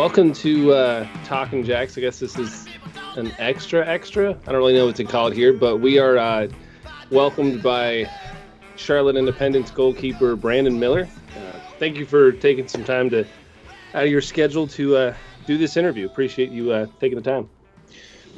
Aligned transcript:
Welcome 0.00 0.32
to 0.32 0.72
uh, 0.72 1.08
Talking 1.26 1.62
Jacks. 1.62 1.98
I 1.98 2.00
guess 2.00 2.18
this 2.18 2.38
is 2.38 2.66
an 3.16 3.34
extra 3.38 3.86
extra. 3.86 4.30
I 4.30 4.50
don't 4.50 4.56
really 4.56 4.72
know 4.72 4.86
what 4.86 4.96
to 4.96 5.04
call 5.04 5.26
it 5.26 5.34
here, 5.34 5.52
but 5.52 5.76
we 5.76 5.98
are 5.98 6.16
uh, 6.16 6.48
welcomed 7.10 7.62
by 7.62 8.10
Charlotte 8.76 9.16
Independence 9.16 9.70
goalkeeper 9.70 10.36
Brandon 10.36 10.80
Miller. 10.80 11.06
Uh, 11.36 11.60
thank 11.78 11.98
you 11.98 12.06
for 12.06 12.32
taking 12.32 12.66
some 12.66 12.82
time 12.82 13.10
to 13.10 13.26
out 13.92 14.04
of 14.04 14.10
your 14.10 14.22
schedule 14.22 14.66
to 14.68 14.96
uh, 14.96 15.14
do 15.44 15.58
this 15.58 15.76
interview. 15.76 16.06
Appreciate 16.06 16.50
you 16.50 16.72
uh, 16.72 16.86
taking 16.98 17.16
the 17.16 17.22
time. 17.22 17.50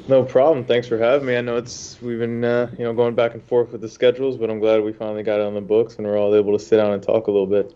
No 0.09 0.21
problem. 0.21 0.65
Thanks 0.65 0.85
for 0.85 0.97
having 0.97 1.25
me. 1.25 1.37
I 1.37 1.41
know 1.41 1.55
it's 1.55 1.97
we've 2.01 2.19
been 2.19 2.43
uh, 2.43 2.71
you 2.77 2.83
know 2.83 2.93
going 2.93 3.15
back 3.15 3.35
and 3.35 3.41
forth 3.41 3.71
with 3.71 3.79
the 3.79 3.89
schedules, 3.89 4.35
but 4.35 4.49
I'm 4.49 4.59
glad 4.59 4.83
we 4.83 4.91
finally 4.91 5.23
got 5.23 5.39
it 5.39 5.45
on 5.45 5.53
the 5.53 5.61
books 5.61 5.95
and 5.95 6.05
we're 6.05 6.19
all 6.19 6.35
able 6.35 6.57
to 6.57 6.63
sit 6.63 6.75
down 6.75 6.91
and 6.91 7.01
talk 7.01 7.27
a 7.27 7.31
little 7.31 7.47
bit. 7.47 7.73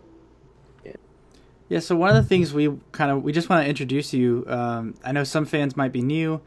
Yeah. 1.68 1.80
So 1.80 1.96
one 1.96 2.10
of 2.10 2.16
the 2.16 2.22
things 2.28 2.52
we 2.52 2.70
kind 2.92 3.10
of 3.10 3.22
we 3.22 3.32
just 3.32 3.48
want 3.48 3.64
to 3.64 3.68
introduce 3.68 4.12
you. 4.12 4.44
Um, 4.48 4.94
I 5.04 5.12
know 5.12 5.24
some 5.24 5.44
fans 5.44 5.76
might 5.76 5.92
be 5.92 6.02
new. 6.02 6.40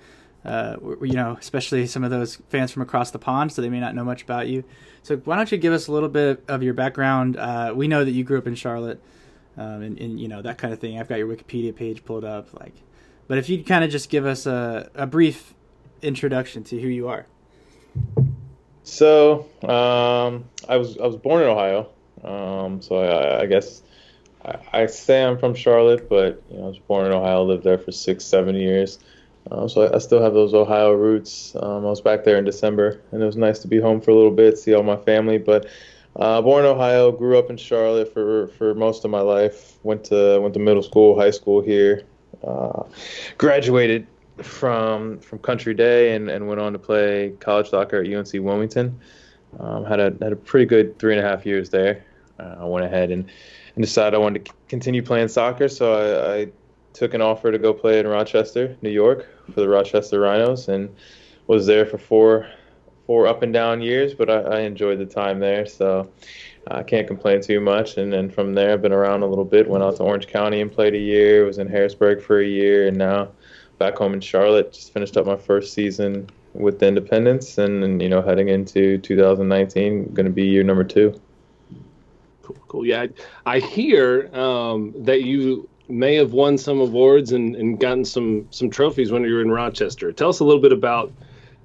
Uh, 0.43 0.75
you 1.01 1.13
know, 1.13 1.37
especially 1.39 1.85
some 1.85 2.03
of 2.03 2.09
those 2.09 2.37
fans 2.49 2.71
from 2.71 2.81
across 2.81 3.11
the 3.11 3.19
pond, 3.19 3.51
so 3.51 3.61
they 3.61 3.69
may 3.69 3.79
not 3.79 3.93
know 3.93 4.03
much 4.03 4.23
about 4.23 4.47
you. 4.47 4.63
So 5.03 5.17
why 5.17 5.35
don't 5.35 5.51
you 5.51 5.57
give 5.59 5.71
us 5.71 5.87
a 5.87 5.91
little 5.91 6.09
bit 6.09 6.43
of 6.47 6.63
your 6.63 6.73
background? 6.73 7.37
Uh, 7.37 7.73
we 7.75 7.87
know 7.87 8.03
that 8.03 8.09
you 8.09 8.23
grew 8.23 8.39
up 8.39 8.47
in 8.47 8.55
Charlotte, 8.55 8.99
um, 9.55 9.83
and, 9.83 9.99
and, 9.99 10.19
you 10.19 10.27
know 10.27 10.41
that 10.41 10.57
kind 10.57 10.73
of 10.73 10.79
thing. 10.79 10.99
I've 10.99 11.07
got 11.07 11.19
your 11.19 11.27
Wikipedia 11.27 11.75
page 11.75 12.03
pulled 12.05 12.25
up, 12.25 12.59
like, 12.59 12.73
but 13.27 13.37
if 13.37 13.49
you'd 13.49 13.67
kind 13.67 13.83
of 13.83 13.91
just 13.91 14.09
give 14.09 14.25
us 14.25 14.47
a, 14.47 14.89
a 14.95 15.05
brief 15.05 15.53
introduction 16.01 16.63
to 16.63 16.81
who 16.81 16.87
you 16.87 17.07
are. 17.07 17.27
So 18.83 19.47
um, 19.61 20.45
I 20.67 20.77
was 20.77 20.97
I 20.97 21.05
was 21.05 21.17
born 21.17 21.43
in 21.43 21.49
Ohio, 21.49 21.87
um, 22.23 22.81
so 22.81 22.95
I, 22.95 23.41
I 23.41 23.45
guess 23.45 23.83
I, 24.45 24.81
I, 24.81 24.85
say 24.87 25.23
I'm 25.23 25.37
from 25.37 25.53
Charlotte, 25.53 26.09
but 26.09 26.41
you 26.49 26.57
know 26.57 26.65
I 26.65 26.67
was 26.67 26.79
born 26.79 27.05
in 27.05 27.11
Ohio, 27.11 27.43
lived 27.43 27.63
there 27.63 27.77
for 27.77 27.91
six 27.91 28.23
seven 28.25 28.55
years, 28.55 28.99
uh, 29.49 29.67
so 29.67 29.83
I, 29.83 29.95
I, 29.95 29.97
still 29.99 30.21
have 30.21 30.33
those 30.33 30.53
Ohio 30.53 30.93
roots. 30.93 31.55
Um, 31.55 31.85
I 31.85 31.89
was 31.89 32.01
back 32.01 32.23
there 32.23 32.37
in 32.37 32.45
December, 32.45 33.01
and 33.11 33.21
it 33.21 33.25
was 33.25 33.37
nice 33.37 33.59
to 33.59 33.67
be 33.67 33.79
home 33.79 34.01
for 34.01 34.11
a 34.11 34.15
little 34.15 34.31
bit, 34.31 34.57
see 34.57 34.73
all 34.73 34.83
my 34.83 34.97
family. 34.97 35.37
But 35.37 35.67
uh, 36.15 36.41
born 36.41 36.65
in 36.65 36.71
Ohio, 36.71 37.11
grew 37.11 37.37
up 37.37 37.49
in 37.49 37.57
Charlotte 37.57 38.13
for 38.13 38.47
for 38.47 38.73
most 38.73 39.05
of 39.05 39.11
my 39.11 39.21
life. 39.21 39.77
Went 39.83 40.03
to 40.05 40.39
went 40.39 40.53
to 40.55 40.59
middle 40.59 40.83
school, 40.83 41.19
high 41.19 41.31
school 41.31 41.61
here. 41.61 42.03
Uh, 42.43 42.83
graduated 43.37 44.07
from 44.41 45.19
from 45.19 45.39
Country 45.39 45.73
Day 45.73 46.15
and, 46.15 46.29
and 46.29 46.47
went 46.47 46.59
on 46.59 46.73
to 46.73 46.79
play 46.79 47.33
college 47.39 47.69
soccer 47.69 48.01
at 48.01 48.11
UNC 48.11 48.33
Wilmington. 48.33 48.99
Um, 49.59 49.85
had 49.85 49.99
a 49.99 50.15
had 50.21 50.31
a 50.31 50.35
pretty 50.35 50.65
good 50.65 50.97
three 50.99 51.15
and 51.15 51.25
a 51.25 51.27
half 51.27 51.45
years 51.45 51.69
there. 51.69 52.03
Uh, 52.39 52.55
I 52.59 52.65
went 52.65 52.85
ahead 52.85 53.11
and, 53.11 53.29
and 53.75 53.83
decided 53.83 54.15
I 54.15 54.19
wanted 54.19 54.45
to 54.45 54.53
continue 54.67 55.01
playing 55.01 55.27
soccer, 55.27 55.67
so 55.67 55.93
I, 55.93 56.41
I, 56.41 56.51
took 56.93 57.13
an 57.13 57.21
offer 57.21 57.53
to 57.53 57.57
go 57.57 57.73
play 57.73 57.99
in 58.01 58.07
Rochester, 58.07 58.75
New 58.81 58.89
York, 58.89 59.25
for 59.53 59.61
the 59.61 59.69
Rochester 59.69 60.19
Rhinos, 60.19 60.67
and 60.67 60.93
was 61.47 61.65
there 61.65 61.85
for 61.85 61.97
four 61.97 62.49
four 63.07 63.27
up 63.27 63.43
and 63.43 63.53
down 63.53 63.81
years. 63.81 64.13
But 64.13 64.29
I, 64.29 64.39
I 64.41 64.59
enjoyed 64.61 64.99
the 64.99 65.05
time 65.05 65.39
there, 65.39 65.65
so 65.65 66.09
I 66.69 66.83
can't 66.83 67.07
complain 67.07 67.41
too 67.41 67.61
much. 67.61 67.97
And 67.97 68.11
then 68.11 68.29
from 68.29 68.53
there, 68.55 68.73
I've 68.73 68.81
been 68.81 68.91
around 68.91 69.23
a 69.23 69.27
little 69.27 69.45
bit. 69.45 69.69
Went 69.69 69.83
out 69.83 69.95
to 69.97 70.03
Orange 70.03 70.27
County 70.27 70.59
and 70.59 70.71
played 70.71 70.93
a 70.93 70.99
year. 70.99 71.45
Was 71.45 71.59
in 71.59 71.67
Harrisburg 71.67 72.21
for 72.21 72.41
a 72.41 72.45
year, 72.45 72.87
and 72.87 72.97
now 72.97 73.29
back 73.79 73.95
home 73.95 74.13
in 74.13 74.21
Charlotte. 74.21 74.73
Just 74.73 74.93
finished 74.93 75.17
up 75.17 75.25
my 75.25 75.37
first 75.37 75.73
season 75.73 76.29
with 76.53 76.79
the 76.79 76.87
Independence, 76.87 77.57
and, 77.57 77.83
and 77.83 78.01
you 78.01 78.09
know, 78.09 78.21
heading 78.21 78.49
into 78.49 78.97
2019, 78.97 80.13
going 80.13 80.25
to 80.25 80.31
be 80.31 80.43
year 80.43 80.63
number 80.63 80.83
two. 80.83 81.19
Cool, 82.53 82.63
cool. 82.67 82.85
Yeah, 82.85 83.07
I, 83.45 83.55
I 83.55 83.59
hear 83.59 84.33
um, 84.35 84.93
that 85.05 85.23
you 85.23 85.69
may 85.87 86.15
have 86.15 86.31
won 86.33 86.57
some 86.57 86.79
awards 86.79 87.31
and, 87.31 87.55
and 87.55 87.79
gotten 87.79 88.05
some 88.05 88.47
some 88.51 88.69
trophies 88.69 89.11
when 89.11 89.23
you 89.23 89.33
were 89.33 89.41
in 89.41 89.51
Rochester. 89.51 90.11
Tell 90.11 90.29
us 90.29 90.39
a 90.39 90.43
little 90.43 90.61
bit 90.61 90.71
about 90.71 91.11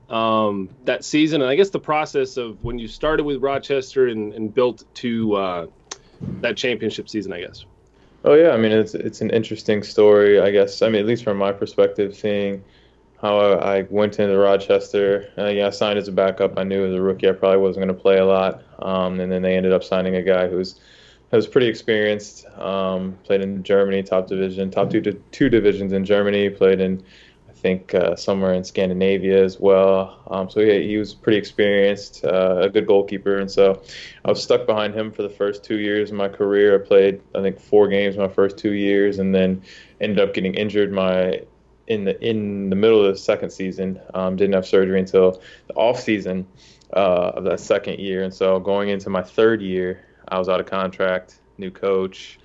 um, 0.09 0.69
that 0.85 1.05
season, 1.05 1.43
and 1.43 1.51
I 1.51 1.55
guess 1.57 1.71
the 1.71 1.81
process 1.81 2.37
of 2.37 2.63
when 2.63 2.79
you 2.79 2.89
started 2.89 3.25
with 3.25 3.43
Rochester 3.43 4.09
and, 4.09 4.33
and 4.35 4.53
built 4.53 4.85
to 4.97 5.35
uh, 5.35 5.67
that 6.41 6.57
championship 6.57 7.09
season. 7.09 7.33
I 7.33 7.41
guess. 7.41 7.65
Oh 8.25 8.35
yeah, 8.35 8.51
I 8.51 8.57
mean 8.57 8.73
it's 8.73 8.95
it's 8.95 9.21
an 9.21 9.31
interesting 9.31 9.83
story, 9.83 10.41
I 10.41 10.51
guess. 10.51 10.83
I 10.83 10.89
mean, 10.89 11.01
at 11.01 11.07
least 11.07 11.25
from 11.25 11.39
my 11.39 11.53
perspective, 11.53 12.15
seeing 12.17 12.65
how 13.21 13.39
I, 13.39 13.83
went 13.83 14.19
into 14.19 14.37
Rochester. 14.37 15.33
Uh, 15.39 15.47
yeah, 15.47 15.69
I 15.69 15.71
signed 15.71 15.99
as 15.99 16.09
a 16.09 16.13
backup. 16.13 16.59
I 16.59 16.65
knew 16.65 16.87
as 16.87 16.95
a 16.95 17.01
rookie 17.01 17.29
I 17.29 17.33
probably 17.33 17.59
wasn't 17.59 17.87
going 17.87 17.97
to 17.97 18.03
play 18.03 18.19
a 18.19 18.27
lot, 18.27 18.63
um, 18.79 19.21
and 19.21 19.33
then 19.33 19.43
they 19.43 19.57
ended 19.57 19.73
up 19.73 19.85
signing 19.85 20.17
a 20.17 20.23
guy 20.23 20.49
who's 20.49 20.81
was 21.37 21.47
pretty 21.47 21.69
experienced. 21.69 22.47
Um, 22.59 23.19
played 23.25 23.43
in 23.43 23.63
Germany, 23.63 24.03
top 24.03 24.27
division, 24.27 24.71
top 24.71 24.91
two 24.91 25.01
two 25.31 25.49
divisions 25.49 25.93
in 25.93 26.05
Germany. 26.05 26.51
Played 26.51 26.81
in 26.81 27.03
I 27.49 27.53
think 27.53 27.95
uh, 27.95 28.17
somewhere 28.17 28.53
in 28.55 28.65
Scandinavia 28.65 29.43
as 29.43 29.59
well. 29.59 30.23
Um, 30.29 30.51
so 30.51 30.61
yeah, 30.61 30.79
he 30.79 30.97
was 30.97 31.15
pretty 31.15 31.39
experienced, 31.39 32.25
uh, 32.25 32.59
a 32.63 32.69
good 32.69 32.87
goalkeeper, 32.87 33.39
and 33.39 33.51
so 33.51 33.83
I 34.25 34.31
was 34.31 34.43
stuck 34.43 34.67
behind 34.67 34.95
him 34.95 35.13
for 35.13 35.23
the 35.23 35.31
first 35.31 35.65
two 35.65 35.79
years 35.79 36.11
of 36.11 36.17
my 36.17 36.29
career. 36.29 36.75
I 36.75 36.87
played 36.87 37.21
I 37.35 37.43
think 37.43 37.61
four 37.61 37.89
games 37.89 38.17
my 38.17 38.29
first 38.29 38.59
two 38.59 38.73
years, 38.73 39.19
and 39.19 39.35
then 39.35 39.63
ended 40.01 40.21
up 40.21 40.35
getting 40.35 40.55
injured 40.55 40.93
my 40.93 41.43
in 41.87 42.05
the 42.05 42.21
in 42.27 42.71
the 42.71 42.77
middle 42.77 43.05
of 43.05 43.13
the 43.13 43.19
second 43.19 43.51
season. 43.51 44.01
Um, 44.15 44.37
didn't 44.37 44.55
have 44.55 44.67
surgery 44.67 44.99
until 44.99 45.41
the 45.69 45.75
off 45.75 46.01
season 46.01 46.47
uh, 46.93 47.33
of 47.35 47.45
that 47.45 47.61
second 47.61 47.99
year, 47.99 48.23
and 48.23 48.33
so 48.33 48.59
going 48.59 48.89
into 48.89 49.11
my 49.11 49.23
third 49.23 49.63
year, 49.63 50.05
I 50.29 50.39
was 50.39 50.49
out 50.49 50.61
of 50.61 50.67
contract, 50.67 51.41
new 51.59 51.71
coach, 51.71 52.39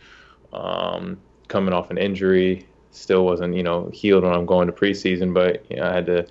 um, 0.54 1.20
coming 1.48 1.74
off 1.74 1.92
an 1.92 1.98
injury 1.98 2.68
still 2.92 3.26
wasn't 3.26 3.56
you 3.56 3.64
know 3.64 3.90
healed 3.94 4.24
when 4.24 4.34
I'm 4.34 4.46
going 4.46 4.68
to 4.68 4.74
preseason, 4.74 5.34
but 5.34 5.66
you 5.70 5.78
know, 5.78 5.84
I 5.84 5.94
had 5.94 6.06
to 6.08 6.28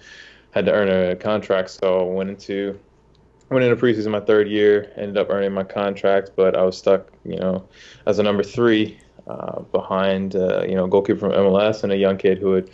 had 0.52 0.66
to 0.66 0.72
earn 0.72 0.88
a 0.88 1.16
contract, 1.16 1.70
so 1.70 2.00
I 2.00 2.12
went 2.12 2.30
into 2.30 2.78
went 3.50 3.64
into 3.64 3.76
preseason 3.76 4.10
my 4.10 4.20
third 4.20 4.48
year, 4.48 4.92
ended 4.96 5.16
up 5.16 5.30
earning 5.30 5.52
my 5.52 5.64
contract, 5.64 6.32
but 6.36 6.56
I 6.56 6.62
was 6.62 6.78
stuck 6.78 7.10
you 7.24 7.36
know 7.36 7.68
as 8.06 8.18
a 8.18 8.22
number 8.22 8.42
three 8.42 8.98
uh, 9.26 9.60
behind 9.60 10.36
uh, 10.36 10.62
you 10.62 10.74
know 10.74 10.86
goalkeeper 10.86 11.20
from 11.20 11.32
MLS 11.32 11.82
and 11.82 11.92
a 11.92 11.96
young 11.96 12.16
kid 12.16 12.38
who 12.38 12.52
had 12.52 12.70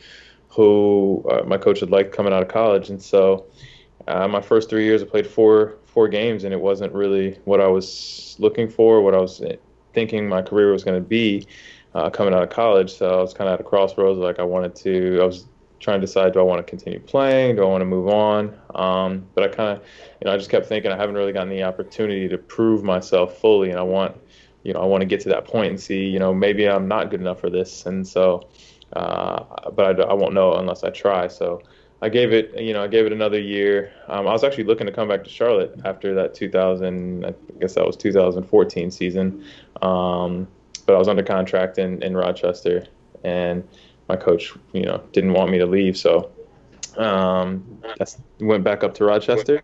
who 0.49 1.25
uh, 1.31 1.43
my 1.45 1.59
coach 1.59 1.81
had 1.81 1.91
liked 1.91 2.12
coming 2.12 2.33
out 2.33 2.43
of 2.43 2.49
college, 2.49 2.91
and 2.91 3.03
so. 3.03 3.47
Uh, 4.09 4.29
my 4.29 4.41
first 4.41 4.71
three 4.71 4.84
years, 4.84 5.03
I 5.03 5.05
played 5.07 5.27
four 5.27 5.79
four 5.87 6.07
games, 6.07 6.45
and 6.45 6.55
it 6.55 6.61
wasn't 6.61 6.93
really 6.93 7.41
what 7.45 7.61
I 7.61 7.67
was 7.67 8.37
looking 8.39 8.69
for, 8.69 9.03
what 9.03 9.15
I 9.15 9.19
was 9.19 9.43
thinking 9.95 10.29
my 10.29 10.43
career 10.43 10.71
was 10.71 10.84
going 10.84 11.03
to 11.03 11.09
be 11.09 11.47
uh, 11.95 12.11
coming 12.11 12.34
out 12.34 12.43
of 12.43 12.51
college. 12.51 12.93
So 12.93 13.19
I 13.19 13.21
was 13.23 13.34
kind 13.34 13.49
of 13.49 13.55
at 13.55 13.61
a 13.61 13.65
crossroads. 13.65 14.19
Like 14.19 14.39
I 14.39 14.45
wanted 14.45 14.77
to, 14.77 15.19
I 15.23 15.25
was 15.25 15.47
trying 15.81 16.01
to 16.01 16.07
decide, 16.07 16.34
do 16.34 16.39
I 16.39 16.43
want 16.43 16.65
to 16.65 16.71
continue 16.71 17.01
playing? 17.01 17.57
Do 17.57 17.63
I 17.63 17.67
want 17.67 17.81
to 17.81 17.87
move 17.87 18.09
on? 18.09 18.57
Um, 18.75 19.27
but 19.34 19.45
I 19.45 19.49
kind 19.49 19.71
of, 19.77 19.84
you 20.21 20.27
know, 20.27 20.33
I 20.33 20.37
just 20.37 20.51
kept 20.51 20.67
thinking 20.67 20.93
I 20.93 20.97
haven't 20.97 21.17
really 21.17 21.33
gotten 21.33 21.49
the 21.49 21.63
opportunity 21.65 22.28
to 22.28 22.39
prove 22.39 22.84
myself 22.84 23.39
fully, 23.39 23.71
and 23.71 23.78
I 23.78 23.83
want, 23.83 24.17
you 24.63 24.75
know, 24.75 24.81
I 24.81 24.84
want 24.84 25.01
to 25.01 25.07
get 25.07 25.21
to 25.21 25.31
that 25.31 25.47
point 25.47 25.71
and 25.71 25.81
see, 25.81 26.05
you 26.05 26.19
know, 26.19 26.33
maybe 26.33 26.69
I'm 26.69 26.87
not 26.87 27.11
good 27.11 27.21
enough 27.21 27.41
for 27.41 27.51
this. 27.51 27.87
And 27.87 28.07
so, 28.07 28.49
uh, 28.92 29.70
but 29.70 30.00
I, 30.00 30.04
I 30.04 30.14
won't 30.14 30.34
know 30.34 30.54
unless 30.54 30.84
I 30.84 30.91
try. 30.91 31.28
So. 31.28 31.62
I 32.02 32.10
gave 32.10 32.30
it, 32.30 32.60
you 32.60 32.74
know, 32.74 32.84
I 32.84 32.88
gave 32.88 33.06
it 33.06 33.12
another 33.12 33.41
year. 33.41 33.91
Um, 34.08 34.28
I 34.28 34.32
was 34.32 34.44
actually 34.44 34.64
looking 34.64 34.86
to 34.86 34.92
come 34.92 35.08
back 35.08 35.24
to 35.24 35.30
Charlotte 35.30 35.80
after 35.86 36.14
that 36.14 36.34
2000, 36.34 37.24
I 37.24 37.34
guess 37.58 37.74
that 37.74 37.86
was 37.86 37.97
2014 37.97 38.91
season. 38.91 39.42
Um, 39.80 40.47
but 40.84 40.94
I 40.94 40.98
was 40.98 41.08
under 41.08 41.22
contract 41.22 41.78
in, 41.78 42.03
in 42.03 42.15
Rochester, 42.15 42.86
and 43.24 43.66
my 44.09 44.16
coach, 44.16 44.53
you 44.72 44.83
know, 44.83 45.03
didn't 45.12 45.32
want 45.32 45.50
me 45.50 45.59
to 45.59 45.66
leave, 45.66 45.97
so 45.97 46.30
um, 46.97 47.82
I 48.00 48.04
went 48.41 48.65
back 48.65 48.84
up 48.84 48.94
to 48.94 49.04
Rochester, 49.04 49.62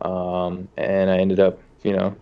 um, 0.00 0.68
and 0.76 1.10
I 1.10 1.18
ended 1.18 1.40
up, 1.40 1.60
you 1.82 1.94
know, 1.94 2.16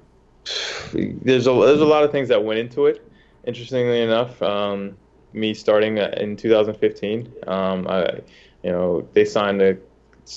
there's 0.92 1.46
a 1.46 1.52
there's 1.52 1.80
a 1.80 1.86
lot 1.86 2.04
of 2.04 2.12
things 2.12 2.28
that 2.28 2.44
went 2.44 2.58
into 2.58 2.86
it. 2.86 3.08
Interestingly 3.44 4.00
enough, 4.00 4.40
um, 4.42 4.96
me 5.34 5.52
starting 5.52 5.98
in 5.98 6.36
2015, 6.36 7.32
um, 7.46 7.86
I, 7.88 8.20
you 8.62 8.70
know, 8.70 9.06
they 9.12 9.24
signed 9.24 9.60
a, 9.60 9.76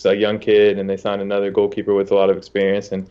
a 0.05 0.13
young 0.13 0.39
kid 0.39 0.77
and 0.77 0.89
they 0.89 0.97
signed 0.97 1.21
another 1.21 1.51
goalkeeper 1.51 1.93
with 1.93 2.11
a 2.11 2.15
lot 2.15 2.29
of 2.29 2.37
experience, 2.37 2.91
and 2.91 3.09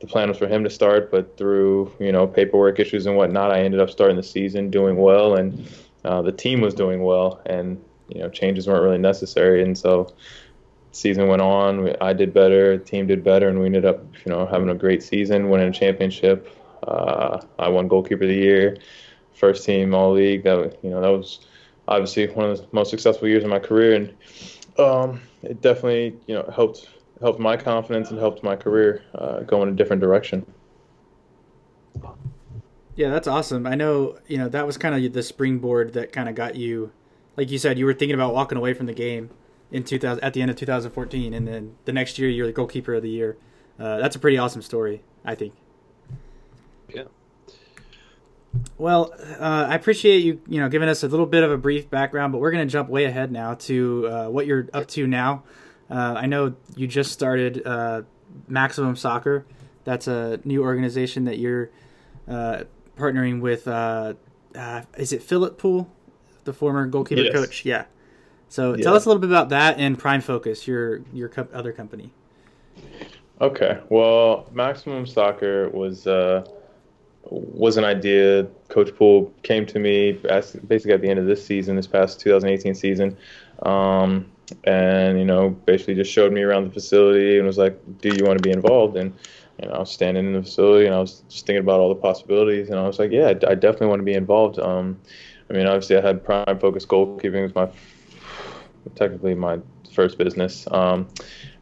the 0.00 0.06
plan 0.06 0.28
was 0.28 0.38
for 0.38 0.46
him 0.46 0.62
to 0.64 0.70
start, 0.70 1.10
but 1.10 1.36
through 1.36 1.92
you 1.98 2.12
know 2.12 2.26
paperwork 2.26 2.78
issues 2.78 3.06
and 3.06 3.16
whatnot, 3.16 3.50
I 3.50 3.60
ended 3.60 3.80
up 3.80 3.90
starting 3.90 4.16
the 4.16 4.22
season 4.22 4.70
doing 4.70 4.96
well, 4.96 5.36
and 5.36 5.66
uh, 6.04 6.22
the 6.22 6.32
team 6.32 6.60
was 6.60 6.74
doing 6.74 7.02
well, 7.02 7.40
and 7.46 7.82
you 8.08 8.20
know 8.20 8.28
changes 8.28 8.66
weren't 8.66 8.82
really 8.82 8.98
necessary, 8.98 9.62
and 9.62 9.76
so 9.76 10.12
season 10.92 11.28
went 11.28 11.42
on. 11.42 11.96
I 12.00 12.12
did 12.12 12.32
better, 12.32 12.78
team 12.78 13.06
did 13.06 13.24
better, 13.24 13.48
and 13.48 13.58
we 13.58 13.66
ended 13.66 13.84
up 13.84 14.04
you 14.24 14.32
know 14.32 14.46
having 14.46 14.68
a 14.68 14.74
great 14.74 15.02
season, 15.02 15.48
winning 15.48 15.68
a 15.68 15.72
championship. 15.72 16.54
Uh, 16.86 17.40
I 17.58 17.68
won 17.68 17.88
goalkeeper 17.88 18.24
of 18.24 18.30
the 18.30 18.36
year, 18.36 18.76
first 19.38 19.64
team 19.64 19.94
all 19.94 20.12
league. 20.12 20.44
That 20.44 20.78
you 20.82 20.90
know 20.90 21.00
that 21.00 21.08
was 21.08 21.46
obviously 21.86 22.26
one 22.28 22.50
of 22.50 22.58
the 22.58 22.66
most 22.72 22.90
successful 22.90 23.28
years 23.28 23.44
of 23.44 23.50
my 23.50 23.58
career, 23.58 23.94
and 23.94 24.14
um, 24.78 25.20
it 25.42 25.60
definitely 25.60 26.16
you 26.26 26.34
know 26.34 26.50
helped 26.54 26.88
helped 27.20 27.40
my 27.40 27.56
confidence 27.56 28.10
and 28.10 28.18
helped 28.18 28.42
my 28.42 28.56
career 28.56 29.02
uh, 29.14 29.40
go 29.40 29.62
in 29.62 29.68
a 29.68 29.72
different 29.72 30.00
direction. 30.00 30.46
Yeah, 32.98 33.10
that's 33.10 33.28
awesome. 33.28 33.64
I 33.64 33.76
know, 33.76 34.18
you 34.26 34.38
know, 34.38 34.48
that 34.48 34.66
was 34.66 34.76
kind 34.76 34.92
of 34.92 35.12
the 35.12 35.22
springboard 35.22 35.92
that 35.92 36.12
kind 36.12 36.28
of 36.28 36.34
got 36.34 36.56
you, 36.56 36.90
like 37.36 37.48
you 37.48 37.56
said, 37.56 37.78
you 37.78 37.86
were 37.86 37.94
thinking 37.94 38.14
about 38.14 38.34
walking 38.34 38.58
away 38.58 38.74
from 38.74 38.86
the 38.86 38.92
game 38.92 39.30
in 39.70 39.84
2000 39.84 40.22
at 40.22 40.34
the 40.34 40.42
end 40.42 40.50
of 40.50 40.56
2014, 40.56 41.32
and 41.32 41.46
then 41.46 41.76
the 41.84 41.92
next 41.92 42.18
year 42.18 42.28
you're 42.28 42.46
the 42.46 42.52
goalkeeper 42.52 42.94
of 42.94 43.02
the 43.02 43.10
year. 43.10 43.36
Uh, 43.78 43.98
that's 43.98 44.16
a 44.16 44.18
pretty 44.18 44.36
awesome 44.36 44.62
story, 44.62 45.02
I 45.24 45.36
think. 45.36 45.54
Well, 48.76 49.12
uh, 49.38 49.66
I 49.68 49.74
appreciate 49.74 50.18
you, 50.18 50.40
you 50.46 50.60
know, 50.60 50.68
giving 50.68 50.88
us 50.88 51.02
a 51.02 51.08
little 51.08 51.26
bit 51.26 51.42
of 51.42 51.50
a 51.50 51.58
brief 51.58 51.90
background, 51.90 52.32
but 52.32 52.38
we're 52.38 52.50
going 52.50 52.66
to 52.66 52.70
jump 52.70 52.88
way 52.88 53.04
ahead 53.04 53.30
now 53.30 53.54
to 53.54 54.08
uh, 54.08 54.28
what 54.28 54.46
you're 54.46 54.68
up 54.72 54.86
to 54.88 55.06
now. 55.06 55.44
Uh, 55.90 56.14
I 56.16 56.26
know 56.26 56.54
you 56.76 56.86
just 56.86 57.12
started 57.12 57.66
uh, 57.66 58.02
Maximum 58.46 58.96
Soccer. 58.96 59.44
That's 59.84 60.06
a 60.06 60.40
new 60.44 60.62
organization 60.62 61.24
that 61.24 61.38
you're 61.38 61.70
uh, 62.26 62.64
partnering 62.96 63.40
with. 63.40 63.66
is 64.96 65.12
it 65.12 65.22
Philip 65.22 65.58
Poole, 65.58 65.90
the 66.44 66.52
former 66.52 66.86
goalkeeper 66.86 67.22
yes. 67.22 67.32
coach? 67.34 67.64
Yeah. 67.64 67.84
So 68.48 68.74
Yeah. 68.74 68.84
tell 68.84 68.94
us 68.94 69.04
a 69.04 69.08
little 69.08 69.20
bit 69.20 69.30
about 69.30 69.50
that 69.50 69.78
and 69.78 69.98
Prime 69.98 70.20
Focus, 70.20 70.66
your 70.66 71.02
your 71.12 71.28
co- 71.28 71.48
other 71.52 71.72
company. 71.72 72.12
Okay. 73.40 73.78
Well, 73.88 74.48
Maximum 74.52 75.06
Soccer 75.06 75.68
was 75.70 76.06
uh, 76.06 76.44
was 77.22 77.76
an 77.76 77.84
idea. 77.84 78.46
Coach 78.68 78.94
Poole 78.94 79.32
came 79.42 79.66
to 79.66 79.78
me 79.78 80.12
basically 80.12 80.92
at 80.92 81.00
the 81.00 81.08
end 81.08 81.18
of 81.18 81.26
this 81.26 81.44
season, 81.44 81.76
this 81.76 81.86
past 81.86 82.20
2018 82.20 82.74
season, 82.74 83.16
um, 83.62 84.30
and 84.64 85.18
you 85.18 85.24
know, 85.24 85.50
basically 85.50 85.94
just 85.94 86.12
showed 86.12 86.32
me 86.32 86.42
around 86.42 86.64
the 86.64 86.70
facility 86.70 87.38
and 87.38 87.46
was 87.46 87.58
like, 87.58 87.78
"Do 88.00 88.08
you 88.08 88.24
want 88.24 88.38
to 88.38 88.42
be 88.42 88.50
involved?" 88.50 88.96
And 88.96 89.12
you 89.60 89.68
know, 89.68 89.74
I 89.74 89.78
was 89.80 89.90
standing 89.90 90.26
in 90.26 90.32
the 90.32 90.42
facility 90.42 90.86
and 90.86 90.94
I 90.94 91.00
was 91.00 91.22
just 91.28 91.46
thinking 91.46 91.62
about 91.62 91.80
all 91.80 91.88
the 91.88 92.00
possibilities, 92.00 92.70
and 92.70 92.78
I 92.78 92.86
was 92.86 92.98
like, 92.98 93.10
"Yeah, 93.10 93.28
I, 93.28 93.54
definitely 93.54 93.88
want 93.88 94.00
to 94.00 94.04
be 94.04 94.14
involved." 94.14 94.58
Um, 94.58 94.98
I 95.50 95.54
mean, 95.54 95.66
obviously, 95.66 95.96
I 95.96 96.00
had 96.00 96.24
Prime 96.24 96.58
Focus 96.58 96.86
Goalkeeping 96.86 97.42
was 97.42 97.54
my 97.54 97.68
technically 98.94 99.34
my 99.34 99.58
first 99.92 100.18
business. 100.18 100.66
Um, 100.70 101.08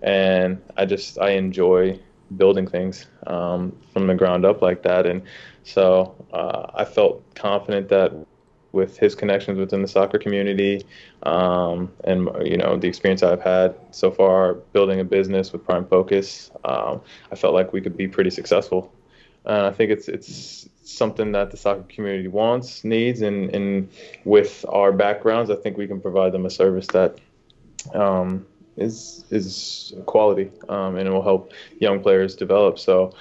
and 0.02 0.60
I 0.76 0.84
just 0.84 1.18
I 1.18 1.30
enjoy 1.30 1.98
building 2.36 2.66
things 2.66 3.06
um, 3.26 3.76
from 3.92 4.06
the 4.06 4.14
ground 4.14 4.44
up 4.44 4.62
like 4.62 4.82
that, 4.82 5.06
and 5.06 5.22
so 5.64 6.14
uh, 6.32 6.66
I 6.74 6.84
felt 6.84 7.22
confident 7.34 7.88
that 7.88 8.12
with 8.72 8.98
his 8.98 9.14
connections 9.14 9.58
within 9.58 9.80
the 9.80 9.88
soccer 9.88 10.18
community 10.18 10.84
um, 11.22 11.90
and 12.04 12.28
you 12.44 12.58
know 12.58 12.76
the 12.76 12.86
experience 12.86 13.22
I've 13.22 13.40
had 13.40 13.74
so 13.90 14.10
far 14.10 14.54
building 14.74 15.00
a 15.00 15.04
business 15.04 15.52
with 15.52 15.64
Prime 15.64 15.86
Focus, 15.86 16.50
um, 16.64 17.00
I 17.32 17.36
felt 17.36 17.54
like 17.54 17.72
we 17.72 17.80
could 17.80 17.96
be 17.96 18.06
pretty 18.06 18.30
successful. 18.30 18.92
And 19.46 19.66
I 19.66 19.72
think 19.72 19.90
it's 19.90 20.08
it's 20.08 20.68
something 20.84 21.32
that 21.32 21.50
the 21.50 21.56
soccer 21.56 21.84
community 21.88 22.28
wants, 22.28 22.84
needs, 22.84 23.22
and, 23.22 23.52
and 23.54 23.88
with 24.24 24.64
our 24.68 24.92
backgrounds, 24.92 25.50
I 25.50 25.56
think 25.56 25.76
we 25.76 25.86
can 25.86 26.00
provide 26.00 26.32
them 26.32 26.46
a 26.46 26.50
service 26.50 26.86
that 26.88 27.18
um, 27.94 28.46
is 28.76 29.24
is 29.30 29.94
quality 30.06 30.50
um, 30.68 30.96
and 30.96 31.08
it 31.08 31.10
will 31.10 31.22
help 31.22 31.52
young 31.80 32.00
players 32.00 32.36
develop. 32.36 32.78
So 32.78 33.12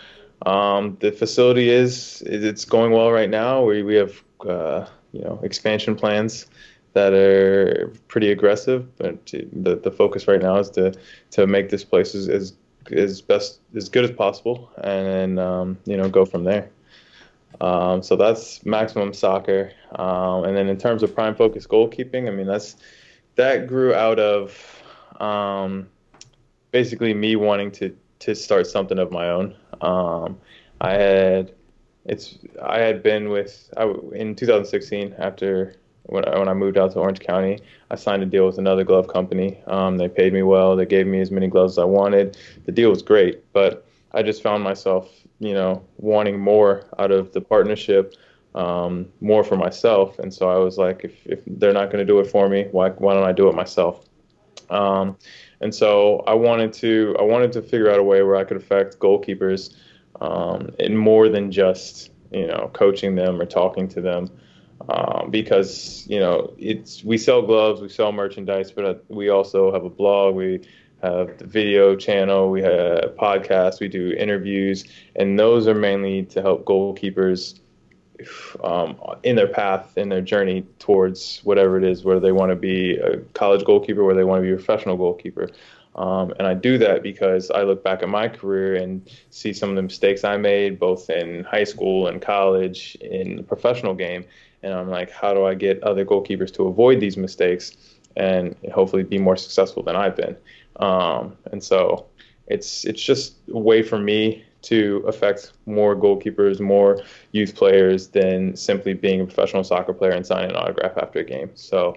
um, 0.45 0.97
the 0.99 1.11
facility 1.11 1.69
is 1.69 2.21
it's 2.25 2.65
going 2.65 2.91
well 2.91 3.11
right 3.11 3.29
now. 3.29 3.63
We 3.63 3.83
we 3.83 3.95
have 3.95 4.23
uh, 4.47 4.85
you 5.11 5.21
know 5.21 5.39
expansion 5.43 5.95
plans 5.95 6.45
that 6.93 7.13
are 7.13 7.91
pretty 8.07 8.31
aggressive, 8.31 8.95
but 8.97 9.25
the 9.25 9.75
the 9.75 9.91
focus 9.91 10.27
right 10.27 10.41
now 10.41 10.57
is 10.57 10.69
to 10.71 10.93
to 11.31 11.47
make 11.47 11.69
this 11.69 11.83
place 11.83 12.15
as 12.15 12.27
as, 12.27 12.53
as 12.91 13.21
best 13.21 13.59
as 13.75 13.89
good 13.89 14.03
as 14.03 14.11
possible, 14.11 14.69
and 14.83 15.39
um, 15.39 15.77
you 15.85 15.97
know 15.97 16.09
go 16.09 16.25
from 16.25 16.43
there. 16.43 16.69
Um, 17.61 18.03
so 18.03 18.17
that's 18.17 18.65
maximum 18.65 19.13
soccer, 19.13 19.71
um, 19.95 20.43
and 20.43 20.57
then 20.57 20.67
in 20.67 20.77
terms 20.77 21.03
of 21.03 21.15
prime 21.15 21.35
focus 21.35 21.65
goalkeeping, 21.65 22.27
I 22.27 22.31
mean 22.31 22.47
that's 22.47 22.75
that 23.35 23.67
grew 23.67 23.93
out 23.93 24.19
of 24.19 24.83
um, 25.21 25.87
basically 26.71 27.13
me 27.13 27.35
wanting 27.35 27.71
to 27.71 27.95
to 28.19 28.35
start 28.35 28.67
something 28.67 28.97
of 28.97 29.11
my 29.11 29.29
own. 29.29 29.55
Um, 29.81 30.37
I 30.81 30.91
had 30.91 31.53
it's 32.05 32.37
I 32.61 32.79
had 32.79 33.03
been 33.03 33.29
with 33.29 33.69
I, 33.77 33.83
in 34.13 34.35
2016 34.35 35.15
after 35.17 35.75
when 36.07 36.25
I, 36.25 36.37
when 36.37 36.47
I 36.47 36.53
moved 36.53 36.77
out 36.77 36.91
to 36.93 36.99
Orange 36.99 37.19
County, 37.19 37.59
I 37.89 37.95
signed 37.95 38.21
a 38.21 38.25
deal 38.25 38.45
with 38.45 38.57
another 38.57 38.83
glove 38.83 39.07
company. 39.07 39.59
Um, 39.67 39.97
they 39.97 40.07
paid 40.07 40.33
me 40.33 40.43
well. 40.43 40.75
They 40.75 40.85
gave 40.85 41.07
me 41.07 41.19
as 41.19 41.31
many 41.31 41.47
gloves 41.47 41.73
as 41.73 41.79
I 41.79 41.85
wanted. 41.85 42.37
The 42.65 42.71
deal 42.71 42.89
was 42.89 43.01
great, 43.01 43.51
but 43.53 43.87
I 44.11 44.21
just 44.21 44.43
found 44.43 44.63
myself, 44.63 45.09
you 45.39 45.53
know, 45.53 45.83
wanting 45.97 46.39
more 46.39 46.85
out 46.99 47.11
of 47.11 47.33
the 47.33 47.41
partnership, 47.41 48.13
um, 48.53 49.07
more 49.19 49.43
for 49.43 49.57
myself. 49.57 50.19
And 50.19 50.33
so 50.33 50.49
I 50.49 50.57
was 50.57 50.77
like, 50.77 51.03
if, 51.03 51.25
if 51.25 51.39
they're 51.47 51.73
not 51.73 51.87
going 51.91 52.05
to 52.05 52.05
do 52.05 52.19
it 52.19 52.27
for 52.27 52.47
me, 52.47 52.67
why 52.71 52.89
why 52.89 53.13
don't 53.13 53.27
I 53.27 53.31
do 53.31 53.49
it 53.49 53.55
myself? 53.55 54.05
Um, 54.69 55.17
and 55.61 55.73
so 55.73 56.19
I 56.27 56.33
wanted 56.33 56.73
to 56.73 57.15
I 57.19 57.23
wanted 57.23 57.51
to 57.53 57.61
figure 57.61 57.89
out 57.89 57.99
a 57.99 58.03
way 58.03 58.21
where 58.23 58.35
I 58.35 58.43
could 58.43 58.57
affect 58.57 58.99
goalkeepers 58.99 59.73
um, 60.21 60.69
in 60.79 60.95
more 60.95 61.29
than 61.29 61.51
just 61.51 62.11
you 62.31 62.47
know 62.47 62.69
coaching 62.73 63.15
them 63.15 63.41
or 63.41 63.45
talking 63.45 63.87
to 63.89 64.01
them. 64.01 64.29
Um, 64.89 65.31
because 65.31 66.05
you 66.07 66.19
know 66.19 66.53
it's 66.57 67.03
we 67.03 67.17
sell 67.17 67.41
gloves, 67.41 67.81
we 67.81 67.89
sell 67.89 68.11
merchandise, 68.11 68.71
but 68.71 68.85
uh, 68.85 68.95
we 69.07 69.29
also 69.29 69.71
have 69.71 69.85
a 69.85 69.89
blog, 69.89 70.35
we 70.35 70.67
have 71.01 71.37
the 71.37 71.45
video 71.45 71.95
channel, 71.95 72.49
we 72.49 72.61
have 72.61 73.15
podcasts, 73.15 73.79
we 73.79 73.87
do 73.87 74.11
interviews, 74.11 74.85
and 75.15 75.39
those 75.39 75.67
are 75.67 75.75
mainly 75.75 76.23
to 76.23 76.41
help 76.41 76.65
goalkeepers 76.65 77.59
um, 78.63 78.97
in 79.23 79.35
their 79.35 79.47
path, 79.47 79.97
in 79.97 80.09
their 80.09 80.21
journey 80.21 80.65
towards 80.79 81.41
whatever 81.43 81.77
it 81.77 81.83
is, 81.83 82.03
whether 82.03 82.19
they 82.19 82.31
want 82.31 82.51
to 82.51 82.55
be 82.55 82.97
a 82.97 83.17
college 83.33 83.65
goalkeeper, 83.65 84.03
whether 84.03 84.19
they 84.19 84.23
want 84.23 84.41
to 84.41 84.47
be 84.47 84.53
a 84.53 84.55
professional 84.55 84.97
goalkeeper. 84.97 85.49
Um, 85.95 86.33
and 86.37 86.47
I 86.47 86.53
do 86.53 86.77
that 86.79 87.03
because 87.03 87.49
I 87.51 87.63
look 87.63 87.83
back 87.83 88.03
at 88.03 88.09
my 88.09 88.27
career 88.27 88.75
and 88.75 89.09
see 89.29 89.53
some 89.53 89.69
of 89.69 89.75
the 89.75 89.81
mistakes 89.81 90.23
I 90.23 90.35
made, 90.37 90.77
both 90.77 91.09
in 91.09 91.45
high 91.45 91.63
school 91.63 92.07
and 92.07 92.21
college, 92.21 92.95
in 92.99 93.37
the 93.37 93.43
professional 93.43 93.93
game. 93.93 94.25
And 94.61 94.73
I'm 94.73 94.89
like, 94.89 95.09
how 95.09 95.33
do 95.33 95.45
I 95.45 95.53
get 95.53 95.81
other 95.83 96.03
goalkeepers 96.03 96.53
to 96.55 96.63
avoid 96.63 96.99
these 96.99 97.15
mistakes 97.17 97.77
and 98.17 98.55
hopefully 98.73 99.03
be 99.03 99.17
more 99.17 99.37
successful 99.37 99.83
than 99.83 99.95
I've 99.95 100.15
been? 100.15 100.35
Um, 100.77 101.37
and 101.51 101.63
so 101.63 102.07
it's 102.47 102.83
it's 102.85 103.01
just 103.01 103.35
a 103.53 103.57
way 103.57 103.81
for 103.81 103.97
me 103.97 104.43
to 104.65 105.03
affect 105.07 105.53
more 105.65 105.95
goalkeepers, 105.95 106.59
more 106.59 107.01
youth 107.31 107.55
players 107.55 108.07
than 108.07 108.55
simply 108.55 108.93
being 108.93 109.21
a 109.21 109.25
professional 109.25 109.63
soccer 109.63 109.93
player 109.93 110.11
and 110.11 110.25
signing 110.25 110.51
an 110.51 110.55
autograph 110.55 110.97
after 110.97 111.19
a 111.19 111.23
game. 111.23 111.51
So 111.55 111.95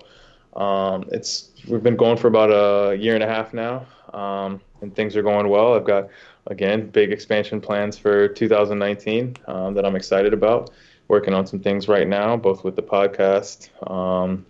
um, 0.57 1.09
it's 1.13 1.51
we've 1.69 1.83
been 1.83 1.97
going 1.97 2.17
for 2.17 2.29
about 2.29 2.51
a 2.51 2.97
year 2.97 3.15
and 3.15 3.23
a 3.23 3.27
half 3.27 3.55
now, 3.55 3.87
um, 4.13 4.61
and 4.81 4.95
things 4.95 5.17
are 5.17 5.23
going 5.23 5.49
well. 5.49 5.75
I've 5.75 5.85
got 5.87 6.09
again 6.47 6.91
big 6.91 7.13
expansion 7.13 7.61
plans 7.61 7.97
for 7.97 8.29
2019 8.29 9.37
um, 9.47 9.75
that 9.75 9.85
I'm 9.85 9.97
excited 9.97 10.33
about. 10.33 10.71
Working 11.09 11.33
on 11.33 11.47
some 11.47 11.61
things 11.61 11.89
right 11.89 12.07
now, 12.07 12.37
both 12.37 12.65
with 12.65 12.77
the 12.77 12.83
podcast, 12.83 13.71
um, 13.91 14.45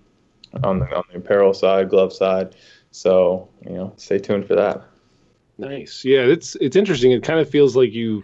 on 0.65 0.81
the 0.81 0.97
on 0.97 1.05
the 1.13 1.19
apparel 1.19 1.55
side, 1.55 1.89
glove 1.89 2.13
side. 2.13 2.57
So 2.91 3.49
you 3.65 3.75
know, 3.75 3.93
stay 3.97 4.19
tuned 4.19 4.47
for 4.47 4.55
that. 4.57 4.83
Nice. 5.59 6.05
Yeah, 6.05 6.21
it's 6.21 6.55
it's 6.57 6.77
interesting. 6.77 7.11
It 7.13 7.23
kind 7.23 7.41
of 7.41 7.51
feels 7.51 7.75
like 7.75 7.93
you 7.93 8.23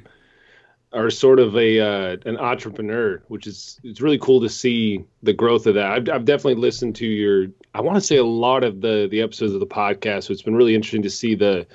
are 0.93 1.11
sort 1.11 1.41
of 1.41 1.57
a 1.57 1.81
uh, 1.81 2.17
an 2.27 2.37
entrepreneur, 2.39 3.23
which 3.29 3.47
is 3.47 3.81
it's 3.83 4.01
really 4.01 4.19
cool 4.19 4.41
to 4.41 4.49
see 4.49 5.05
the 5.23 5.33
growth 5.33 5.67
of 5.67 5.75
that. 5.75 5.87
I've, 5.91 6.09
I've 6.09 6.25
definitely 6.25 6.57
listened 6.61 6.95
to 6.97 7.07
your 7.07 7.47
I 7.75 7.81
want 7.81 7.97
to 7.97 8.01
say 8.01 8.17
a 8.17 8.25
lot 8.25 8.63
of 8.65 8.81
the 8.81 9.09
the 9.11 9.21
episodes 9.21 9.53
of 9.55 9.61
the 9.61 9.67
podcast. 9.67 10.25
So 10.25 10.33
it's 10.33 10.43
been 10.43 10.55
really 10.57 10.75
interesting 10.75 11.03
to 11.03 11.11
see 11.11 11.35
the 11.35 11.67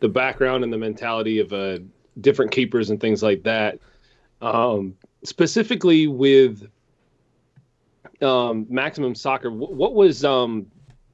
the 0.00 0.08
background 0.08 0.64
and 0.64 0.72
the 0.72 0.78
mentality 0.78 1.38
of 1.38 1.52
uh, 1.52 1.78
different 2.20 2.50
keepers 2.50 2.90
and 2.90 3.00
things 3.00 3.22
like 3.22 3.44
that. 3.44 3.78
Um, 4.42 4.96
specifically 5.22 6.08
with 6.08 6.66
um, 8.20 8.66
Maximum 8.68 9.14
Soccer, 9.14 9.50
wh- 9.50 9.70
what 9.70 9.94
was 9.94 10.24
um, 10.24 10.66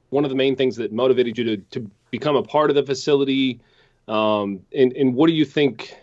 one 0.09 0.23
of 0.25 0.29
the 0.29 0.35
main 0.35 0.55
things 0.55 0.75
that 0.77 0.91
motivated 0.91 1.37
you 1.37 1.43
to 1.43 1.57
to 1.79 1.91
become 2.09 2.35
a 2.35 2.43
part 2.43 2.69
of 2.71 2.75
the 2.75 2.83
facility? 2.83 3.59
Um, 4.11 4.59
and 4.75 4.91
and 4.93 5.15
what 5.15 5.27
do 5.27 5.33
you 5.33 5.45
think 5.45 5.95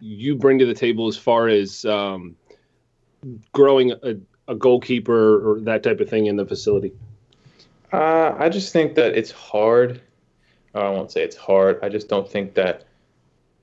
you 0.00 0.34
bring 0.34 0.58
to 0.58 0.66
the 0.66 0.74
table 0.74 1.06
as 1.06 1.16
far 1.16 1.46
as 1.46 1.84
um, 1.84 2.34
growing 3.52 3.92
a, 3.92 4.16
a 4.48 4.56
goalkeeper 4.56 5.48
or 5.48 5.60
that 5.60 5.84
type 5.84 6.00
of 6.00 6.10
thing 6.10 6.26
in 6.26 6.34
the 6.34 6.44
facility? 6.44 6.92
Uh, 7.92 8.34
I 8.36 8.48
just 8.48 8.72
think 8.72 8.96
that 8.96 9.16
it's 9.16 9.30
hard. 9.30 10.00
I 10.74 10.88
won't 10.88 11.12
say 11.12 11.22
it's 11.22 11.36
hard. 11.36 11.78
I 11.82 11.88
just 11.88 12.08
don't 12.08 12.28
think 12.28 12.54
that, 12.54 12.84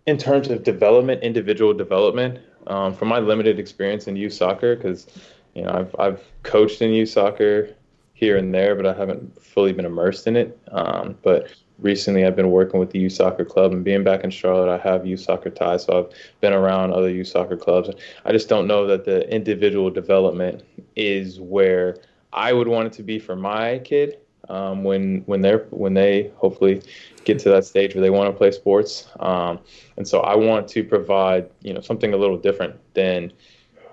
in 0.05 0.17
terms 0.17 0.47
of 0.47 0.63
development, 0.63 1.21
individual 1.21 1.73
development, 1.73 2.39
um, 2.67 2.93
from 2.93 3.09
my 3.09 3.19
limited 3.19 3.59
experience 3.59 4.07
in 4.07 4.15
youth 4.15 4.33
soccer, 4.33 4.77
because 4.77 5.07
you 5.55 5.63
know 5.63 5.71
I've 5.71 5.95
I've 5.99 6.23
coached 6.43 6.81
in 6.81 6.91
youth 6.91 7.09
soccer 7.09 7.75
here 8.13 8.37
and 8.37 8.53
there, 8.53 8.75
but 8.75 8.85
I 8.85 8.93
haven't 8.93 9.43
fully 9.43 9.73
been 9.73 9.85
immersed 9.85 10.25
in 10.25 10.37
it. 10.37 10.57
Um, 10.71 11.17
but 11.21 11.49
recently 11.81 12.25
I've 12.25 12.35
been 12.35 12.51
working 12.51 12.79
with 12.79 12.91
the 12.91 12.99
youth 12.99 13.13
soccer 13.13 13.45
club 13.45 13.71
and 13.71 13.83
being 13.83 14.03
back 14.03 14.23
in 14.23 14.29
Charlotte, 14.29 14.73
I 14.73 14.77
have 14.77 15.05
youth 15.05 15.21
soccer 15.21 15.49
ties, 15.49 15.85
so 15.85 15.99
I've 15.99 16.39
been 16.41 16.53
around 16.53 16.91
other 16.91 17.09
youth 17.09 17.27
soccer 17.27 17.57
clubs. 17.57 17.89
I 18.25 18.31
just 18.31 18.49
don't 18.49 18.67
know 18.67 18.85
that 18.87 19.05
the 19.05 19.29
individual 19.33 19.89
development 19.89 20.63
is 20.95 21.39
where 21.39 21.97
I 22.33 22.53
would 22.53 22.67
want 22.67 22.87
it 22.87 22.93
to 22.93 23.03
be 23.03 23.19
for 23.19 23.35
my 23.35 23.79
kid 23.79 24.17
um, 24.49 24.83
when 24.83 25.21
when 25.25 25.41
they're 25.41 25.65
when 25.69 25.93
they 25.93 26.31
hopefully 26.35 26.81
get 27.23 27.39
to 27.39 27.49
that 27.49 27.65
stage 27.65 27.93
where 27.93 28.01
they 28.01 28.09
want 28.09 28.31
to 28.31 28.37
play 28.37 28.51
sports. 28.51 29.07
Um, 29.19 29.59
and 29.97 30.07
so 30.07 30.21
I 30.21 30.35
want 30.35 30.67
to 30.69 30.83
provide 30.83 31.49
you 31.61 31.73
know 31.73 31.81
something 31.81 32.13
a 32.13 32.17
little 32.17 32.37
different 32.37 32.75
than 32.93 33.31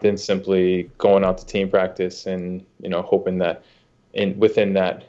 than 0.00 0.16
simply 0.16 0.90
going 0.98 1.24
out 1.24 1.38
to 1.38 1.46
team 1.46 1.70
practice 1.70 2.26
and 2.26 2.64
you 2.80 2.88
know 2.88 3.02
hoping 3.02 3.38
that 3.38 3.64
in 4.14 4.38
within 4.38 4.72
that 4.74 5.04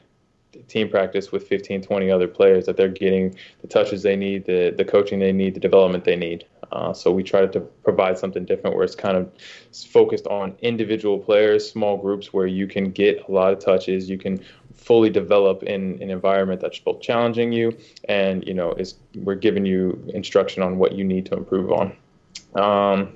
team 0.66 0.88
practice 0.88 1.30
with 1.30 1.46
15 1.46 1.82
20 1.82 2.10
other 2.10 2.28
players 2.28 2.66
that 2.66 2.76
they're 2.76 2.88
getting 2.88 3.34
the 3.60 3.68
touches 3.68 4.02
they 4.02 4.16
need 4.16 4.46
the 4.46 4.74
the 4.76 4.84
coaching 4.84 5.18
they 5.18 5.32
need 5.32 5.54
the 5.54 5.60
development 5.60 6.04
they 6.04 6.16
need. 6.16 6.44
Uh, 6.70 6.92
so 6.92 7.10
we 7.10 7.22
try 7.22 7.46
to 7.46 7.60
provide 7.60 8.18
something 8.18 8.44
different 8.44 8.76
where 8.76 8.84
it's 8.84 8.94
kind 8.94 9.16
of 9.16 9.30
focused 9.72 10.26
on 10.26 10.54
individual 10.60 11.18
players 11.18 11.70
small 11.70 11.96
groups 11.96 12.32
where 12.32 12.46
you 12.46 12.66
can 12.66 12.90
get 12.90 13.26
a 13.28 13.32
lot 13.32 13.52
of 13.52 13.58
touches 13.58 14.10
you 14.10 14.18
can 14.18 14.38
fully 14.74 15.08
develop 15.08 15.62
in 15.62 16.00
an 16.02 16.10
environment 16.10 16.60
that's 16.60 16.78
both 16.78 17.00
challenging 17.00 17.52
you 17.52 17.76
and 18.08 18.46
you 18.46 18.52
know 18.52 18.72
is 18.72 18.96
we're 19.14 19.34
giving 19.34 19.64
you 19.64 20.02
instruction 20.14 20.62
on 20.62 20.78
what 20.78 20.92
you 20.92 21.04
need 21.04 21.24
to 21.26 21.34
improve 21.34 21.72
on. 21.72 21.96
Um, 22.54 23.12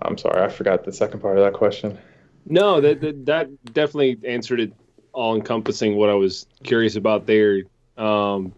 i'm 0.00 0.18
sorry 0.18 0.42
i 0.42 0.48
forgot 0.48 0.84
the 0.84 0.92
second 0.92 1.20
part 1.20 1.38
of 1.38 1.44
that 1.44 1.54
question. 1.54 1.98
No 2.44 2.80
that, 2.80 3.00
that, 3.00 3.26
that 3.26 3.74
definitely 3.74 4.18
answered 4.24 4.60
it 4.60 4.72
all 5.16 5.34
encompassing 5.34 5.96
what 5.96 6.10
I 6.10 6.14
was 6.14 6.46
curious 6.62 6.94
about 6.94 7.26
there. 7.26 7.62
Um, 7.96 8.52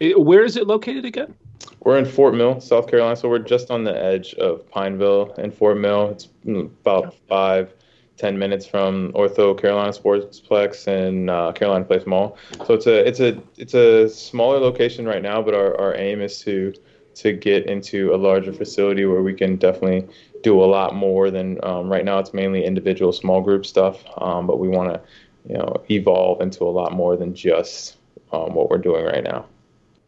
it, 0.00 0.18
where 0.18 0.42
is 0.42 0.56
it 0.56 0.66
located 0.66 1.04
again? 1.04 1.34
We're 1.80 1.98
in 1.98 2.06
Fort 2.06 2.34
Mill, 2.34 2.60
South 2.60 2.88
Carolina, 2.88 3.14
so 3.14 3.28
we're 3.28 3.38
just 3.40 3.70
on 3.70 3.84
the 3.84 3.96
edge 3.96 4.34
of 4.34 4.68
Pineville 4.70 5.34
and 5.38 5.54
Fort 5.54 5.76
Mill. 5.76 6.08
It's 6.08 6.28
about 6.46 7.14
five, 7.28 7.74
ten 8.16 8.38
minutes 8.38 8.64
from 8.64 9.12
Ortho 9.12 9.60
Carolina 9.60 9.92
Sportsplex 9.92 10.86
and 10.86 11.28
uh, 11.28 11.52
Carolina 11.52 11.84
Place 11.84 12.06
Mall. 12.06 12.38
So 12.66 12.74
it's 12.74 12.86
a 12.86 13.06
it's 13.06 13.20
a 13.20 13.40
it's 13.58 13.74
a 13.74 14.08
smaller 14.08 14.58
location 14.58 15.04
right 15.06 15.22
now, 15.22 15.42
but 15.42 15.54
our, 15.54 15.78
our 15.78 15.94
aim 15.96 16.22
is 16.22 16.40
to 16.40 16.72
to 17.16 17.32
get 17.32 17.66
into 17.66 18.14
a 18.14 18.16
larger 18.16 18.52
facility 18.52 19.04
where 19.04 19.22
we 19.22 19.34
can 19.34 19.56
definitely 19.56 20.06
do 20.42 20.62
a 20.62 20.66
lot 20.66 20.94
more 20.94 21.30
than 21.30 21.58
um, 21.64 21.90
right 21.90 22.04
now. 22.04 22.18
It's 22.18 22.32
mainly 22.32 22.64
individual 22.64 23.12
small 23.12 23.40
group 23.40 23.66
stuff, 23.66 24.04
um, 24.18 24.46
but 24.46 24.58
we 24.58 24.68
want 24.68 24.94
to 24.94 25.00
you 25.48 25.56
know 25.56 25.82
evolve 25.90 26.40
into 26.40 26.64
a 26.64 26.70
lot 26.70 26.92
more 26.92 27.16
than 27.16 27.34
just 27.34 27.96
um, 28.32 28.54
what 28.54 28.70
we're 28.70 28.78
doing 28.78 29.04
right 29.04 29.24
now. 29.24 29.46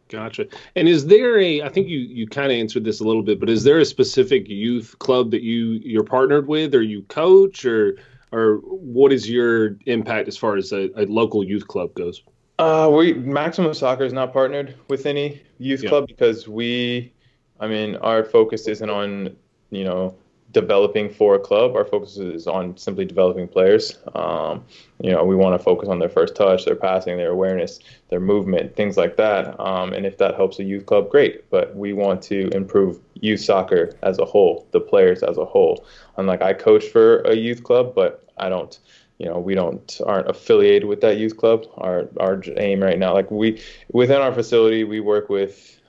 Gotcha. 0.09 0.47
And 0.75 0.89
is 0.89 1.07
there 1.07 1.39
a? 1.39 1.61
I 1.61 1.69
think 1.69 1.87
you 1.87 1.99
you 1.99 2.27
kind 2.27 2.51
of 2.51 2.57
answered 2.57 2.83
this 2.83 2.99
a 2.99 3.03
little 3.03 3.23
bit, 3.23 3.39
but 3.39 3.49
is 3.49 3.63
there 3.63 3.79
a 3.79 3.85
specific 3.85 4.47
youth 4.49 4.97
club 4.99 5.31
that 5.31 5.41
you 5.41 5.79
you're 5.83 6.03
partnered 6.03 6.47
with, 6.47 6.75
or 6.75 6.81
you 6.81 7.03
coach, 7.03 7.65
or 7.65 7.95
or 8.31 8.57
what 8.57 9.13
is 9.13 9.29
your 9.29 9.77
impact 9.85 10.27
as 10.27 10.37
far 10.37 10.57
as 10.57 10.71
a, 10.73 10.89
a 11.01 11.05
local 11.05 11.43
youth 11.43 11.67
club 11.67 11.93
goes? 11.95 12.23
Uh, 12.59 12.91
we 12.93 13.13
Maximum 13.13 13.73
Soccer 13.73 14.03
is 14.03 14.13
not 14.13 14.33
partnered 14.33 14.75
with 14.89 15.05
any 15.05 15.41
youth 15.59 15.81
yeah. 15.81 15.89
club 15.89 16.07
because 16.07 16.47
we, 16.47 17.13
I 17.59 17.67
mean, 17.67 17.95
our 17.95 18.23
focus 18.23 18.67
isn't 18.67 18.89
on 18.89 19.35
you 19.69 19.85
know 19.85 20.13
developing 20.51 21.09
for 21.09 21.35
a 21.35 21.39
club. 21.39 21.75
Our 21.75 21.85
focus 21.85 22.17
is 22.17 22.47
on 22.47 22.77
simply 22.77 23.05
developing 23.05 23.47
players. 23.47 23.97
Um, 24.15 24.63
you 24.99 25.11
know, 25.11 25.23
we 25.23 25.35
want 25.35 25.57
to 25.57 25.63
focus 25.63 25.89
on 25.89 25.99
their 25.99 26.09
first 26.09 26.35
touch, 26.35 26.65
their 26.65 26.75
passing, 26.75 27.17
their 27.17 27.31
awareness, 27.31 27.79
their 28.09 28.19
movement, 28.19 28.75
things 28.75 28.97
like 28.97 29.17
that. 29.17 29.59
Um, 29.59 29.93
and 29.93 30.05
if 30.05 30.17
that 30.17 30.35
helps 30.35 30.59
a 30.59 30.63
youth 30.63 30.85
club, 30.85 31.09
great. 31.09 31.49
But 31.49 31.75
we 31.75 31.93
want 31.93 32.21
to 32.23 32.49
improve 32.49 32.99
youth 33.15 33.41
soccer 33.41 33.95
as 34.01 34.19
a 34.19 34.25
whole, 34.25 34.67
the 34.71 34.79
players 34.79 35.23
as 35.23 35.37
a 35.37 35.45
whole. 35.45 35.85
Unlike 36.17 36.41
I 36.41 36.53
coach 36.53 36.85
for 36.85 37.21
a 37.21 37.35
youth 37.35 37.63
club, 37.63 37.93
but 37.95 38.27
I 38.37 38.49
don't. 38.49 38.77
You 39.17 39.27
know, 39.27 39.37
we 39.37 39.53
don't 39.53 40.01
aren't 40.07 40.27
affiliated 40.27 40.85
with 40.85 41.01
that 41.01 41.17
youth 41.17 41.37
club. 41.37 41.67
Our 41.77 42.09
our 42.19 42.41
aim 42.57 42.81
right 42.81 42.97
now, 42.97 43.13
like 43.13 43.29
we 43.29 43.61
within 43.91 44.19
our 44.19 44.33
facility, 44.33 44.83
we 44.83 44.99
work 44.99 45.29
with 45.29 45.79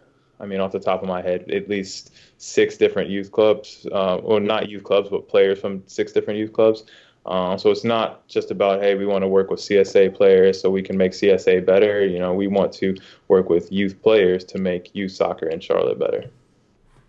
I 0.43 0.47
mean, 0.47 0.61
off 0.61 0.73
the 0.73 0.81
top 0.81 1.03
of 1.03 1.09
my 1.09 1.23
head, 1.23 1.51
at 1.51 1.69
least 1.69 2.13
six 2.39 2.77
different 2.77 3.09
youth 3.09 3.31
clubs, 3.31 3.87
uh, 3.93 4.17
or 4.17 4.41
not 4.41 4.69
youth 4.69 4.83
clubs, 4.83 5.09
but 5.09 5.29
players 5.29 5.61
from 5.61 5.85
six 5.87 6.13
different 6.13 6.41
youth 6.41 6.53
clubs. 6.53 6.85
Um, 7.25 7.57
so 7.57 7.71
it's 7.71 7.85
not 7.85 8.27
just 8.27 8.51
about 8.51 8.83
hey, 8.83 8.97
we 8.97 9.07
want 9.07 9.23
to 9.23 9.29
work 9.29 9.51
with 9.51 9.61
CSA 9.61 10.15
players 10.15 10.61
so 10.61 10.71
we 10.71 10.83
can 10.83 10.97
make 10.97 11.13
CSA 11.13 11.65
better. 11.65 12.05
You 12.05 12.19
know, 12.19 12.35
we 12.35 12.49
want 12.49 12.73
to 12.75 12.97
work 13.29 13.49
with 13.49 13.71
youth 13.71 14.03
players 14.03 14.45
to 14.47 14.59
make 14.59 14.95
youth 14.95 15.13
soccer 15.13 15.47
in 15.47 15.61
Charlotte 15.61 16.01
better. 16.01 16.25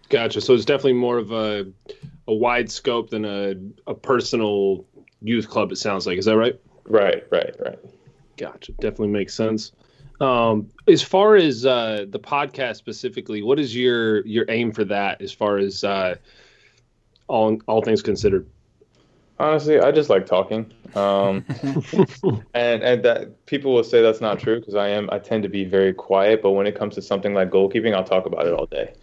Gotcha. 0.09 0.41
So 0.41 0.53
it's 0.53 0.65
definitely 0.65 0.93
more 0.93 1.17
of 1.17 1.31
a 1.31 1.65
a 2.27 2.33
wide 2.33 2.69
scope 2.69 3.09
than 3.09 3.25
a 3.25 3.55
a 3.87 3.95
personal 3.95 4.85
youth 5.21 5.49
club. 5.49 5.71
It 5.71 5.77
sounds 5.77 6.05
like. 6.05 6.19
Is 6.19 6.25
that 6.25 6.37
right? 6.37 6.59
Right. 6.85 7.25
Right. 7.31 7.55
Right. 7.59 7.79
Gotcha. 8.37 8.73
Definitely 8.73 9.07
makes 9.07 9.33
sense. 9.33 9.71
Um, 10.23 10.69
as 10.87 11.01
far 11.01 11.35
as 11.35 11.65
uh, 11.65 12.05
the 12.07 12.19
podcast 12.19 12.77
specifically, 12.77 13.41
what 13.41 13.59
is 13.59 13.75
your 13.75 14.25
your 14.25 14.45
aim 14.47 14.71
for 14.71 14.85
that? 14.85 15.21
As 15.21 15.33
far 15.33 15.57
as 15.57 15.83
uh, 15.83 16.15
all 17.27 17.57
all 17.67 17.81
things 17.81 18.01
considered. 18.01 18.47
Honestly, 19.37 19.79
I 19.79 19.91
just 19.91 20.09
like 20.09 20.25
talking, 20.25 20.71
um, 20.95 21.43
and 22.53 22.83
and 22.83 23.03
that 23.03 23.45
people 23.47 23.73
will 23.73 23.83
say 23.83 24.01
that's 24.01 24.21
not 24.21 24.39
true 24.39 24.59
because 24.59 24.75
I 24.75 24.87
am 24.87 25.09
I 25.11 25.19
tend 25.19 25.43
to 25.43 25.49
be 25.49 25.65
very 25.65 25.93
quiet. 25.93 26.41
But 26.41 26.51
when 26.51 26.67
it 26.67 26.75
comes 26.75 26.95
to 26.95 27.01
something 27.01 27.33
like 27.33 27.49
goalkeeping, 27.49 27.93
I'll 27.93 28.05
talk 28.05 28.25
about 28.25 28.47
it 28.47 28.53
all 28.53 28.67
day. 28.67 28.93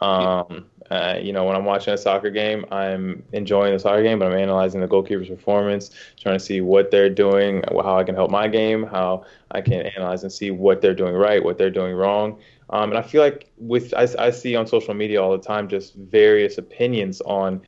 Um, 0.00 0.64
uh, 0.90 1.18
you 1.22 1.32
know, 1.32 1.44
when 1.44 1.54
I'm 1.54 1.64
watching 1.64 1.94
a 1.94 1.98
soccer 1.98 2.30
game, 2.30 2.64
I'm 2.72 3.22
enjoying 3.32 3.72
the 3.72 3.78
soccer 3.78 4.02
game, 4.02 4.18
but 4.18 4.32
I'm 4.32 4.38
analyzing 4.38 4.80
the 4.80 4.88
goalkeeper's 4.88 5.28
performance, 5.28 5.90
trying 6.20 6.36
to 6.36 6.44
see 6.44 6.60
what 6.60 6.90
they're 6.90 7.08
doing, 7.08 7.62
how 7.68 7.96
I 7.96 8.02
can 8.02 8.16
help 8.16 8.30
my 8.30 8.48
game, 8.48 8.84
how 8.84 9.24
I 9.52 9.60
can 9.60 9.86
analyze 9.86 10.24
and 10.24 10.32
see 10.32 10.50
what 10.50 10.80
they're 10.80 10.94
doing 10.94 11.14
right, 11.14 11.42
what 11.42 11.58
they're 11.58 11.70
doing 11.70 11.94
wrong. 11.94 12.40
Um, 12.70 12.90
and 12.90 12.98
I 12.98 13.02
feel 13.02 13.22
like 13.22 13.50
with 13.56 13.94
I, 13.94 14.08
I 14.18 14.30
see 14.30 14.56
on 14.56 14.66
social 14.66 14.94
media 14.94 15.22
all 15.22 15.32
the 15.32 15.44
time 15.44 15.68
just 15.68 15.94
various 15.94 16.58
opinions 16.58 17.20
on 17.20 17.62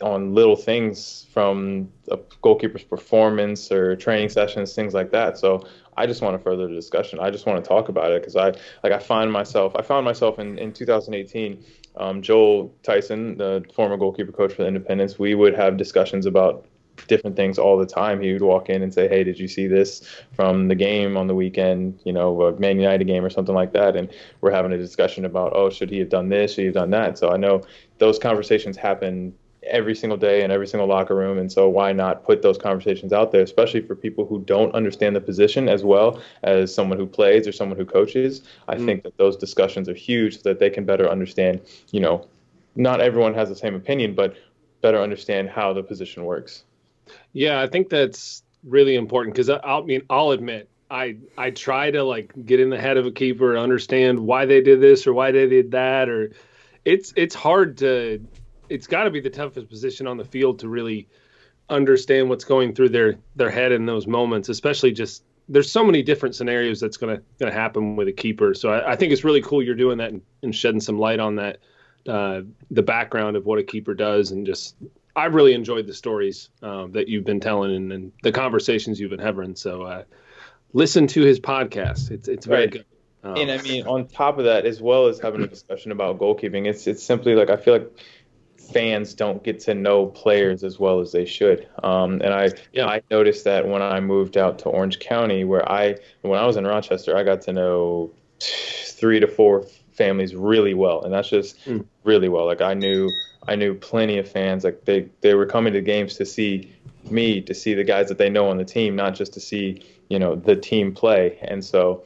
on 0.00 0.34
little 0.34 0.56
things 0.56 1.26
from 1.32 1.88
a 2.10 2.18
goalkeeper's 2.42 2.82
performance 2.82 3.70
or 3.70 3.94
training 3.94 4.28
sessions, 4.28 4.74
things 4.74 4.92
like 4.92 5.12
that. 5.12 5.38
So 5.38 5.66
I 5.96 6.06
just 6.06 6.20
want 6.20 6.36
to 6.36 6.42
further 6.42 6.66
the 6.66 6.74
discussion. 6.74 7.20
I 7.20 7.30
just 7.30 7.46
want 7.46 7.62
to 7.62 7.68
talk 7.68 7.88
about 7.88 8.10
it 8.10 8.22
because 8.22 8.36
I 8.36 8.46
like 8.82 8.92
I 8.92 8.98
find 8.98 9.30
myself 9.32 9.74
I 9.76 9.82
found 9.82 10.04
myself 10.04 10.38
in 10.38 10.58
in 10.58 10.72
2018 10.72 11.64
um, 11.96 12.22
Joel 12.22 12.74
Tyson, 12.82 13.36
the 13.38 13.64
former 13.74 13.96
goalkeeper 13.96 14.32
coach 14.32 14.52
for 14.52 14.62
the 14.62 14.68
Independence, 14.68 15.18
we 15.18 15.34
would 15.34 15.54
have 15.54 15.76
discussions 15.76 16.26
about 16.26 16.66
different 17.08 17.36
things 17.36 17.58
all 17.58 17.76
the 17.76 17.86
time. 17.86 18.20
He 18.20 18.32
would 18.32 18.42
walk 18.42 18.68
in 18.68 18.82
and 18.82 18.92
say, 18.92 19.08
"Hey, 19.08 19.24
did 19.24 19.38
you 19.38 19.48
see 19.48 19.66
this 19.66 20.08
from 20.32 20.68
the 20.68 20.74
game 20.74 21.16
on 21.16 21.26
the 21.26 21.34
weekend? 21.34 22.00
You 22.04 22.12
know, 22.12 22.42
a 22.42 22.58
Man 22.58 22.78
United 22.78 23.04
game 23.04 23.24
or 23.24 23.30
something 23.30 23.54
like 23.54 23.72
that." 23.72 23.96
And 23.96 24.08
we're 24.40 24.52
having 24.52 24.72
a 24.72 24.78
discussion 24.78 25.24
about, 25.24 25.52
"Oh, 25.54 25.70
should 25.70 25.90
he 25.90 25.98
have 25.98 26.08
done 26.08 26.28
this? 26.28 26.52
Should 26.52 26.62
he 26.62 26.66
have 26.66 26.74
done 26.74 26.90
that?" 26.90 27.18
So 27.18 27.30
I 27.30 27.36
know 27.36 27.62
those 27.98 28.18
conversations 28.18 28.76
happen 28.76 29.34
every 29.66 29.94
single 29.94 30.16
day 30.16 30.42
in 30.42 30.50
every 30.50 30.66
single 30.66 30.88
locker 30.88 31.14
room. 31.14 31.38
And 31.38 31.50
so 31.50 31.68
why 31.68 31.92
not 31.92 32.24
put 32.24 32.42
those 32.42 32.58
conversations 32.58 33.12
out 33.12 33.32
there, 33.32 33.42
especially 33.42 33.80
for 33.80 33.94
people 33.94 34.26
who 34.26 34.40
don't 34.40 34.74
understand 34.74 35.16
the 35.16 35.20
position 35.20 35.68
as 35.68 35.84
well 35.84 36.20
as 36.42 36.74
someone 36.74 36.98
who 36.98 37.06
plays 37.06 37.46
or 37.46 37.52
someone 37.52 37.78
who 37.78 37.84
coaches. 37.84 38.42
I 38.68 38.76
mm. 38.76 38.84
think 38.84 39.02
that 39.04 39.16
those 39.16 39.36
discussions 39.36 39.88
are 39.88 39.94
huge 39.94 40.42
so 40.42 40.48
that 40.50 40.58
they 40.58 40.70
can 40.70 40.84
better 40.84 41.08
understand, 41.08 41.60
you 41.90 42.00
know, 42.00 42.26
not 42.76 43.00
everyone 43.00 43.34
has 43.34 43.48
the 43.48 43.56
same 43.56 43.74
opinion, 43.74 44.14
but 44.14 44.36
better 44.80 45.00
understand 45.00 45.48
how 45.48 45.72
the 45.72 45.82
position 45.82 46.24
works. 46.24 46.64
Yeah, 47.32 47.60
I 47.60 47.66
think 47.66 47.88
that's 47.88 48.42
really 48.64 48.96
important 48.96 49.34
because 49.34 49.50
I, 49.50 49.58
I 49.58 49.82
mean, 49.82 50.02
I'll 50.10 50.30
admit 50.30 50.68
I 50.90 51.16
I 51.36 51.50
try 51.50 51.90
to 51.90 52.02
like 52.02 52.32
get 52.44 52.60
in 52.60 52.70
the 52.70 52.78
head 52.78 52.96
of 52.96 53.06
a 53.06 53.10
keeper, 53.10 53.56
understand 53.56 54.20
why 54.20 54.46
they 54.46 54.60
did 54.60 54.80
this 54.80 55.06
or 55.06 55.12
why 55.12 55.32
they 55.32 55.48
did 55.48 55.70
that, 55.72 56.08
or 56.08 56.32
it's 56.84 57.12
it's 57.16 57.34
hard 57.34 57.78
to 57.78 58.24
it's 58.68 58.86
got 58.86 59.04
to 59.04 59.10
be 59.10 59.20
the 59.20 59.30
toughest 59.30 59.68
position 59.68 60.06
on 60.06 60.16
the 60.16 60.24
field 60.24 60.58
to 60.60 60.68
really 60.68 61.08
understand 61.68 62.28
what's 62.28 62.44
going 62.44 62.74
through 62.74 62.90
their 62.90 63.16
their 63.36 63.50
head 63.50 63.72
in 63.72 63.86
those 63.86 64.06
moments, 64.06 64.48
especially 64.48 64.92
just 64.92 65.22
there's 65.48 65.70
so 65.70 65.84
many 65.84 66.02
different 66.02 66.34
scenarios 66.34 66.80
that's 66.80 66.96
gonna 66.96 67.20
gonna 67.38 67.52
happen 67.52 67.96
with 67.96 68.08
a 68.08 68.12
keeper. 68.12 68.54
So 68.54 68.70
I, 68.70 68.92
I 68.92 68.96
think 68.96 69.12
it's 69.12 69.24
really 69.24 69.42
cool 69.42 69.62
you're 69.62 69.74
doing 69.74 69.98
that 69.98 70.10
and, 70.10 70.22
and 70.42 70.54
shedding 70.54 70.80
some 70.80 70.98
light 70.98 71.20
on 71.20 71.36
that, 71.36 71.58
uh, 72.08 72.42
the 72.70 72.82
background 72.82 73.36
of 73.36 73.44
what 73.44 73.58
a 73.58 73.62
keeper 73.62 73.94
does, 73.94 74.30
and 74.30 74.46
just 74.46 74.76
I've 75.16 75.34
really 75.34 75.54
enjoyed 75.54 75.86
the 75.86 75.94
stories 75.94 76.50
um, 76.62 76.92
that 76.92 77.08
you've 77.08 77.24
been 77.24 77.40
telling 77.40 77.74
and, 77.74 77.92
and, 77.92 78.12
the 78.22 78.32
conversations 78.32 78.98
you've 78.98 79.10
been 79.10 79.20
having. 79.20 79.54
So 79.54 79.82
uh, 79.82 80.04
listen 80.72 81.06
to 81.08 81.22
his 81.22 81.40
podcast. 81.40 82.10
It's 82.10 82.28
it's 82.28 82.46
very 82.46 82.62
right. 82.62 82.70
good. 82.70 82.84
Um, 83.22 83.36
and 83.36 83.50
I 83.50 83.62
mean, 83.62 83.86
on 83.86 84.06
top 84.06 84.38
of 84.38 84.44
that, 84.44 84.66
as 84.66 84.82
well 84.82 85.06
as 85.06 85.18
having 85.18 85.42
a 85.42 85.46
discussion 85.46 85.92
about 85.92 86.18
goalkeeping, 86.18 86.66
it's 86.66 86.86
it's 86.86 87.02
simply 87.02 87.34
like 87.34 87.48
I 87.48 87.56
feel 87.56 87.74
like 87.74 87.90
fans 88.72 89.14
don't 89.14 89.42
get 89.42 89.60
to 89.60 89.74
know 89.74 90.06
players 90.06 90.64
as 90.64 90.78
well 90.78 91.00
as 91.00 91.12
they 91.12 91.24
should. 91.24 91.68
Um, 91.82 92.20
and 92.22 92.32
I 92.34 92.50
yeah. 92.72 92.86
I 92.86 93.02
noticed 93.10 93.44
that 93.44 93.68
when 93.68 93.82
I 93.82 94.00
moved 94.00 94.36
out 94.36 94.58
to 94.60 94.68
Orange 94.68 94.98
County, 94.98 95.44
where 95.44 95.70
I 95.70 95.96
when 96.22 96.38
I 96.38 96.46
was 96.46 96.56
in 96.56 96.66
Rochester, 96.66 97.16
I 97.16 97.22
got 97.22 97.40
to 97.42 97.52
know 97.52 98.10
three 98.40 99.20
to 99.20 99.26
four 99.26 99.64
families 99.92 100.34
really 100.34 100.74
well, 100.74 101.02
and 101.02 101.12
that's 101.12 101.28
just 101.28 101.58
mm. 101.64 101.84
really 102.04 102.28
well. 102.28 102.46
Like 102.46 102.60
I 102.60 102.74
knew 102.74 103.10
I 103.46 103.56
knew 103.56 103.74
plenty 103.74 104.18
of 104.18 104.28
fans. 104.28 104.64
Like 104.64 104.84
they 104.84 105.08
they 105.20 105.34
were 105.34 105.46
coming 105.46 105.72
to 105.72 105.80
games 105.80 106.16
to 106.16 106.26
see 106.26 106.74
me, 107.10 107.40
to 107.42 107.54
see 107.54 107.74
the 107.74 107.84
guys 107.84 108.08
that 108.08 108.18
they 108.18 108.30
know 108.30 108.48
on 108.48 108.56
the 108.56 108.64
team, 108.64 108.96
not 108.96 109.14
just 109.14 109.32
to 109.34 109.40
see 109.40 109.82
you 110.08 110.18
know 110.18 110.34
the 110.34 110.56
team 110.56 110.92
play. 110.92 111.38
And 111.42 111.64
so 111.64 112.04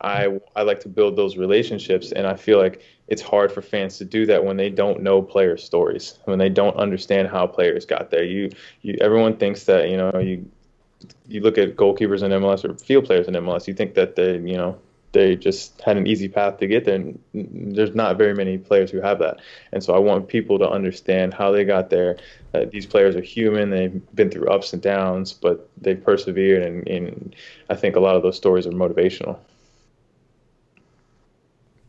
I 0.00 0.40
I 0.56 0.62
like 0.62 0.80
to 0.80 0.88
build 0.88 1.16
those 1.16 1.36
relationships, 1.36 2.12
and 2.12 2.26
I 2.26 2.34
feel 2.34 2.58
like 2.58 2.82
it's 3.10 3.20
hard 3.20 3.50
for 3.52 3.60
fans 3.60 3.98
to 3.98 4.04
do 4.04 4.24
that 4.26 4.44
when 4.44 4.56
they 4.56 4.70
don't 4.70 5.02
know 5.02 5.20
player 5.20 5.56
stories, 5.56 6.18
when 6.24 6.38
they 6.38 6.48
don't 6.48 6.76
understand 6.76 7.28
how 7.28 7.46
players 7.46 7.84
got 7.84 8.10
there. 8.10 8.24
You 8.24 8.50
you 8.82 8.96
everyone 9.00 9.36
thinks 9.36 9.64
that 9.64 9.90
you 9.90 9.96
know 9.96 10.12
you 10.18 10.48
you 11.26 11.40
look 11.40 11.58
at 11.58 11.76
goalkeepers 11.76 12.22
in 12.22 12.30
MLS 12.30 12.64
or 12.64 12.74
field 12.74 13.04
players 13.04 13.26
in 13.26 13.34
MLS, 13.34 13.66
you 13.66 13.74
think 13.74 13.94
that 13.94 14.16
they 14.16 14.34
you 14.38 14.56
know 14.56 14.78
they 15.12 15.34
just 15.34 15.80
had 15.80 15.96
an 15.96 16.06
easy 16.06 16.28
path 16.28 16.58
to 16.58 16.68
get 16.68 16.84
there. 16.84 16.94
And 16.94 17.18
there's 17.34 17.94
not 17.94 18.16
very 18.16 18.32
many 18.32 18.58
players 18.58 18.92
who 18.92 19.00
have 19.00 19.18
that. 19.18 19.40
And 19.72 19.82
so 19.82 19.92
I 19.92 19.98
want 19.98 20.28
people 20.28 20.58
to 20.60 20.68
understand 20.68 21.34
how 21.34 21.50
they 21.50 21.64
got 21.64 21.90
there. 21.90 22.16
That 22.52 22.70
these 22.70 22.86
players 22.86 23.16
are 23.16 23.20
human. 23.20 23.70
They've 23.70 24.00
been 24.14 24.30
through 24.30 24.48
ups 24.48 24.72
and 24.72 24.80
downs, 24.80 25.32
but 25.32 25.68
they've 25.80 26.02
persevered. 26.02 26.62
And, 26.62 26.86
and 26.86 27.34
I 27.68 27.74
think 27.74 27.96
a 27.96 28.00
lot 28.00 28.14
of 28.14 28.22
those 28.22 28.36
stories 28.36 28.68
are 28.68 28.70
motivational. 28.70 29.38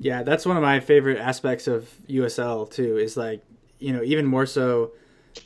Yeah, 0.01 0.24
that's 0.24 0.48
one 0.48 0.58
of 0.58 0.63
my 0.63 0.79
favorite 0.79 1.20
aspects 1.20 1.67
of 1.67 1.88
USL 2.10 2.70
too. 2.70 2.98
Is 2.98 3.15
like 3.15 3.43
you 3.77 3.93
know 3.93 4.01
even 4.01 4.25
more 4.25 4.48
so 4.48 4.93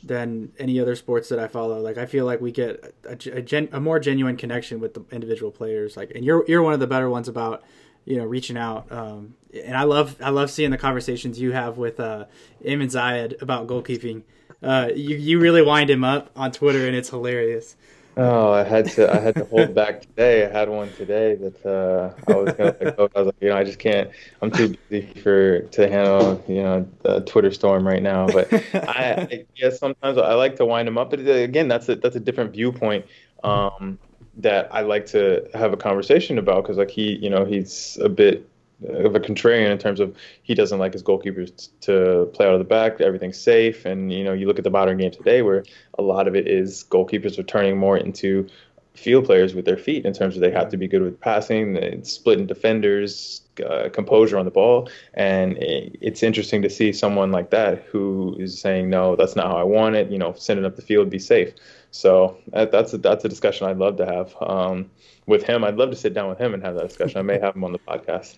than 0.02 0.50
any 0.58 0.80
other 0.80 0.96
sports 0.96 1.28
that 1.28 1.38
I 1.38 1.46
follow. 1.46 1.78
Like 1.80 1.98
I 1.98 2.06
feel 2.06 2.24
like 2.24 2.40
we 2.40 2.52
get 2.52 2.94
a, 3.04 3.12
a, 3.36 3.42
gen, 3.42 3.68
a, 3.70 3.80
more 3.80 4.00
genuine 4.00 4.36
connection 4.36 4.80
with 4.80 4.94
the 4.94 5.04
individual 5.12 5.52
players. 5.52 5.94
Like, 5.94 6.10
and 6.14 6.24
you're 6.24 6.42
you're 6.48 6.62
one 6.62 6.72
of 6.72 6.80
the 6.80 6.86
better 6.86 7.10
ones 7.10 7.28
about 7.28 7.64
you 8.06 8.16
know 8.16 8.24
reaching 8.24 8.56
out. 8.56 8.90
Um, 8.90 9.34
and 9.52 9.76
I 9.76 9.82
love 9.82 10.16
I 10.22 10.30
love 10.30 10.50
seeing 10.50 10.70
the 10.70 10.78
conversations 10.78 11.38
you 11.38 11.52
have 11.52 11.76
with 11.76 12.00
uh, 12.00 12.24
Eamon 12.64 12.90
Zayed 12.90 13.40
about 13.42 13.66
goalkeeping. 13.66 14.22
Uh, 14.62 14.88
you 14.94 15.16
you 15.16 15.38
really 15.38 15.60
wind 15.60 15.90
him 15.90 16.02
up 16.02 16.30
on 16.34 16.50
Twitter, 16.50 16.86
and 16.86 16.96
it's 16.96 17.10
hilarious. 17.10 17.76
Oh, 18.18 18.50
I 18.50 18.64
had 18.64 18.88
to. 18.92 19.12
I 19.12 19.20
had 19.20 19.36
to 19.36 19.44
hold 19.44 19.74
back 19.74 20.00
today. 20.00 20.46
I 20.46 20.48
had 20.50 20.70
one 20.70 20.90
today 20.94 21.34
that 21.34 21.66
uh, 21.66 22.14
I 22.26 22.34
was 22.34 22.54
gonna. 22.54 22.74
Like, 22.80 22.98
I 22.98 23.02
was 23.02 23.26
like, 23.26 23.34
you 23.42 23.50
know, 23.50 23.56
I 23.56 23.62
just 23.62 23.78
can't. 23.78 24.10
I'm 24.40 24.50
too 24.50 24.74
busy 24.88 25.12
for 25.20 25.60
to 25.60 25.88
handle, 25.88 26.42
you 26.48 26.62
know, 26.62 26.88
the 27.02 27.20
Twitter 27.20 27.50
storm 27.50 27.86
right 27.86 28.02
now. 28.02 28.30
But 28.30 28.50
I, 28.88 29.26
I 29.30 29.44
yes, 29.54 29.78
sometimes 29.78 30.16
I 30.16 30.32
like 30.32 30.56
to 30.56 30.64
wind 30.64 30.88
him 30.88 30.96
up. 30.96 31.10
But 31.10 31.20
again, 31.20 31.68
that's 31.68 31.90
a 31.90 31.96
that's 31.96 32.16
a 32.16 32.20
different 32.20 32.52
viewpoint 32.52 33.04
um, 33.44 33.98
that 34.38 34.74
I 34.74 34.80
like 34.80 35.04
to 35.08 35.46
have 35.52 35.74
a 35.74 35.76
conversation 35.76 36.38
about 36.38 36.62
because 36.62 36.78
like 36.78 36.90
he, 36.90 37.16
you 37.16 37.28
know, 37.28 37.44
he's 37.44 37.98
a 38.00 38.08
bit 38.08 38.48
of 38.84 39.14
a 39.14 39.20
contrarian 39.20 39.70
in 39.70 39.78
terms 39.78 40.00
of 40.00 40.14
he 40.42 40.54
doesn't 40.54 40.78
like 40.78 40.92
his 40.92 41.02
goalkeepers 41.02 41.70
to 41.80 42.30
play 42.34 42.46
out 42.46 42.52
of 42.52 42.58
the 42.58 42.64
back. 42.64 43.00
Everything's 43.00 43.38
safe, 43.38 43.84
and 43.84 44.12
you 44.12 44.24
know 44.24 44.32
you 44.32 44.46
look 44.46 44.58
at 44.58 44.64
the 44.64 44.70
modern 44.70 44.98
game 44.98 45.10
today 45.10 45.42
where 45.42 45.64
a 45.98 46.02
lot 46.02 46.28
of 46.28 46.36
it 46.36 46.46
is 46.46 46.84
goalkeepers 46.90 47.38
are 47.38 47.42
turning 47.42 47.78
more 47.78 47.96
into 47.96 48.46
field 48.94 49.26
players 49.26 49.54
with 49.54 49.66
their 49.66 49.76
feet 49.76 50.06
in 50.06 50.12
terms 50.12 50.36
of 50.36 50.40
they 50.40 50.50
have 50.50 50.70
to 50.70 50.76
be 50.76 50.88
good 50.88 51.02
with 51.02 51.20
passing, 51.20 52.02
splitting 52.02 52.46
defenders, 52.46 53.42
uh, 53.68 53.88
composure 53.90 54.38
on 54.38 54.44
the 54.44 54.50
ball, 54.50 54.88
and 55.14 55.56
it's 55.60 56.22
interesting 56.22 56.62
to 56.62 56.70
see 56.70 56.92
someone 56.92 57.30
like 57.30 57.50
that 57.50 57.82
who 57.84 58.36
is 58.38 58.58
saying 58.58 58.90
no, 58.90 59.16
that's 59.16 59.36
not 59.36 59.46
how 59.46 59.56
I 59.56 59.64
want 59.64 59.96
it. 59.96 60.10
You 60.10 60.18
know, 60.18 60.34
sending 60.36 60.64
up 60.64 60.76
the 60.76 60.82
field, 60.82 61.10
be 61.10 61.18
safe. 61.18 61.54
So 61.90 62.36
that's 62.52 62.92
a, 62.92 62.98
that's 62.98 63.24
a 63.24 63.28
discussion 63.28 63.66
I'd 63.66 63.78
love 63.78 63.96
to 63.96 64.06
have 64.06 64.34
um, 64.40 64.90
with 65.26 65.44
him. 65.44 65.64
I'd 65.64 65.76
love 65.76 65.90
to 65.90 65.96
sit 65.96 66.12
down 66.12 66.28
with 66.28 66.38
him 66.38 66.52
and 66.52 66.62
have 66.62 66.74
that 66.74 66.88
discussion. 66.88 67.18
I 67.18 67.22
may 67.22 67.38
have 67.38 67.56
him 67.56 67.64
on 67.64 67.72
the 67.72 67.78
podcast. 67.78 68.36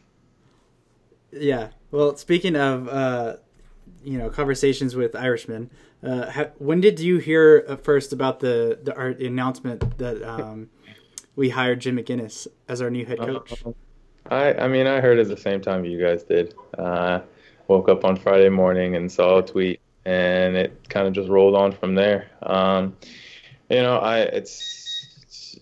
Yeah. 1.33 1.69
Well, 1.91 2.17
speaking 2.17 2.57
of 2.57 2.89
uh, 2.89 3.37
you 4.05 4.19
know 4.19 4.31
conversations 4.31 4.95
with 4.97 5.15
Irishmen, 5.15 5.71
uh, 6.03 6.31
ha- 6.31 6.51
when 6.59 6.81
did 6.81 7.01
you 7.01 7.19
hear 7.19 7.79
first 7.83 8.13
about 8.13 8.41
the 8.41 8.79
the 8.83 8.97
art, 8.97 9.21
announcement 9.21 9.99
that 9.99 10.23
um, 10.23 10.71
we 11.37 11.51
hired 11.51 11.81
Jim 11.81 11.97
McGuinness 11.97 12.47
as 12.69 12.83
our 12.83 12.91
new 12.91 13.07
head 13.07 13.19
coach? 13.19 13.65
Uh, 13.65 13.73
I 14.31 14.65
I 14.65 14.69
mean 14.69 14.87
I 14.87 15.01
heard 15.01 15.19
at 15.19 15.29
the 15.29 15.37
same 15.37 15.61
time 15.61 15.85
you 15.85 16.01
guys 16.01 16.23
did. 16.25 16.55
Uh, 16.77 17.21
woke 17.69 17.89
up 17.89 18.05
on 18.05 18.17
Friday 18.17 18.49
morning 18.49 18.97
and 18.97 19.13
saw 19.13 19.39
a 19.39 19.43
tweet, 19.43 19.81
and 20.05 20.57
it 20.57 20.89
kind 20.89 21.07
of 21.07 21.13
just 21.13 21.29
rolled 21.29 21.55
on 21.55 21.71
from 21.71 21.95
there. 21.95 22.31
Um, 22.43 22.97
you 23.69 23.83
know, 23.83 23.99
I 23.99 24.21
it's, 24.21 25.17
it's 25.23 25.59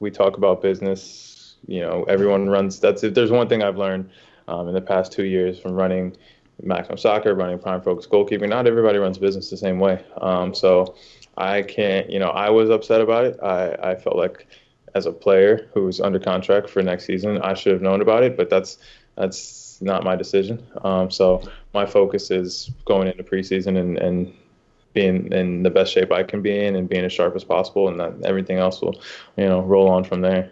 we 0.00 0.10
talk 0.10 0.36
about 0.36 0.62
business 0.62 1.35
you 1.66 1.80
know, 1.80 2.04
everyone 2.04 2.48
runs. 2.48 2.80
That's 2.80 3.02
if 3.02 3.14
there's 3.14 3.30
one 3.30 3.48
thing 3.48 3.62
I've 3.62 3.76
learned 3.76 4.10
um, 4.48 4.68
in 4.68 4.74
the 4.74 4.80
past 4.80 5.12
two 5.12 5.24
years 5.24 5.58
from 5.58 5.72
running 5.72 6.16
Maximum 6.62 6.98
Soccer, 6.98 7.34
running 7.34 7.58
Prime 7.58 7.82
Focus 7.82 8.06
Goalkeeping. 8.06 8.48
Not 8.48 8.66
everybody 8.66 8.98
runs 8.98 9.18
business 9.18 9.50
the 9.50 9.56
same 9.56 9.78
way. 9.78 10.04
Um, 10.20 10.54
so 10.54 10.94
I 11.36 11.62
can't, 11.62 12.08
you 12.10 12.18
know, 12.18 12.30
I 12.30 12.50
was 12.50 12.70
upset 12.70 13.00
about 13.00 13.24
it. 13.24 13.38
I, 13.42 13.90
I 13.90 13.94
felt 13.94 14.16
like 14.16 14.46
as 14.94 15.06
a 15.06 15.12
player 15.12 15.68
who's 15.74 16.00
under 16.00 16.18
contract 16.18 16.70
for 16.70 16.82
next 16.82 17.04
season, 17.04 17.42
I 17.42 17.52
should 17.54 17.72
have 17.72 17.82
known 17.82 18.00
about 18.00 18.22
it, 18.22 18.36
but 18.36 18.48
that's 18.48 18.78
that's 19.16 19.78
not 19.82 20.04
my 20.04 20.16
decision. 20.16 20.64
Um, 20.82 21.10
so 21.10 21.42
my 21.74 21.84
focus 21.84 22.30
is 22.30 22.70
going 22.84 23.08
into 23.08 23.22
preseason 23.22 23.78
and, 23.78 23.98
and 23.98 24.34
being 24.94 25.30
in 25.32 25.62
the 25.62 25.70
best 25.70 25.92
shape 25.92 26.10
I 26.12 26.22
can 26.22 26.40
be 26.40 26.58
in 26.58 26.76
and 26.76 26.88
being 26.88 27.04
as 27.04 27.12
sharp 27.12 27.36
as 27.36 27.44
possible, 27.44 27.88
and 27.88 28.00
that 28.00 28.14
everything 28.24 28.56
else 28.56 28.80
will, 28.80 28.98
you 29.36 29.44
know, 29.44 29.60
roll 29.60 29.90
on 29.90 30.04
from 30.04 30.22
there. 30.22 30.50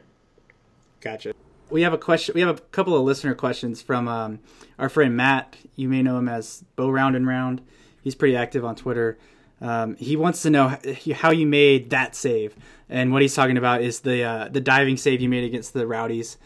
Gotcha. 1.04 1.34
We 1.68 1.82
have 1.82 1.92
a 1.92 1.98
question. 1.98 2.34
We 2.34 2.40
have 2.40 2.58
a 2.58 2.60
couple 2.60 2.96
of 2.96 3.02
listener 3.02 3.34
questions 3.34 3.82
from 3.82 4.08
um, 4.08 4.40
our 4.78 4.88
friend 4.88 5.14
Matt. 5.14 5.54
You 5.76 5.88
may 5.90 6.02
know 6.02 6.16
him 6.16 6.30
as 6.30 6.64
Bow 6.76 6.90
Round 6.90 7.14
and 7.14 7.26
Round. 7.26 7.60
He's 8.02 8.14
pretty 8.14 8.34
active 8.36 8.64
on 8.64 8.74
Twitter. 8.74 9.18
Um, 9.60 9.96
he 9.96 10.16
wants 10.16 10.40
to 10.42 10.50
know 10.50 10.76
how 11.14 11.30
you 11.30 11.46
made 11.46 11.90
that 11.90 12.14
save, 12.14 12.56
and 12.88 13.12
what 13.12 13.20
he's 13.20 13.34
talking 13.34 13.58
about 13.58 13.82
is 13.82 14.00
the 14.00 14.22
uh, 14.22 14.48
the 14.48 14.60
diving 14.60 14.96
save 14.96 15.20
you 15.20 15.28
made 15.28 15.44
against 15.44 15.74
the 15.74 15.86
Rowdies. 15.86 16.38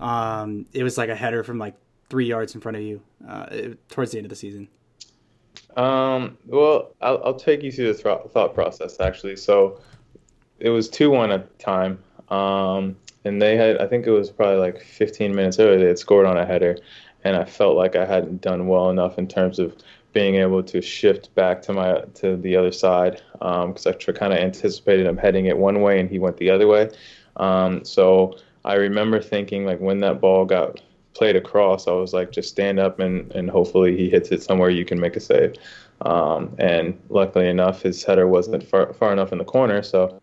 Um, 0.00 0.66
it 0.72 0.82
was 0.82 0.96
like 0.96 1.10
a 1.10 1.14
header 1.14 1.44
from 1.44 1.58
like 1.58 1.74
three 2.08 2.26
yards 2.26 2.54
in 2.54 2.60
front 2.62 2.76
of 2.76 2.82
you 2.82 3.02
uh, 3.28 3.46
towards 3.90 4.12
the 4.12 4.18
end 4.18 4.24
of 4.24 4.30
the 4.30 4.36
season. 4.36 4.68
Um, 5.76 6.38
well, 6.46 6.94
I'll, 7.00 7.22
I'll, 7.24 7.34
take 7.34 7.62
you 7.62 7.70
through 7.70 7.92
the 7.92 8.02
th- 8.02 8.32
thought 8.32 8.54
process 8.54 8.98
actually. 9.00 9.36
So 9.36 9.80
it 10.58 10.70
was 10.70 10.88
two 10.88 11.10
one 11.10 11.30
at 11.30 11.56
the 11.56 11.62
time. 11.62 12.02
Um, 12.30 12.96
and 13.24 13.40
they 13.40 13.56
had 13.56 13.78
I 13.78 13.86
think 13.86 14.06
it 14.06 14.10
was 14.10 14.30
probably 14.30 14.58
like 14.58 14.80
15 14.80 15.34
minutes 15.34 15.58
earlier 15.58 15.78
they 15.78 15.86
had 15.86 15.98
scored 15.98 16.26
on 16.26 16.36
a 16.36 16.46
header, 16.46 16.78
and 17.24 17.36
I 17.36 17.44
felt 17.44 17.76
like 17.76 17.96
I 17.96 18.04
hadn't 18.04 18.40
done 18.40 18.68
well 18.68 18.90
enough 18.90 19.18
in 19.18 19.28
terms 19.28 19.58
of 19.58 19.76
being 20.12 20.36
able 20.36 20.62
to 20.62 20.80
shift 20.80 21.34
back 21.34 21.62
to 21.62 21.72
my 21.72 22.00
to 22.14 22.36
the 22.36 22.56
other 22.56 22.72
side 22.72 23.20
because 23.32 23.86
um, 23.86 23.94
I 24.08 24.12
kind 24.12 24.32
of 24.32 24.38
anticipated 24.38 25.06
him 25.06 25.16
heading 25.16 25.46
it 25.46 25.56
one 25.56 25.80
way 25.80 26.00
and 26.00 26.10
he 26.10 26.18
went 26.18 26.36
the 26.38 26.50
other 26.50 26.66
way. 26.66 26.90
Um, 27.36 27.84
so 27.84 28.36
I 28.64 28.74
remember 28.74 29.20
thinking 29.20 29.64
like 29.64 29.80
when 29.80 29.98
that 29.98 30.20
ball 30.20 30.44
got 30.44 30.80
played 31.14 31.36
across, 31.36 31.88
I 31.88 31.92
was 31.92 32.12
like 32.12 32.32
just 32.32 32.48
stand 32.48 32.78
up 32.78 33.00
and 33.00 33.30
and 33.32 33.50
hopefully 33.50 33.96
he 33.96 34.08
hits 34.08 34.30
it 34.30 34.42
somewhere 34.42 34.70
you 34.70 34.84
can 34.84 34.98
make 34.98 35.16
a 35.16 35.20
save. 35.20 35.54
Um, 36.02 36.54
and 36.58 36.98
luckily 37.08 37.48
enough, 37.48 37.82
his 37.82 38.04
header 38.04 38.28
wasn't 38.28 38.62
far, 38.62 38.92
far 38.94 39.12
enough 39.12 39.32
in 39.32 39.38
the 39.38 39.44
corner, 39.44 39.82
so 39.82 40.20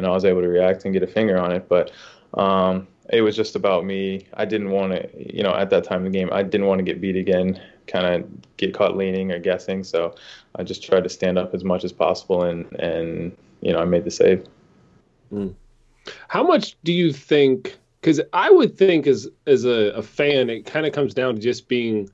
know 0.00 0.10
I 0.10 0.14
was 0.14 0.24
able 0.24 0.42
to 0.42 0.48
react 0.48 0.84
and 0.84 0.92
get 0.92 1.02
a 1.02 1.06
finger 1.06 1.38
on 1.38 1.52
it. 1.52 1.68
But 1.68 1.92
um, 2.34 2.86
it 3.10 3.22
was 3.22 3.36
just 3.36 3.56
about 3.56 3.84
me. 3.84 4.26
I 4.34 4.44
didn't 4.44 4.70
want 4.70 4.92
to, 4.92 5.36
you 5.36 5.42
know, 5.42 5.54
at 5.54 5.70
that 5.70 5.84
time 5.84 6.04
in 6.04 6.12
the 6.12 6.18
game, 6.18 6.28
I 6.32 6.42
didn't 6.42 6.66
want 6.66 6.78
to 6.80 6.84
get 6.84 7.00
beat 7.00 7.16
again, 7.16 7.60
kind 7.86 8.06
of 8.06 8.56
get 8.56 8.74
caught 8.74 8.96
leaning 8.96 9.30
or 9.32 9.38
guessing. 9.38 9.84
So 9.84 10.14
I 10.56 10.62
just 10.62 10.82
tried 10.82 11.04
to 11.04 11.08
stand 11.08 11.38
up 11.38 11.54
as 11.54 11.64
much 11.64 11.84
as 11.84 11.92
possible, 11.92 12.42
and 12.42 12.70
and 12.80 13.36
you 13.60 13.72
know, 13.72 13.78
I 13.78 13.84
made 13.84 14.04
the 14.04 14.10
save. 14.10 14.46
Mm. 15.32 15.54
How 16.28 16.42
much 16.42 16.76
do 16.84 16.92
you 16.92 17.12
think? 17.12 17.76
Because 18.00 18.20
I 18.32 18.50
would 18.50 18.76
think, 18.76 19.06
as 19.06 19.28
as 19.46 19.64
a, 19.64 19.92
a 19.94 20.02
fan, 20.02 20.50
it 20.50 20.66
kind 20.66 20.86
of 20.86 20.92
comes 20.92 21.14
down 21.14 21.36
to 21.36 21.40
just 21.40 21.68
being 21.68 22.10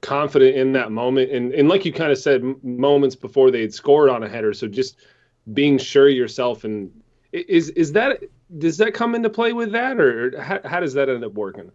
confident 0.00 0.56
in 0.56 0.72
that 0.72 0.90
moment, 0.90 1.30
and 1.30 1.52
and 1.52 1.68
like 1.68 1.84
you 1.84 1.92
kind 1.92 2.12
of 2.12 2.18
said, 2.18 2.42
moments 2.64 3.14
before 3.16 3.50
they 3.50 3.60
had 3.60 3.74
scored 3.74 4.10
on 4.10 4.22
a 4.22 4.28
header. 4.28 4.52
So 4.52 4.66
just 4.66 4.96
being 5.52 5.78
sure 5.78 6.08
yourself 6.08 6.64
and 6.64 6.90
is 7.34 7.70
is 7.70 7.92
that 7.92 8.22
does 8.58 8.78
that 8.78 8.94
come 8.94 9.14
into 9.14 9.30
play 9.30 9.52
with 9.52 9.72
that, 9.72 10.00
or 10.00 10.40
how, 10.40 10.60
how 10.64 10.80
does 10.80 10.94
that 10.94 11.08
end 11.08 11.24
up 11.24 11.32
working? 11.34 11.70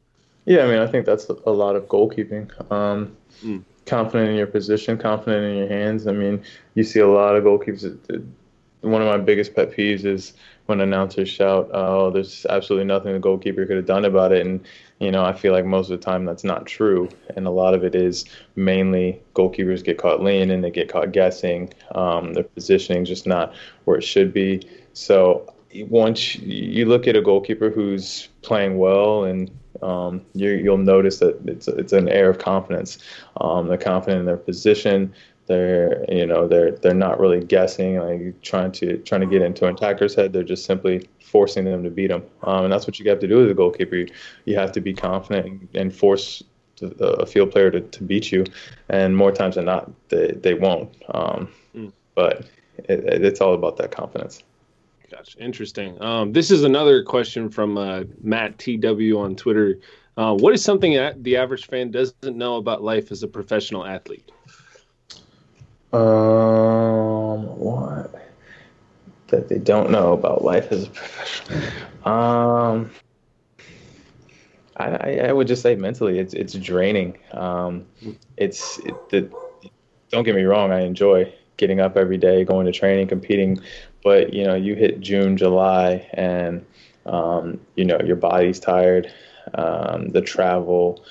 Yeah, 0.46 0.64
I 0.64 0.68
mean, 0.68 0.80
I 0.80 0.88
think 0.88 1.06
that's 1.06 1.28
a 1.30 1.52
lot 1.52 1.76
of 1.76 1.88
goalkeeping. 1.88 2.50
Um, 2.72 3.16
mm. 3.44 3.64
Confident 3.86 4.30
in 4.30 4.36
your 4.36 4.48
position, 4.48 4.98
confident 4.98 5.46
in 5.46 5.58
your 5.58 5.68
hands. 5.68 6.08
I 6.08 6.12
mean, 6.12 6.44
you 6.76 6.84
see 6.84 7.00
a 7.00 7.08
lot 7.08 7.36
of 7.36 7.44
goalkeepers. 7.44 8.00
One 8.82 9.02
of 9.02 9.08
my 9.08 9.18
biggest 9.18 9.56
pet 9.56 9.72
peeves 9.72 10.06
is 10.06 10.34
when 10.68 10.80
announcers 10.80 11.28
shout, 11.28 11.70
"Oh, 11.74 12.10
there's 12.12 12.46
absolutely 12.50 12.86
nothing 12.86 13.14
the 13.14 13.20
goalkeeper 13.20 13.66
could 13.66 13.76
have 13.76 13.86
done 13.86 14.06
about 14.06 14.32
it," 14.32 14.46
and 14.46 14.66
you 15.00 15.12
know, 15.12 15.24
I 15.24 15.34
feel 15.34 15.54
like 15.54 15.66
most 15.66 15.90
of 15.90 16.00
the 16.00 16.06
time 16.06 16.26
that's 16.26 16.44
not 16.44 16.66
true, 16.66 17.10
and 17.36 17.48
a 17.48 17.52
lot 17.52 17.74
of 17.74 17.84
it 17.84 17.96
is 17.96 18.26
mainly 18.56 19.22
goalkeepers 19.34 19.84
get 19.84 19.98
caught 19.98 20.22
leaning, 20.22 20.62
they 20.62 20.72
get 20.72 20.90
caught 20.90 21.12
guessing, 21.12 21.74
um, 21.96 22.34
their 22.34 22.44
positioning 22.44 23.06
just 23.06 23.26
not 23.26 23.54
where 23.86 23.98
it 23.98 24.04
should 24.04 24.34
be. 24.34 24.62
So 25.00 25.54
once 25.88 26.36
you 26.36 26.86
look 26.86 27.08
at 27.08 27.16
a 27.16 27.22
goalkeeper 27.22 27.70
who's 27.70 28.28
playing 28.42 28.78
well 28.78 29.24
and 29.24 29.50
um, 29.82 30.26
you 30.34 30.70
will 30.70 30.78
notice 30.78 31.20
that 31.20 31.40
it's 31.46 31.70
it's 31.70 31.94
an 31.94 32.10
air 32.10 32.30
of 32.30 32.38
confidence. 32.38 32.98
Um, 33.40 33.68
they're 33.70 33.78
confident 33.78 34.20
in 34.20 34.26
their 34.26 34.36
position. 34.36 35.14
They're 35.46 36.04
you 36.10 36.26
know 36.26 36.50
they're 36.50 36.72
they're 36.72 36.94
not 36.94 37.18
really 37.18 37.42
guessing 37.42 37.98
like 37.98 38.42
trying 38.42 38.74
to 38.74 38.98
trying 38.98 39.22
to 39.22 39.28
get 39.28 39.42
into 39.42 39.68
an 39.68 39.76
attacker's 39.76 40.16
head. 40.16 40.34
They're 40.34 40.44
just 40.44 40.66
simply 40.66 41.08
forcing 41.24 41.64
them 41.64 41.82
to 41.84 41.90
beat 41.90 42.08
them, 42.08 42.24
um, 42.44 42.66
and 42.66 42.74
that's 42.74 42.86
what 42.86 43.00
you 43.00 43.10
have 43.10 43.20
to 43.20 43.28
do 43.28 43.46
as 43.46 43.50
a 43.50 43.54
goalkeeper. 43.54 43.96
You, 43.96 44.08
you 44.44 44.58
have 44.58 44.74
to 44.74 44.82
be 44.82 44.94
confident 44.94 45.70
and, 45.76 45.96
force 45.96 46.44
a 46.82 47.26
field 47.26 47.52
player 47.52 47.72
to, 47.72 47.80
to 47.80 48.04
beat 48.04 48.34
you, 48.34 48.44
and 48.90 49.16
more 49.16 49.32
times 49.32 49.56
than 49.56 49.66
not, 49.66 49.90
they 50.10 50.34
they 50.34 50.56
won't. 50.56 50.94
Um, 51.14 51.50
mm. 51.74 51.94
But 52.16 52.50
it, 52.90 53.24
it's 53.24 53.40
all 53.40 53.54
about 53.54 53.78
that 53.78 53.92
confidence. 53.92 54.44
Gotcha. 55.10 55.40
Interesting. 55.40 56.02
Um, 56.02 56.34
this 56.34 56.52
is 56.52 56.64
another 56.64 57.04
question 57.04 57.50
from 57.50 57.78
uh, 57.78 58.04
Matt 58.22 58.60
TW 58.60 59.18
on 59.18 59.36
Twitter. 59.36 59.80
Uh, 60.16 60.36
what 60.36 60.54
is 60.54 60.64
something 60.64 60.94
that 60.94 61.24
the 61.24 61.38
average 61.38 61.66
fan 61.66 61.90
doesn't 61.90 62.36
know 62.36 62.58
about 62.58 62.84
life 62.84 63.12
as 63.12 63.24
a 63.24 63.28
professional 63.28 63.86
athlete? 63.86 64.30
Um, 65.92 67.58
what 67.58 68.14
that 69.28 69.48
they 69.50 69.58
don't 69.58 69.90
know 69.90 70.14
about 70.14 70.44
life 70.44 70.72
as 70.72 70.86
a 70.86 70.90
professional? 70.90 72.08
Um, 72.08 72.92
I, 74.78 75.20
I 75.20 75.34
would 75.34 75.48
just 75.48 75.62
say 75.62 75.76
mentally, 75.76 76.20
it's 76.20 76.34
it's 76.34 76.54
draining. 76.54 77.18
Um, 77.32 77.86
it's 78.38 78.78
it, 78.80 79.10
the, 79.10 79.32
don't 80.10 80.24
get 80.24 80.36
me 80.36 80.44
wrong, 80.44 80.72
I 80.72 80.82
enjoy 80.82 81.34
getting 81.60 81.80
up 81.80 81.96
every 81.96 82.18
day, 82.18 82.44
going 82.44 82.66
to 82.66 82.72
training, 82.72 83.08
competing. 83.08 83.62
But 84.04 84.34
you 84.34 84.44
know, 84.44 84.56
you 84.56 84.74
hit 84.74 85.00
June, 85.00 85.38
July, 85.38 86.10
and 86.14 86.66
um, 87.06 87.60
you 87.76 87.86
know 87.86 88.00
your 88.04 88.16
body's 88.16 88.60
tired. 88.60 89.12
Um, 89.54 90.10
the 90.10 90.22
travel, 90.22 91.04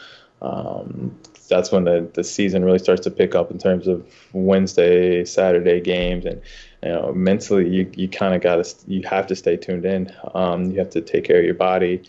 um, 0.43 1.17
that's 1.49 1.73
when 1.73 1.85
the, 1.85 2.09
the 2.15 2.25
season 2.25 2.65
really 2.65 2.79
starts 2.79 3.03
to 3.03 3.11
pick 3.11 3.35
up 3.35 3.51
in 3.51 3.59
terms 3.59 3.87
of 3.87 4.07
Wednesday, 4.33 5.25
Saturday 5.25 5.81
games, 5.81 6.25
and 6.25 6.41
you 6.83 6.89
know 6.89 7.13
mentally 7.13 7.69
you, 7.69 7.91
you 7.97 8.09
kind 8.09 8.35
of 8.35 8.41
got 8.41 8.65
to 8.65 8.75
you 8.87 9.03
have 9.07 9.27
to 9.29 9.37
stay 9.37 9.57
tuned 9.57 9.85
in. 9.85 10.13
Um, 10.35 10.71
you 10.71 10.79
have 10.79 10.91
to 10.91 11.01
take 11.01 11.25
care 11.25 11.39
of 11.39 11.45
your 11.45 11.55
body. 11.55 12.03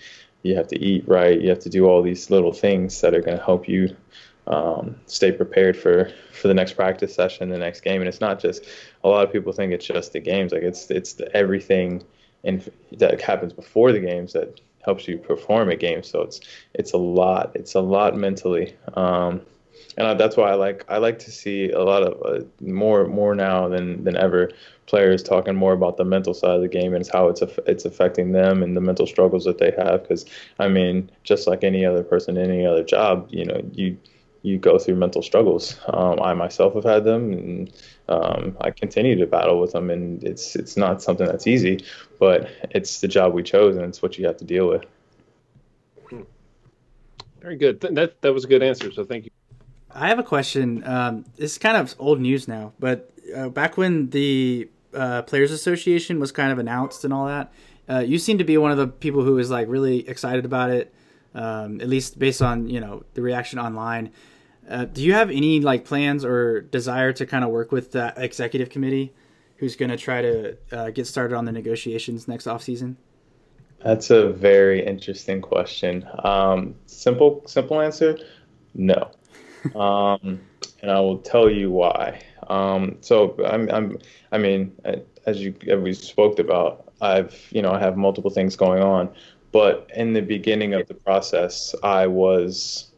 You 0.44 0.56
have 0.56 0.68
to 0.70 0.80
eat 0.80 1.08
right. 1.08 1.40
You 1.40 1.50
have 1.50 1.60
to 1.60 1.70
do 1.70 1.86
all 1.86 2.02
these 2.02 2.30
little 2.30 2.54
things 2.54 3.02
that 3.02 3.14
are 3.14 3.22
going 3.22 3.38
to 3.38 3.44
help 3.44 3.68
you 3.68 3.96
um, 4.50 4.96
stay 5.06 5.32
prepared 5.32 5.78
for 5.78 6.12
for 6.34 6.48
the 6.48 6.54
next 6.54 6.74
practice 6.74 7.14
session, 7.14 7.50
the 7.50 7.58
next 7.58 7.82
game. 7.82 8.02
And 8.02 8.08
it's 8.08 8.22
not 8.22 8.40
just 8.40 8.66
a 9.04 9.10
lot 9.10 9.26
of 9.26 9.32
people 9.32 9.54
think 9.54 9.72
it's 9.72 9.86
just 9.86 10.14
the 10.14 10.20
games. 10.20 10.52
Like 10.52 10.64
it's 10.64 10.90
it's 10.92 11.14
the 11.14 11.36
everything 11.36 12.04
and 12.44 12.72
that 12.98 13.22
happens 13.22 13.54
before 13.54 13.92
the 13.92 14.00
games 14.00 14.34
that 14.34 14.60
helps 14.84 15.08
you 15.08 15.18
perform 15.18 15.70
at 15.70 15.80
games. 15.80 16.10
So 16.10 16.22
it's 16.22 16.42
it's 16.74 16.94
a 16.94 16.98
lot. 16.98 17.52
It's 17.56 17.76
a 17.76 17.82
lot 17.82 18.16
mentally. 18.16 18.76
Um, 18.96 19.42
and 19.98 20.20
that's 20.20 20.38
why 20.38 20.52
I 20.52 20.56
like 20.56 20.86
I 20.90 20.98
like 20.98 21.20
to 21.20 21.32
see 21.32 21.72
a 21.72 21.84
lot 21.84 22.04
of 22.04 22.22
uh, 22.26 22.46
more 22.62 23.08
more 23.08 23.36
now 23.36 23.68
than 23.68 24.04
than 24.04 24.16
ever 24.16 24.52
players 24.86 25.22
talking 25.22 25.56
more 25.56 25.74
about 25.74 25.98
the 25.98 26.06
mental 26.06 26.34
side 26.34 26.56
of 26.56 26.62
the 26.62 26.68
game 26.68 26.94
and 26.94 27.08
how 27.12 27.28
it's 27.28 27.42
it's 27.68 27.86
affecting 27.86 28.32
them 28.32 28.64
and 28.64 28.76
the 28.76 28.82
mental 28.82 29.06
struggles 29.06 29.46
that 29.46 29.58
they 29.58 29.72
have. 29.78 30.04
Because 30.04 30.26
I 30.60 30.68
mean, 30.68 31.12
just 31.24 31.48
like 31.48 31.64
any 31.64 31.86
other 31.86 32.04
person, 32.04 32.38
any 32.38 32.66
other 32.66 32.84
job, 32.84 33.28
you 33.30 33.46
know, 33.46 33.62
you 33.74 33.98
you 34.42 34.58
go 34.58 34.78
through 34.80 34.96
mental 34.96 35.22
struggles. 35.22 35.80
Um, 35.88 36.20
I 36.22 36.34
myself 36.34 36.74
have 36.76 36.84
had 36.84 37.04
them, 37.04 37.34
and 37.34 37.74
um, 38.08 38.58
I 38.62 38.72
continue 38.72 39.18
to 39.18 39.26
battle 39.26 39.60
with 39.60 39.74
them. 39.74 39.90
And 39.90 40.24
it's 40.24 40.56
it's 40.56 40.78
not 40.78 41.02
something 41.02 41.26
that's 41.26 41.48
easy, 41.48 41.84
but 42.20 42.50
it's 42.72 43.02
the 43.02 43.08
job 43.08 43.34
we 43.34 43.44
chose, 43.44 43.76
and 43.76 43.86
it's 43.86 44.02
what 44.02 44.18
you 44.18 44.26
have 44.28 44.38
to 44.38 44.46
deal 44.46 44.68
with. 44.68 44.86
Hmm. 46.10 46.22
Very 47.42 47.58
good. 47.58 47.82
That 47.82 48.22
that 48.22 48.34
was 48.34 48.46
a 48.46 48.48
good 48.48 48.64
answer. 48.64 48.92
So 48.92 49.04
thank 49.04 49.26
you. 49.26 49.32
I 49.92 50.08
have 50.08 50.20
a 50.20 50.24
question. 50.24 50.84
Um, 50.86 51.26
it's 51.38 51.58
kind 51.58 51.76
of 51.76 51.96
old 52.00 52.22
news 52.22 52.48
now, 52.48 52.74
but 52.80 53.12
uh, 53.36 53.50
back 53.50 53.76
when 53.76 54.10
the 54.12 54.70
uh, 54.94 55.24
Players 55.24 55.52
Association 55.52 56.20
was 56.20 56.32
kind 56.32 56.52
of 56.52 56.60
announced 56.60 57.04
and 57.04 57.14
all 57.14 57.26
that, 57.26 57.52
uh, 57.90 58.00
you 58.00 58.20
seem 58.20 58.38
to 58.38 58.44
be 58.44 58.58
one 58.58 58.72
of 58.72 58.78
the 58.78 58.88
people 58.88 59.24
who 59.24 59.38
is 59.40 59.50
like 59.50 59.68
really 59.68 60.08
excited 60.08 60.46
about 60.46 60.70
it 60.70 60.94
um, 61.36 61.82
at 61.82 61.90
least 61.90 62.18
based 62.18 62.42
on 62.42 62.70
you 62.70 62.80
know 62.80 63.04
the 63.14 63.22
reaction 63.22 63.60
online. 63.60 64.12
Uh, 64.70 64.86
do 64.86 65.02
you 65.02 65.14
have 65.14 65.32
any 65.32 65.60
like 65.60 65.84
plans 65.84 66.24
or 66.24 66.62
desire 66.62 67.12
to 67.12 67.26
kind 67.26 67.44
of 67.44 67.50
work 67.50 67.72
with 67.72 67.92
that 67.94 68.18
executive 68.18 68.70
committee, 68.70 69.12
who's 69.58 69.76
going 69.76 69.90
to 69.90 69.98
try 69.98 70.22
to 70.22 70.58
uh, 70.72 70.90
get 70.92 71.08
started 71.08 71.36
on 71.36 71.46
the 71.46 71.52
negotiations 71.52 72.28
next 72.28 72.46
off 72.46 72.62
season? 72.62 72.96
That's 73.84 74.10
a 74.12 74.30
very 74.30 74.86
interesting 74.86 75.42
question. 75.42 76.08
Um, 76.24 76.76
simple, 76.86 77.42
simple 77.48 77.82
answer: 77.82 78.18
no. 78.76 79.12
um, 79.76 80.40
and 80.82 80.92
I 80.92 81.00
will 81.00 81.18
tell 81.18 81.50
you 81.50 81.72
why. 81.72 82.22
Um, 82.48 82.98
so 83.02 83.36
I'm, 83.46 83.70
I'm, 83.70 83.98
I 84.32 84.38
mean, 84.38 84.74
as 85.26 85.42
you 85.42 85.54
as 85.68 85.80
we 85.80 85.94
spoke 85.94 86.40
about, 86.40 86.94
I've, 87.02 87.36
you 87.52 87.62
know, 87.62 87.72
I 87.72 87.80
have 87.80 87.98
multiple 87.98 88.32
things 88.32 88.56
going 88.56 88.84
on. 88.84 89.10
But 89.52 89.90
in 89.96 90.14
the 90.14 90.22
beginning 90.22 90.74
of 90.76 90.88
the 90.88 90.94
process, 90.94 91.74
I 91.82 92.06
was 92.06 92.89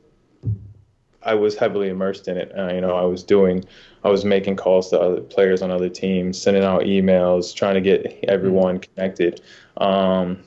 I 1.23 1.35
was 1.35 1.55
heavily 1.55 1.89
immersed 1.89 2.27
in 2.27 2.37
it. 2.37 2.51
Uh, 2.57 2.73
you 2.73 2.81
know, 2.81 2.95
I 2.95 3.03
was 3.03 3.23
doing, 3.23 3.63
I 4.03 4.09
was 4.09 4.25
making 4.25 4.55
calls 4.55 4.89
to 4.89 4.99
other 4.99 5.21
players 5.21 5.61
on 5.61 5.71
other 5.71 5.89
teams, 5.89 6.41
sending 6.41 6.63
out 6.63 6.81
emails, 6.81 7.53
trying 7.55 7.75
to 7.75 7.81
get 7.81 8.23
everyone 8.27 8.79
connected. 8.79 9.41
Um, 9.77 10.43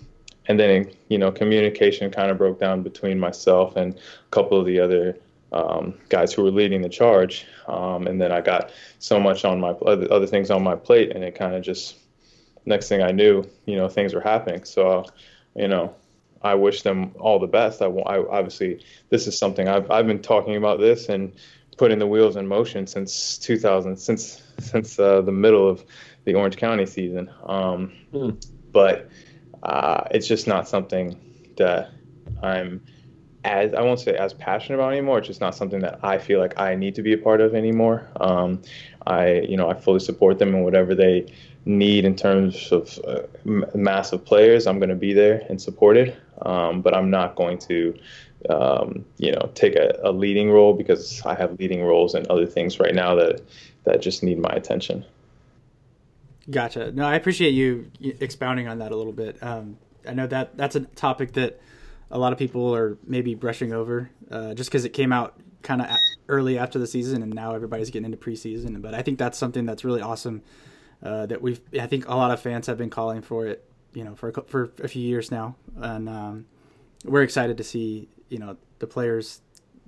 and 0.46 0.58
then, 0.58 0.90
you 1.08 1.18
know, 1.18 1.32
communication 1.32 2.10
kind 2.10 2.30
of 2.30 2.38
broke 2.38 2.60
down 2.60 2.82
between 2.82 3.18
myself 3.18 3.76
and 3.76 3.94
a 3.94 4.30
couple 4.30 4.58
of 4.58 4.66
the 4.66 4.80
other 4.80 5.16
um, 5.52 5.94
guys 6.08 6.32
who 6.32 6.42
were 6.42 6.50
leading 6.50 6.82
the 6.82 6.88
charge. 6.88 7.46
Um, 7.68 8.06
and 8.06 8.20
then 8.20 8.32
I 8.32 8.40
got 8.40 8.70
so 8.98 9.20
much 9.20 9.44
on 9.44 9.60
my 9.60 9.70
other, 9.70 10.12
other 10.12 10.26
things 10.26 10.50
on 10.50 10.62
my 10.62 10.74
plate, 10.74 11.12
and 11.14 11.22
it 11.22 11.34
kind 11.34 11.54
of 11.54 11.62
just 11.62 11.96
next 12.66 12.88
thing 12.88 13.02
I 13.02 13.12
knew, 13.12 13.44
you 13.66 13.76
know, 13.76 13.88
things 13.88 14.14
were 14.14 14.20
happening. 14.20 14.64
So 14.64 15.06
you 15.54 15.68
know, 15.68 15.94
I 16.44 16.54
wish 16.54 16.82
them 16.82 17.12
all 17.18 17.38
the 17.38 17.46
best. 17.46 17.80
I, 17.80 17.86
I 17.86 18.18
obviously 18.18 18.84
this 19.08 19.26
is 19.26 19.36
something 19.36 19.66
I've 19.66 19.90
I've 19.90 20.06
been 20.06 20.22
talking 20.22 20.56
about 20.56 20.78
this 20.78 21.08
and 21.08 21.32
putting 21.78 21.98
the 21.98 22.06
wheels 22.06 22.36
in 22.36 22.46
motion 22.46 22.86
since 22.86 23.38
2000 23.38 23.96
since 23.96 24.42
since 24.58 24.98
uh, 24.98 25.22
the 25.22 25.32
middle 25.32 25.68
of 25.68 25.84
the 26.24 26.34
Orange 26.34 26.56
County 26.56 26.86
season. 26.86 27.30
Um, 27.46 27.92
mm. 28.12 28.46
But 28.72 29.08
uh, 29.62 30.04
it's 30.10 30.28
just 30.28 30.46
not 30.46 30.68
something 30.68 31.18
that 31.56 31.90
I'm 32.42 32.82
as 33.44 33.74
I 33.74 33.82
won't 33.82 34.00
say 34.00 34.16
as 34.16 34.34
passionate 34.34 34.76
about 34.76 34.92
anymore. 34.92 35.18
It's 35.18 35.26
just 35.28 35.40
not 35.40 35.54
something 35.54 35.80
that 35.80 36.00
I 36.02 36.18
feel 36.18 36.40
like 36.40 36.58
I 36.58 36.74
need 36.74 36.94
to 36.96 37.02
be 37.02 37.12
a 37.12 37.18
part 37.18 37.40
of 37.40 37.54
anymore. 37.54 38.08
Um, 38.20 38.62
I 39.06 39.40
you 39.40 39.56
know 39.56 39.70
I 39.70 39.74
fully 39.74 40.00
support 40.00 40.38
them 40.38 40.54
in 40.54 40.62
whatever 40.62 40.94
they 40.94 41.26
need 41.66 42.04
in 42.04 42.14
terms 42.14 42.70
of 42.72 42.98
uh, 43.06 43.22
mass 43.44 44.12
of 44.12 44.24
players, 44.24 44.66
I'm 44.66 44.78
going 44.78 44.90
to 44.90 44.94
be 44.94 45.12
there 45.12 45.44
and 45.48 45.60
support 45.60 45.96
it. 45.96 46.16
Um, 46.42 46.82
but 46.82 46.94
I'm 46.94 47.10
not 47.10 47.36
going 47.36 47.58
to, 47.58 47.98
um, 48.50 49.04
you 49.18 49.32
know, 49.32 49.50
take 49.54 49.76
a, 49.76 49.98
a, 50.02 50.12
leading 50.12 50.50
role 50.50 50.74
because 50.74 51.22
I 51.24 51.34
have 51.34 51.58
leading 51.58 51.82
roles 51.82 52.14
and 52.14 52.26
other 52.26 52.46
things 52.46 52.80
right 52.80 52.94
now 52.94 53.14
that 53.14 53.40
that 53.84 54.02
just 54.02 54.22
need 54.22 54.38
my 54.38 54.50
attention. 54.50 55.04
Gotcha. 56.50 56.92
No, 56.92 57.06
I 57.06 57.14
appreciate 57.14 57.52
you 57.52 57.90
expounding 58.00 58.68
on 58.68 58.78
that 58.78 58.92
a 58.92 58.96
little 58.96 59.12
bit. 59.12 59.42
Um, 59.42 59.78
I 60.06 60.12
know 60.12 60.26
that 60.26 60.56
that's 60.56 60.76
a 60.76 60.80
topic 60.80 61.32
that 61.34 61.60
a 62.10 62.18
lot 62.18 62.32
of 62.32 62.38
people 62.38 62.74
are 62.74 62.98
maybe 63.06 63.34
brushing 63.34 63.72
over 63.72 64.10
uh, 64.30 64.54
just 64.54 64.70
because 64.70 64.84
it 64.84 64.90
came 64.90 65.12
out 65.12 65.38
kind 65.62 65.80
of 65.80 65.88
early 66.28 66.58
after 66.58 66.78
the 66.78 66.86
season 66.86 67.22
and 67.22 67.32
now 67.32 67.54
everybody's 67.54 67.90
getting 67.90 68.04
into 68.04 68.18
preseason. 68.18 68.82
But 68.82 68.92
I 68.92 69.02
think 69.02 69.18
that's 69.18 69.38
something 69.38 69.64
that's 69.64 69.84
really 69.84 70.02
awesome 70.02 70.42
uh, 71.04 71.26
that 71.26 71.40
we've 71.40 71.60
I 71.78 71.86
think 71.86 72.08
a 72.08 72.14
lot 72.14 72.30
of 72.30 72.40
fans 72.40 72.66
have 72.66 72.78
been 72.78 72.90
calling 72.90 73.20
for 73.20 73.46
it, 73.46 73.68
you 73.92 74.04
know, 74.04 74.14
for 74.14 74.30
a, 74.30 74.42
for 74.42 74.72
a 74.82 74.88
few 74.88 75.02
years 75.02 75.30
now, 75.30 75.54
and 75.76 76.08
um, 76.08 76.46
we're 77.04 77.22
excited 77.22 77.56
to 77.58 77.64
see 77.64 78.08
you 78.28 78.38
know 78.38 78.56
the 78.78 78.86
players 78.86 79.40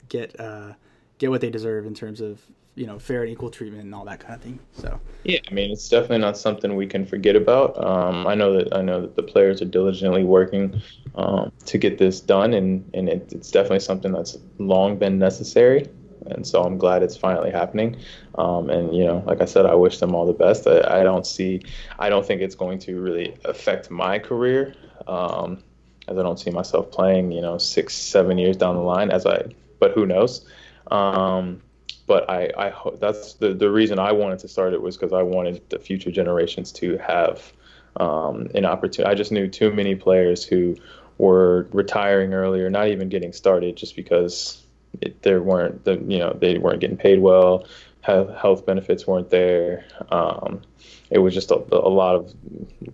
get 0.08 0.38
uh, 0.38 0.72
get 1.18 1.30
what 1.30 1.40
they 1.40 1.50
deserve 1.50 1.86
in 1.86 1.94
terms 1.94 2.20
of 2.20 2.40
you 2.74 2.86
know 2.86 2.98
fair 2.98 3.22
and 3.22 3.32
equal 3.32 3.50
treatment 3.50 3.84
and 3.84 3.94
all 3.94 4.04
that 4.04 4.20
kind 4.20 4.34
of 4.34 4.42
thing. 4.42 4.58
So 4.72 5.00
yeah, 5.24 5.38
I 5.50 5.54
mean 5.54 5.70
it's 5.70 5.88
definitely 5.88 6.18
not 6.18 6.36
something 6.36 6.76
we 6.76 6.86
can 6.86 7.06
forget 7.06 7.34
about. 7.34 7.82
Um, 7.82 8.26
I 8.26 8.34
know 8.34 8.52
that 8.58 8.74
I 8.76 8.82
know 8.82 9.00
that 9.00 9.16
the 9.16 9.22
players 9.22 9.62
are 9.62 9.66
diligently 9.66 10.22
working 10.22 10.80
um, 11.14 11.50
to 11.64 11.78
get 11.78 11.96
this 11.96 12.20
done, 12.20 12.52
and 12.52 12.88
and 12.92 13.08
it, 13.08 13.32
it's 13.32 13.50
definitely 13.50 13.80
something 13.80 14.12
that's 14.12 14.36
long 14.58 14.98
been 14.98 15.18
necessary 15.18 15.88
and 16.30 16.46
so 16.46 16.62
I'm 16.62 16.78
glad 16.78 17.02
it's 17.02 17.16
finally 17.16 17.50
happening. 17.50 17.96
Um, 18.36 18.70
and 18.70 18.94
you 18.94 19.04
know, 19.04 19.22
like 19.26 19.40
I 19.40 19.44
said, 19.44 19.66
I 19.66 19.74
wish 19.74 19.98
them 19.98 20.14
all 20.14 20.26
the 20.26 20.32
best. 20.32 20.66
I, 20.66 21.00
I, 21.00 21.02
don't 21.02 21.26
see, 21.26 21.62
I 21.98 22.08
don't 22.08 22.24
think 22.24 22.42
it's 22.42 22.54
going 22.54 22.78
to 22.80 23.00
really 23.00 23.36
affect 23.44 23.90
my 23.90 24.18
career, 24.18 24.74
um, 25.06 25.62
as 26.08 26.18
I 26.18 26.22
don't 26.22 26.38
see 26.38 26.50
myself 26.50 26.90
playing, 26.90 27.32
you 27.32 27.40
know, 27.40 27.58
six, 27.58 27.94
seven 27.94 28.38
years 28.38 28.56
down 28.56 28.76
the 28.76 28.82
line. 28.82 29.10
As 29.10 29.26
I, 29.26 29.44
but 29.78 29.92
who 29.92 30.06
knows? 30.06 30.46
Um, 30.90 31.62
but 32.06 32.30
I, 32.30 32.50
I 32.56 32.70
hope 32.70 33.00
that's 33.00 33.34
the 33.34 33.52
the 33.52 33.70
reason 33.70 33.98
I 33.98 34.12
wanted 34.12 34.38
to 34.40 34.48
start 34.48 34.72
it 34.72 34.80
was 34.80 34.96
because 34.96 35.12
I 35.12 35.22
wanted 35.22 35.68
the 35.70 35.78
future 35.78 36.10
generations 36.10 36.72
to 36.72 36.98
have 36.98 37.52
um, 37.96 38.48
an 38.54 38.64
opportunity. 38.64 39.10
I 39.10 39.14
just 39.14 39.32
knew 39.32 39.48
too 39.48 39.72
many 39.72 39.94
players 39.94 40.44
who 40.44 40.76
were 41.18 41.66
retiring 41.72 42.34
earlier, 42.34 42.70
not 42.70 42.88
even 42.88 43.08
getting 43.08 43.32
started, 43.32 43.76
just 43.76 43.96
because 43.96 44.65
it, 45.00 45.22
there 45.22 45.42
weren't 45.42 45.84
the 45.84 45.94
you 46.06 46.18
know 46.18 46.36
they 46.40 46.58
weren't 46.58 46.80
getting 46.80 46.96
paid 46.96 47.20
well, 47.20 47.66
health 48.06 48.64
benefits 48.66 49.06
weren't 49.06 49.30
there. 49.30 49.84
Um, 50.10 50.62
it 51.10 51.18
was 51.18 51.34
just 51.34 51.50
a, 51.50 51.56
a, 51.72 51.88
lot 51.88 52.14
of 52.16 52.34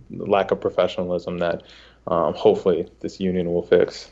lack 0.09 0.51
of 0.51 0.61
professionalism 0.61 1.39
that 1.39 1.63
um, 2.07 2.33
hopefully 2.33 2.89
this 2.99 3.19
union 3.19 3.51
will 3.51 3.63
fix. 3.63 4.11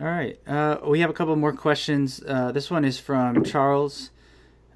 All 0.00 0.08
right, 0.08 0.38
uh, 0.48 0.78
we 0.84 1.00
have 1.00 1.10
a 1.10 1.12
couple 1.12 1.36
more 1.36 1.52
questions. 1.52 2.22
Uh, 2.26 2.50
this 2.50 2.70
one 2.70 2.84
is 2.84 2.98
from 2.98 3.44
Charles. 3.44 4.10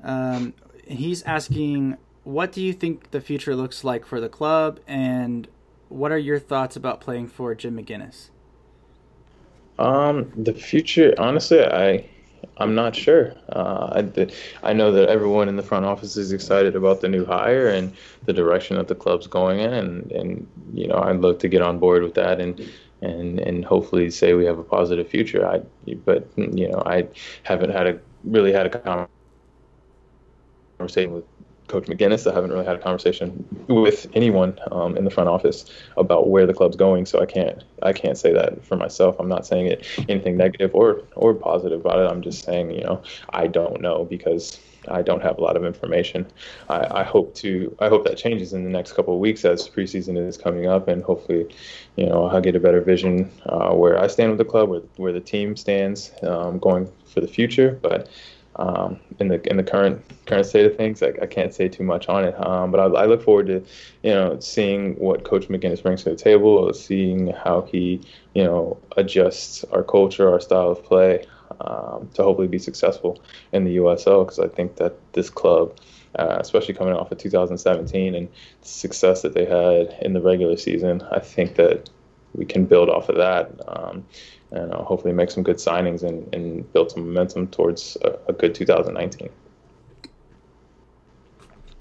Um, 0.03 0.55
he's 0.87 1.23
asking, 1.25 1.97
"What 2.23 2.53
do 2.53 2.63
you 2.63 2.73
think 2.73 3.11
the 3.11 3.21
future 3.21 3.57
looks 3.57 3.83
like 3.83 4.07
for 4.07 4.21
the 4.21 4.29
club, 4.29 4.79
and 4.87 5.49
what 5.89 6.13
are 6.13 6.19
your 6.19 6.39
thoughts 6.39 6.77
about 6.77 7.01
playing 7.01 7.27
for 7.29 7.55
Jim 7.57 7.77
McGuinness?" 7.77 8.31
Um, 9.79 10.33
the 10.37 10.55
future, 10.55 11.15
honestly, 11.19 11.63
I 11.63 12.09
I'm 12.59 12.75
not 12.75 12.97
sure. 12.97 13.35
Uh, 13.51 14.03
I, 14.17 14.29
I 14.63 14.73
know 14.73 14.91
that 14.93 15.09
everyone 15.09 15.49
in 15.49 15.57
the 15.57 15.63
front 15.63 15.85
office 15.85 16.17
is 16.17 16.33
excited 16.33 16.75
about 16.75 17.01
the 17.01 17.09
new 17.09 17.25
hire 17.25 17.69
and 17.69 17.95
the 18.25 18.33
direction 18.33 18.77
that 18.77 18.89
the 18.89 18.95
club's 18.95 19.27
going 19.27 19.61
in, 19.61 19.73
and, 19.73 20.11
and 20.13 20.47
you 20.73 20.89
know 20.89 20.99
I'd 20.99 21.21
love 21.21 21.39
to 21.39 21.49
get 21.49 21.63
on 21.63 21.79
board 21.79 22.03
with 22.03 22.15
that 22.15 22.41
and 22.41 22.61
and 23.03 23.39
and 23.41 23.65
hopefully 23.65 24.11
say 24.11 24.33
we 24.35 24.47
have 24.47 24.59
a 24.59 24.65
positive 24.65 25.09
future. 25.09 25.47
I 25.47 25.61
but 26.05 26.27
you 26.37 26.69
know 26.69 26.83
I 26.87 27.09
haven't 27.43 27.71
had 27.71 27.87
a 27.87 27.99
really 28.25 28.53
had 28.53 28.67
a 28.67 29.09
conversation 30.79 31.13
with 31.13 31.25
Coach 31.69 31.87
McGuinness. 31.87 32.31
I 32.31 32.35
haven't 32.35 32.51
really 32.51 32.65
had 32.65 32.77
a 32.77 32.81
conversation 32.81 33.47
with 33.69 34.07
anyone 34.15 34.59
um, 34.71 34.97
in 34.97 35.05
the 35.05 35.11
front 35.11 35.29
office 35.29 35.65
about 35.97 36.29
where 36.29 36.47
the 36.47 36.55
club's 36.55 36.77
going, 36.77 37.07
so 37.07 37.21
I 37.21 37.27
can't 37.27 37.65
I 37.83 37.93
can't 37.93 38.19
say 38.19 38.33
that 38.33 38.65
for 38.65 38.77
myself. 38.77 39.17
I'm 39.19 39.29
not 39.29 39.47
saying 39.47 39.67
it 39.67 39.87
anything 40.09 40.37
negative 40.37 40.75
or 40.75 41.03
or 41.17 41.35
positive 41.35 41.81
about 41.81 41.99
it. 41.99 42.11
I'm 42.11 42.23
just 42.23 42.45
saying 42.45 42.71
you 42.71 42.85
know 42.85 43.03
I 43.31 43.47
don't 43.47 43.81
know 43.81 44.05
because 44.05 44.61
I 44.89 45.03
don't 45.03 45.23
have 45.23 45.39
a 45.39 45.41
lot 45.41 45.57
of 45.57 45.65
information. 45.65 46.27
I, 46.69 47.01
I 47.01 47.03
hope 47.03 47.35
to 47.37 47.75
I 47.81 47.89
hope 47.89 48.05
that 48.05 48.17
changes 48.17 48.53
in 48.53 48.65
the 48.65 48.71
next 48.71 48.93
couple 48.93 49.15
of 49.15 49.21
weeks 49.21 49.45
as 49.45 49.69
preseason 49.69 50.17
is 50.17 50.37
coming 50.37 50.67
up, 50.67 50.89
and 50.89 51.03
hopefully, 51.03 51.47
you 51.97 52.07
know, 52.07 52.27
I'll 52.27 52.41
get 52.41 52.57
a 52.57 52.61
better 52.61 52.81
vision 52.81 53.31
uh, 53.47 53.73
where 53.75 53.99
I 53.99 54.07
stand 54.07 54.31
with 54.31 54.39
the 54.39 54.45
club, 54.45 54.69
where 54.69 54.83
where 54.97 55.13
the 55.13 55.21
team 55.21 55.57
stands 55.57 56.13
um, 56.23 56.59
going 56.59 56.91
for 57.07 57.21
the 57.21 57.29
future. 57.29 57.79
But 57.83 58.09
um, 58.59 58.99
in 59.19 59.29
the 59.29 59.49
in 59.49 59.57
the 59.57 59.63
current 59.63 60.03
current 60.27 60.47
state 60.47 60.67
of 60.67 60.77
things, 60.77 61.03
I, 61.03 61.13
I 61.21 61.27
can't 61.27 61.53
say 61.53 61.69
too 61.69 61.83
much 61.83 62.09
on 62.09 62.25
it. 62.25 62.35
Um, 62.47 62.71
but 62.71 62.81
I, 62.81 63.03
I, 63.03 63.07
look 63.07 63.23
forward 63.23 63.47
to 63.49 63.65
you 64.03 64.11
know 64.11 64.41
seeing 64.41 64.95
what 64.95 65.25
Coach 65.25 65.49
McGuinness 65.49 65.83
brings 65.83 66.05
to 66.05 66.11
the 66.11 66.17
table, 66.17 66.73
seeing 66.73 67.29
how 67.29 67.63
he 67.63 68.01
you 68.35 68.45
know 68.45 68.79
adjusts 68.97 69.65
our 69.65 69.83
culture, 69.83 70.31
our 70.31 70.41
style 70.41 70.71
of 70.71 70.83
play, 70.83 71.27
um, 71.61 72.09
to 72.15 72.23
hopefully 72.23 72.49
be 72.49 72.59
successful 72.59 73.21
in 73.53 73.65
the 73.65 73.77
USL. 73.77 74.25
Because 74.25 74.39
I 74.39 74.49
think 74.49 74.77
that 74.77 74.95
this 75.13 75.31
club. 75.31 75.77
Uh, 76.19 76.39
especially 76.41 76.73
coming 76.73 76.95
off 76.95 77.13
of 77.13 77.19
2017 77.19 78.15
and 78.15 78.27
the 78.63 78.67
success 78.67 79.21
that 79.21 79.35
they 79.35 79.45
had 79.45 79.99
in 80.01 80.15
the 80.15 80.21
regular 80.23 80.57
season, 80.57 81.03
I 81.13 81.19
think 81.19 81.57
that 81.57 81.91
we 82.37 82.45
can 82.45 82.67
build 82.67 82.89
off 82.89 83.09
of 83.09 83.17
that. 83.17 83.51
Um, 83.67 84.05
and 84.53 84.73
uh, 84.73 84.83
hopefully 84.83 85.13
make 85.13 85.31
some 85.31 85.43
good 85.43 85.57
signings 85.57 86.03
and, 86.03 86.33
and 86.35 86.73
build 86.73 86.91
some 86.93 87.07
momentum 87.07 87.49
towards 87.49 87.97
a, 88.03 88.17
a 88.29 88.33
good 88.33 88.55
2019. 88.55 89.29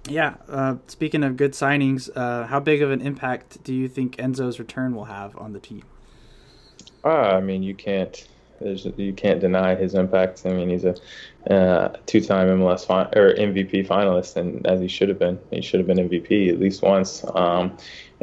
Yeah. 0.07 0.35
Uh, 0.47 0.75
speaking 0.87 1.23
of 1.23 1.37
good 1.37 1.53
signings, 1.53 2.09
uh, 2.15 2.47
how 2.47 2.59
big 2.59 2.81
of 2.81 2.91
an 2.91 3.01
impact 3.01 3.63
do 3.63 3.73
you 3.73 3.87
think 3.87 4.17
Enzo's 4.17 4.59
return 4.59 4.95
will 4.95 5.05
have 5.05 5.37
on 5.37 5.53
the 5.53 5.59
team? 5.59 5.83
Uh, 7.03 7.09
I 7.09 7.41
mean, 7.41 7.63
you 7.63 7.75
can't 7.75 8.27
you 8.61 9.13
can't 9.13 9.41
deny 9.41 9.75
his 9.75 9.95
impact. 9.95 10.43
I 10.45 10.53
mean, 10.53 10.69
he's 10.69 10.85
a 10.85 10.95
uh, 11.51 11.97
two-time 12.05 12.47
MLS 12.47 12.89
or 13.15 13.33
MVP 13.35 13.85
finalist, 13.85 14.37
and 14.37 14.65
as 14.65 14.79
he 14.79 14.87
should 14.87 15.09
have 15.09 15.19
been, 15.19 15.37
he 15.51 15.61
should 15.61 15.79
have 15.79 15.87
been 15.87 15.97
MVP 15.97 16.49
at 16.49 16.59
least 16.59 16.81
once. 16.81 17.25
Um, 17.35 17.77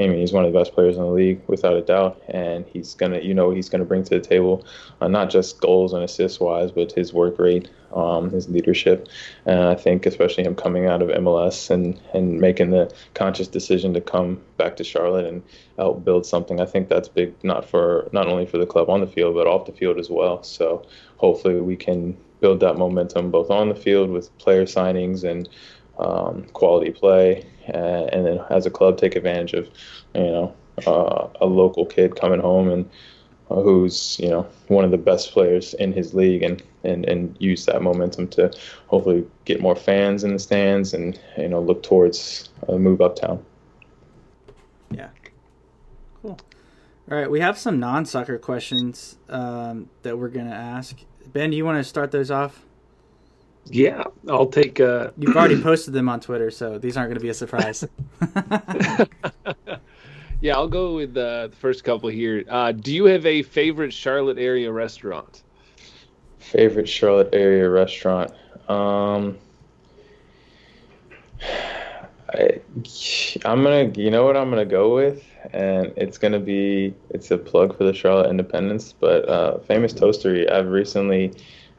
I 0.05 0.09
mean, 0.09 0.19
he's 0.19 0.33
one 0.33 0.45
of 0.45 0.53
the 0.53 0.59
best 0.59 0.73
players 0.73 0.97
in 0.97 1.03
the 1.03 1.09
league 1.09 1.41
without 1.47 1.77
a 1.77 1.83
doubt, 1.83 2.21
and 2.29 2.67
he's 2.67 2.95
gonna, 2.95 3.21
you 3.21 3.35
know, 3.35 3.51
he's 3.51 3.69
gonna 3.69 3.85
bring 3.85 4.03
to 4.05 4.11
the 4.11 4.21
table 4.21 4.65
uh, 5.01 5.09
not 5.09 5.31
just 5.31 5.61
goals 5.61 5.93
and 5.93 6.03
assists 6.03 6.41
wise, 6.41 6.73
but 6.73 6.93
his 6.93 7.13
work 7.13 7.39
rate, 7.39 7.69
um, 7.95 8.31
his 8.31 8.49
leadership, 8.49 9.09
and 9.47 9.61
I 9.61 9.75
think 9.75 10.07
especially 10.07 10.45
him 10.45 10.55
coming 10.55 10.87
out 10.87 11.03
of 11.03 11.09
MLS 11.09 11.71
and 11.71 12.01
and 12.15 12.41
making 12.41 12.71
the 12.71 12.93
conscious 13.15 13.49
decision 13.49 13.95
to 13.95 14.01
come 14.01 14.41
back 14.57 14.77
to 14.77 14.85
Charlotte 14.85 15.27
and 15.27 15.43
help 15.77 16.05
build 16.05 16.27
something. 16.27 16.61
I 16.61 16.67
think 16.67 16.89
that's 16.89 17.09
big, 17.09 17.35
not 17.45 17.65
for 17.65 18.09
not 18.13 18.29
only 18.29 18.47
for 18.47 18.59
the 18.59 18.67
club 18.67 18.91
on 18.91 19.01
the 19.01 19.07
field, 19.07 19.35
but 19.35 19.47
off 19.47 19.67
the 19.67 19.73
field 19.73 19.99
as 19.99 20.11
well. 20.11 20.43
So 20.43 20.87
hopefully 21.17 21.61
we 21.61 21.77
can 21.77 22.17
build 22.41 22.61
that 22.61 22.77
momentum 22.77 23.31
both 23.31 23.51
on 23.51 23.69
the 23.69 23.75
field 23.75 24.11
with 24.11 24.37
player 24.39 24.65
signings 24.65 25.23
and 25.23 25.49
um, 25.99 26.45
quality 26.53 26.91
play, 26.91 27.47
uh, 27.69 28.07
and 28.13 28.27
then 28.27 28.41
as 28.51 28.67
a 28.67 28.71
club 28.71 28.99
take 28.99 29.17
advantage 29.17 29.55
of 29.55 29.69
you 30.15 30.23
know 30.23 30.55
uh, 30.87 31.29
a 31.41 31.47
local 31.47 31.87
kid 31.87 32.17
coming 32.17 32.41
home 32.41 32.69
and 32.69 32.89
uh, 33.51 33.61
who's 33.61 34.19
you 34.19 34.29
know 34.29 34.47
one 34.69 34.85
of 34.85 34.91
the 34.91 34.99
best 34.99 35.33
players 35.33 35.75
in 35.75 35.93
his 35.93 36.15
league 36.15 36.43
and, 36.43 36.63
and 36.85 37.05
and 37.07 37.37
use 37.39 37.67
that 37.67 37.83
momentum 37.83 38.27
to 38.29 38.51
hopefully 38.87 39.27
get 39.45 39.61
more 39.61 39.77
fans 39.77 40.25
in 40.25 40.33
the 40.33 40.39
stands 40.39 40.95
and 40.95 41.19
you 41.37 41.49
know 41.49 41.61
look 41.61 41.83
towards 41.83 42.49
a 42.69 42.79
move 42.79 43.01
uptown. 43.01 43.45
Yeah, 44.91 45.09
cool. 46.23 46.39
All 47.11 47.19
right, 47.19 47.31
we 47.31 47.41
have 47.41 47.59
some 47.59 47.81
non-soccer 47.81 48.39
questions 48.39 49.19
um, 49.29 49.91
that 50.03 50.19
we're 50.19 50.29
gonna 50.29 50.51
ask. 50.51 50.97
Ben, 51.33 51.51
do 51.51 51.57
you 51.57 51.65
want 51.65 51.79
to 51.79 51.85
start 51.85 52.11
those 52.11 52.31
off? 52.31 52.65
Yeah, 53.67 54.05
I'll 54.29 54.47
take. 54.47 54.81
Uh... 54.81 55.11
You've 55.17 55.37
already 55.37 55.61
posted 55.63 55.95
them 55.95 56.09
on 56.09 56.21
Twitter, 56.21 56.51
so 56.51 56.79
these 56.79 56.97
aren't 56.97 57.11
going 57.11 57.19
to 57.19 57.23
be 57.23 57.29
a 57.29 57.35
surprise. 57.35 57.85
yeah, 60.41 60.55
I'll 60.55 60.69
go 60.69 60.95
with 60.95 61.17
uh, 61.17 61.49
the 61.49 61.57
first 61.57 61.85
couple 61.85 62.09
here. 62.09 62.45
Uh, 62.49 62.73
do 62.73 62.93
you 62.93 63.05
have 63.07 63.25
a 63.25 63.43
favorite 63.43 63.93
Charlotte 63.93 64.39
area 64.39 64.73
restaurant? 64.73 65.43
Favorite 66.39 66.89
Charlotte 66.89 67.31
area 67.33 67.69
restaurant? 67.69 68.33
Um, 68.69 69.39
I, 72.35 72.61
I'm 73.45 73.63
gonna, 73.63 73.93
you 73.97 74.11
know 74.11 74.25
what 74.25 74.37
I'm 74.37 74.51
gonna 74.51 74.65
go 74.65 74.95
with, 74.95 75.25
and 75.53 75.93
it's 75.97 76.19
gonna 76.19 76.41
be, 76.41 76.95
it's 77.11 77.31
a 77.31 77.39
plug 77.39 77.77
for 77.77 77.85
the 77.85 77.93
Charlotte 77.93 78.29
Independence, 78.31 78.93
but 78.93 79.29
uh, 79.29 79.59
famous 79.61 79.93
toastery. 79.93 80.51
I've 80.51 80.69
recently 80.69 81.33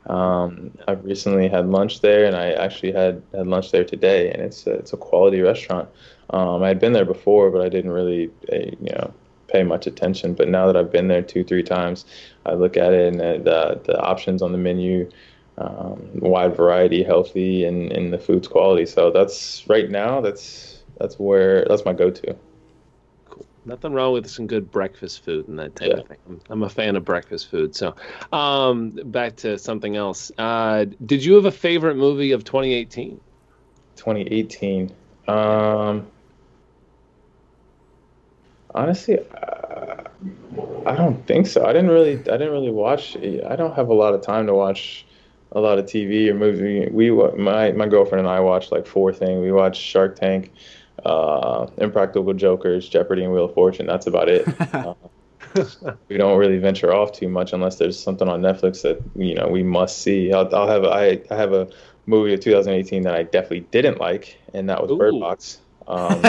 um, 0.08 0.72
I've 0.88 1.04
recently 1.06 1.48
had 1.48 1.70
lunch 1.70 2.02
there, 2.02 2.26
and 2.26 2.36
I 2.36 2.52
actually 2.52 2.92
had, 2.92 3.22
had 3.34 3.48
lunch 3.48 3.72
there 3.72 3.86
today, 3.86 4.32
and 4.32 4.42
it's 4.42 4.68
a, 4.68 4.74
it's 4.74 4.94
a 4.94 4.98
quality 4.98 5.42
restaurant. 5.42 5.90
Um, 6.32 6.64
I 6.64 6.68
had 6.68 6.80
been 6.80 6.94
there 6.94 7.06
before, 7.06 7.52
but 7.52 7.62
I 7.62 7.70
didn't 7.70 7.92
really, 7.92 8.30
uh, 8.52 8.58
you 8.58 8.92
know, 8.92 9.14
pay 9.48 9.64
much 9.64 9.88
attention. 9.88 10.34
But 10.34 10.50
now 10.50 10.68
that 10.68 10.76
I've 10.76 10.92
been 10.92 11.08
there 11.08 11.22
two, 11.22 11.44
three 11.44 11.64
times, 11.64 12.06
I 12.46 12.54
look 12.54 12.76
at 12.76 12.94
it 12.94 13.14
and 13.14 13.20
the 13.20 13.80
the 13.86 14.00
options 14.00 14.42
on 14.42 14.52
the 14.52 14.58
menu, 14.58 15.10
um, 15.58 16.10
wide 16.16 16.56
variety, 16.56 17.04
healthy, 17.04 17.66
and, 17.66 17.92
and 17.92 18.12
the 18.12 18.18
food's 18.18 18.48
quality. 18.48 18.86
So 18.86 19.12
that's 19.12 19.68
right 19.68 19.90
now. 19.90 20.22
That's 20.22 20.84
that's 21.00 21.18
where 21.20 21.66
that's 21.66 21.86
my 21.86 21.94
go-to 21.94 22.36
nothing 23.66 23.94
wrong 23.94 24.14
with 24.14 24.30
some 24.30 24.48
good 24.48 24.72
breakfast 24.72 25.24
food 25.24 25.48
and 25.48 25.60
that 25.60 25.76
type 25.76 25.90
yeah. 25.90 25.98
of 25.98 26.08
thing. 26.08 26.18
I'm, 26.28 26.42
I'm, 26.50 26.64
a 26.64 26.70
fan 26.70 26.96
of 26.96 27.06
breakfast 27.06 27.50
food. 27.50 27.76
So, 27.76 27.96
um, 28.32 28.90
back 29.06 29.38
to 29.38 29.58
something 29.58 29.96
else. 29.96 30.32
Uh, 30.38 30.86
did 31.06 31.24
you 31.24 31.36
have 31.36 31.46
a 31.46 31.52
favorite 31.52 31.96
movie 31.96 32.32
of 32.32 32.44
2018? 32.44 33.20
2018. 33.96 34.94
Um, 35.28 36.08
honestly, 38.74 39.20
uh, 39.20 40.04
I 40.86 40.96
don't 40.96 41.26
think 41.26 41.48
so. 41.48 41.66
I 41.66 41.74
didn't 41.74 41.92
really, 41.92 42.14
I 42.14 42.38
didn't 42.38 42.52
really 42.52 42.72
watch. 42.72 43.16
I 43.18 43.56
don't 43.56 43.76
have 43.76 43.90
a 43.90 43.94
lot 43.94 44.14
of 44.14 44.22
time 44.22 44.48
to 44.48 44.54
watch 44.54 45.06
a 45.52 45.60
lot 45.60 45.78
of 45.78 45.86
TV 45.86 46.28
or 46.30 46.34
movie. 46.34 46.88
We, 46.90 47.12
my, 47.12 47.72
my 47.72 47.88
girlfriend 47.88 48.26
and 48.26 48.28
I 48.28 48.40
watched 48.40 48.72
like 48.72 48.88
four 48.88 49.14
things. 49.14 49.42
We 49.42 49.52
watched 49.52 49.82
Shark 49.82 50.16
Tank 50.18 50.52
uh, 51.06 51.68
Impractical 51.78 52.34
Jokers, 52.34 52.88
Jeopardy, 52.88 53.24
and 53.24 53.34
Wheel 53.34 53.46
of 53.46 53.54
Fortune. 53.54 53.86
That's 53.86 54.08
about 54.08 54.30
it. 54.30 54.48
uh, 54.74 54.94
we 56.10 56.18
don't 56.18 56.38
really 56.38 56.58
venture 56.58 56.94
off 56.94 57.12
too 57.12 57.30
much 57.30 57.54
unless 57.54 57.78
there's 57.78 58.02
something 58.02 58.28
on 58.28 58.42
Netflix 58.42 58.82
that 58.82 59.02
you 59.16 59.36
know 59.36 59.48
we 59.48 59.64
must 59.64 60.00
see. 60.00 60.34
I'll, 60.34 60.54
I'll 60.56 60.68
have 60.68 60.84
a, 60.84 60.90
I, 60.90 61.22
I 61.30 61.36
have 61.36 61.54
a 61.54 61.70
movie 62.06 62.34
of 62.34 62.40
2018 62.40 63.04
that 63.04 63.16
I 63.16 63.24
definitely 63.24 63.62
didn't 63.72 64.00
like, 64.00 64.38
and 64.54 64.70
that 64.70 64.82
was 64.82 64.92
Ooh. 64.92 64.98
Bird 64.98 65.20
Box. 65.20 65.60
Um, 65.86 66.24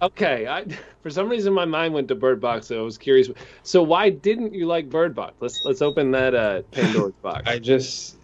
okay, 0.00 0.46
I, 0.46 0.64
for 1.02 1.10
some 1.10 1.28
reason 1.28 1.52
my 1.52 1.66
mind 1.66 1.92
went 1.92 2.08
to 2.08 2.14
Bird 2.14 2.40
Box, 2.40 2.68
so 2.68 2.78
I 2.78 2.82
was 2.82 2.96
curious. 2.96 3.28
So 3.62 3.82
why 3.82 4.08
didn't 4.08 4.54
you 4.54 4.66
like 4.66 4.88
Bird 4.88 5.14
Box? 5.14 5.34
Let's 5.38 5.62
let's 5.66 5.82
open 5.82 6.12
that 6.12 6.34
uh, 6.34 6.62
Pandora's 6.70 7.12
box. 7.20 7.42
I 7.46 7.58
just 7.58 8.15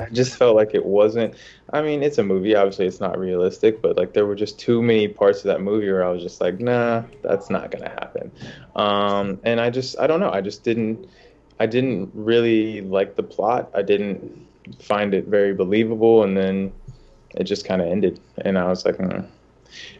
I 0.00 0.08
just 0.12 0.36
felt 0.36 0.56
like 0.56 0.74
it 0.74 0.84
wasn't. 0.84 1.34
I 1.72 1.82
mean, 1.82 2.02
it's 2.02 2.18
a 2.18 2.22
movie. 2.22 2.54
Obviously, 2.54 2.86
it's 2.86 3.00
not 3.00 3.18
realistic, 3.18 3.82
but 3.82 3.96
like 3.96 4.12
there 4.12 4.26
were 4.26 4.34
just 4.34 4.58
too 4.58 4.82
many 4.82 5.08
parts 5.08 5.38
of 5.38 5.44
that 5.44 5.60
movie 5.60 5.90
where 5.90 6.04
I 6.04 6.10
was 6.10 6.22
just 6.22 6.40
like, 6.40 6.60
nah, 6.60 7.02
that's 7.22 7.50
not 7.50 7.70
gonna 7.70 7.90
happen. 7.90 8.30
Um, 8.76 9.40
and 9.44 9.60
I 9.60 9.70
just, 9.70 9.98
I 9.98 10.06
don't 10.06 10.20
know. 10.20 10.30
I 10.30 10.40
just 10.40 10.64
didn't. 10.64 11.08
I 11.60 11.66
didn't 11.66 12.10
really 12.14 12.80
like 12.80 13.14
the 13.14 13.22
plot. 13.22 13.70
I 13.74 13.82
didn't 13.82 14.48
find 14.80 15.14
it 15.14 15.26
very 15.26 15.54
believable, 15.54 16.24
and 16.24 16.36
then 16.36 16.72
it 17.34 17.44
just 17.44 17.64
kind 17.64 17.80
of 17.80 17.88
ended. 17.88 18.20
And 18.38 18.58
I 18.58 18.68
was 18.68 18.84
like, 18.84 18.96
mm, 18.96 19.26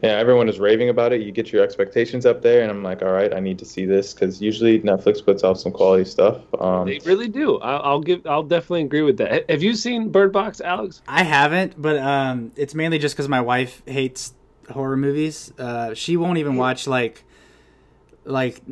yeah, 0.03 0.11
everyone 0.11 0.49
is 0.49 0.59
raving 0.59 0.89
about 0.89 1.13
it. 1.13 1.23
You 1.23 1.33
get 1.33 1.53
your 1.53 1.63
expectations 1.63 2.27
up 2.27 2.43
there, 2.43 2.63
and 2.63 2.71
I'm 2.71 2.83
like, 2.83 3.03
all 3.03 3.13
right, 3.13 3.33
I 3.33 3.41
need 3.41 3.59
to 3.59 3.65
see 3.65 3.87
this 3.87 4.15
because 4.15 4.41
usually 4.41 4.81
Netflix 4.81 5.25
puts 5.25 5.45
out 5.45 5.59
some 5.59 5.73
quality 5.73 6.05
stuff. 6.05 6.43
Um, 6.61 6.87
they 6.87 6.99
really 7.05 7.29
do. 7.29 7.59
I'll, 7.59 7.83
I'll, 7.83 8.01
give. 8.01 8.27
I'll 8.27 8.43
definitely 8.43 8.83
agree 8.83 9.03
with 9.03 9.19
that. 9.19 9.49
Have 9.51 9.63
you 9.63 9.75
seen 9.75 10.11
Bird 10.11 10.33
Box, 10.33 10.61
Alex? 10.61 11.03
I 11.09 11.23
haven't, 11.23 11.81
but 11.81 11.99
um, 11.99 12.53
it's 12.57 12.75
mainly 12.75 12.99
just 12.99 13.15
because 13.15 13.29
my 13.29 13.41
wife 13.41 13.83
hates 13.87 14.35
horror 14.71 14.97
movies. 14.97 15.53
Uh, 15.59 15.95
she 15.95 16.17
won't 16.17 16.39
even 16.39 16.57
watch 16.57 16.87
like, 16.87 17.25
like, 18.25 18.63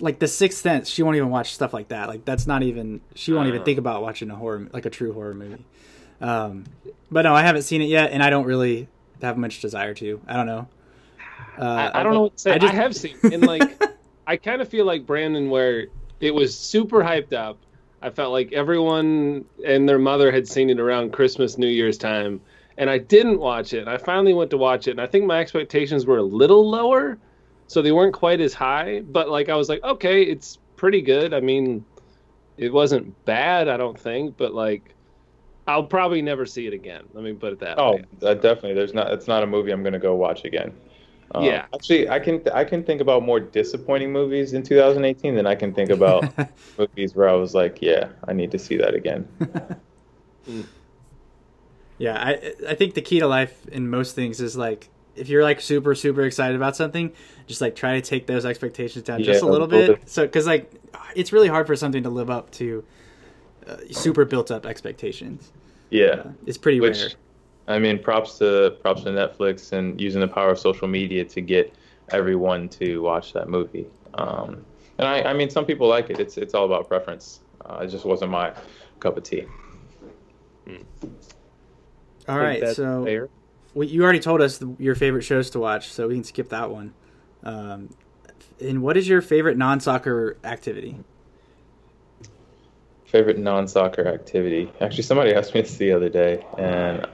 like 0.00 0.18
The 0.18 0.28
Sixth 0.28 0.60
Sense. 0.60 0.88
She 0.88 1.02
won't 1.02 1.16
even 1.16 1.30
watch 1.30 1.54
stuff 1.54 1.72
like 1.72 1.88
that. 1.88 2.08
Like 2.08 2.24
that's 2.24 2.46
not 2.46 2.62
even. 2.62 3.00
She 3.14 3.32
won't 3.32 3.48
even 3.48 3.64
think 3.64 3.78
about 3.78 4.02
watching 4.02 4.30
a 4.30 4.36
horror, 4.36 4.68
like 4.72 4.86
a 4.86 4.90
true 4.90 5.12
horror 5.12 5.34
movie. 5.34 5.64
Um, 6.20 6.64
but 7.10 7.22
no, 7.22 7.34
I 7.34 7.42
haven't 7.42 7.62
seen 7.62 7.82
it 7.82 7.88
yet, 7.88 8.12
and 8.12 8.22
I 8.22 8.30
don't 8.30 8.46
really 8.46 8.88
have 9.24 9.36
much 9.36 9.60
desire 9.60 9.94
to. 9.94 10.20
I 10.26 10.34
don't 10.34 10.46
know. 10.46 10.68
Uh, 11.58 11.90
I, 11.94 12.00
I, 12.00 12.02
don't 12.02 12.14
know 12.14 12.22
what 12.22 12.36
to 12.36 12.38
say. 12.38 12.52
I, 12.52 12.58
just... 12.58 12.72
I 12.72 12.76
have 12.76 12.96
seen, 12.96 13.16
and 13.24 13.46
like, 13.46 13.82
I 14.26 14.36
kind 14.36 14.60
of 14.60 14.68
feel 14.68 14.84
like 14.84 15.06
Brandon, 15.06 15.50
where 15.50 15.86
it 16.20 16.34
was 16.34 16.56
super 16.56 17.02
hyped 17.02 17.32
up. 17.32 17.58
I 18.02 18.10
felt 18.10 18.32
like 18.32 18.52
everyone 18.52 19.44
and 19.64 19.88
their 19.88 19.98
mother 19.98 20.30
had 20.30 20.46
seen 20.46 20.68
it 20.68 20.78
around 20.78 21.12
Christmas, 21.12 21.56
New 21.56 21.68
Year's 21.68 21.96
time, 21.96 22.40
and 22.76 22.90
I 22.90 22.98
didn't 22.98 23.38
watch 23.38 23.72
it. 23.72 23.88
I 23.88 23.96
finally 23.96 24.34
went 24.34 24.50
to 24.50 24.58
watch 24.58 24.88
it, 24.88 24.92
and 24.92 25.00
I 25.00 25.06
think 25.06 25.24
my 25.24 25.40
expectations 25.40 26.06
were 26.06 26.18
a 26.18 26.22
little 26.22 26.68
lower, 26.68 27.18
so 27.66 27.80
they 27.80 27.92
weren't 27.92 28.14
quite 28.14 28.40
as 28.40 28.52
high. 28.52 29.00
But 29.00 29.30
like, 29.30 29.48
I 29.48 29.56
was 29.56 29.68
like, 29.68 29.82
okay, 29.82 30.22
it's 30.22 30.58
pretty 30.76 31.00
good. 31.00 31.32
I 31.32 31.40
mean, 31.40 31.84
it 32.56 32.72
wasn't 32.72 33.24
bad, 33.24 33.68
I 33.68 33.76
don't 33.76 33.98
think, 33.98 34.36
but 34.36 34.54
like, 34.54 34.94
I'll 35.66 35.84
probably 35.84 36.20
never 36.20 36.44
see 36.44 36.66
it 36.66 36.74
again. 36.74 37.04
Let 37.14 37.24
me 37.24 37.32
put 37.32 37.52
it 37.52 37.60
that 37.60 37.78
oh, 37.78 37.92
way. 37.92 38.04
Oh, 38.22 38.34
definitely. 38.34 38.74
There's 38.74 38.94
not. 38.94 39.10
It's 39.12 39.26
not 39.26 39.42
a 39.42 39.46
movie 39.46 39.70
I'm 39.70 39.82
going 39.82 39.94
to 39.94 39.98
go 39.98 40.14
watch 40.14 40.44
again. 40.44 40.74
Um, 41.34 41.44
yeah. 41.44 41.66
Actually, 41.74 42.08
I 42.08 42.18
can 42.18 42.42
I 42.52 42.64
can 42.64 42.84
think 42.84 43.00
about 43.00 43.22
more 43.22 43.40
disappointing 43.40 44.12
movies 44.12 44.52
in 44.52 44.62
2018 44.62 45.34
than 45.34 45.46
I 45.46 45.54
can 45.54 45.72
think 45.72 45.90
about 45.90 46.32
movies 46.78 47.14
where 47.14 47.28
I 47.28 47.32
was 47.32 47.54
like, 47.54 47.80
yeah, 47.80 48.08
I 48.28 48.32
need 48.32 48.50
to 48.52 48.58
see 48.58 48.76
that 48.76 48.94
again. 48.94 49.28
mm. 50.48 50.66
Yeah, 51.96 52.20
I 52.20 52.54
I 52.70 52.74
think 52.74 52.94
the 52.94 53.00
key 53.00 53.20
to 53.20 53.28
life 53.28 53.66
in 53.68 53.88
most 53.88 54.16
things 54.16 54.40
is 54.40 54.56
like 54.56 54.88
if 55.14 55.28
you're 55.28 55.44
like 55.44 55.60
super 55.60 55.94
super 55.94 56.22
excited 56.22 56.56
about 56.56 56.74
something, 56.74 57.12
just 57.46 57.60
like 57.60 57.76
try 57.76 57.94
to 57.94 58.00
take 58.00 58.26
those 58.26 58.44
expectations 58.44 59.04
down 59.04 59.20
yeah, 59.20 59.26
just 59.26 59.42
a 59.42 59.46
little, 59.46 59.68
a 59.68 59.68
little 59.68 59.94
bit. 59.94 60.00
bit. 60.00 60.10
So 60.10 60.22
because 60.22 60.44
like 60.44 60.72
it's 61.14 61.32
really 61.32 61.46
hard 61.46 61.68
for 61.68 61.76
something 61.76 62.02
to 62.02 62.10
live 62.10 62.30
up 62.30 62.50
to 62.52 62.84
uh, 63.68 63.76
super 63.90 64.24
built 64.24 64.50
up 64.50 64.66
expectations. 64.66 65.52
Yeah, 65.90 66.06
uh, 66.06 66.30
it's 66.46 66.58
pretty 66.58 66.80
Which, 66.80 67.00
rare. 67.00 67.10
I 67.66 67.78
mean, 67.78 67.98
props 67.98 68.38
to 68.38 68.76
props 68.82 69.02
to 69.04 69.10
Netflix 69.10 69.72
and 69.72 70.00
using 70.00 70.20
the 70.20 70.28
power 70.28 70.50
of 70.50 70.58
social 70.58 70.88
media 70.88 71.24
to 71.24 71.40
get 71.40 71.74
everyone 72.10 72.68
to 72.70 73.00
watch 73.00 73.32
that 73.32 73.48
movie. 73.48 73.86
Um, 74.14 74.64
and 74.98 75.08
I, 75.08 75.22
I 75.22 75.32
mean, 75.32 75.50
some 75.50 75.64
people 75.64 75.88
like 75.88 76.10
it. 76.10 76.20
It's 76.20 76.36
it's 76.36 76.54
all 76.54 76.64
about 76.64 76.88
preference. 76.88 77.40
Uh, 77.64 77.80
it 77.82 77.88
just 77.88 78.04
wasn't 78.04 78.30
my 78.30 78.52
cup 79.00 79.16
of 79.16 79.22
tea. 79.22 79.46
Hmm. 80.66 80.76
All 82.28 82.38
right, 82.38 82.66
so 82.74 83.28
well, 83.74 83.88
you 83.88 84.02
already 84.02 84.20
told 84.20 84.40
us 84.40 84.58
the, 84.58 84.74
your 84.78 84.94
favorite 84.94 85.22
shows 85.22 85.50
to 85.50 85.58
watch, 85.58 85.90
so 85.92 86.08
we 86.08 86.14
can 86.14 86.24
skip 86.24 86.48
that 86.50 86.70
one. 86.70 86.94
Um, 87.42 87.90
and 88.60 88.82
what 88.82 88.96
is 88.96 89.08
your 89.08 89.20
favorite 89.20 89.56
non-soccer 89.56 90.38
activity? 90.44 90.98
Favorite 93.14 93.38
non-soccer 93.38 94.08
activity. 94.08 94.68
Actually, 94.80 95.04
somebody 95.04 95.32
asked 95.32 95.54
me 95.54 95.60
this 95.60 95.76
the 95.76 95.92
other 95.92 96.08
day, 96.08 96.44
and 96.58 97.06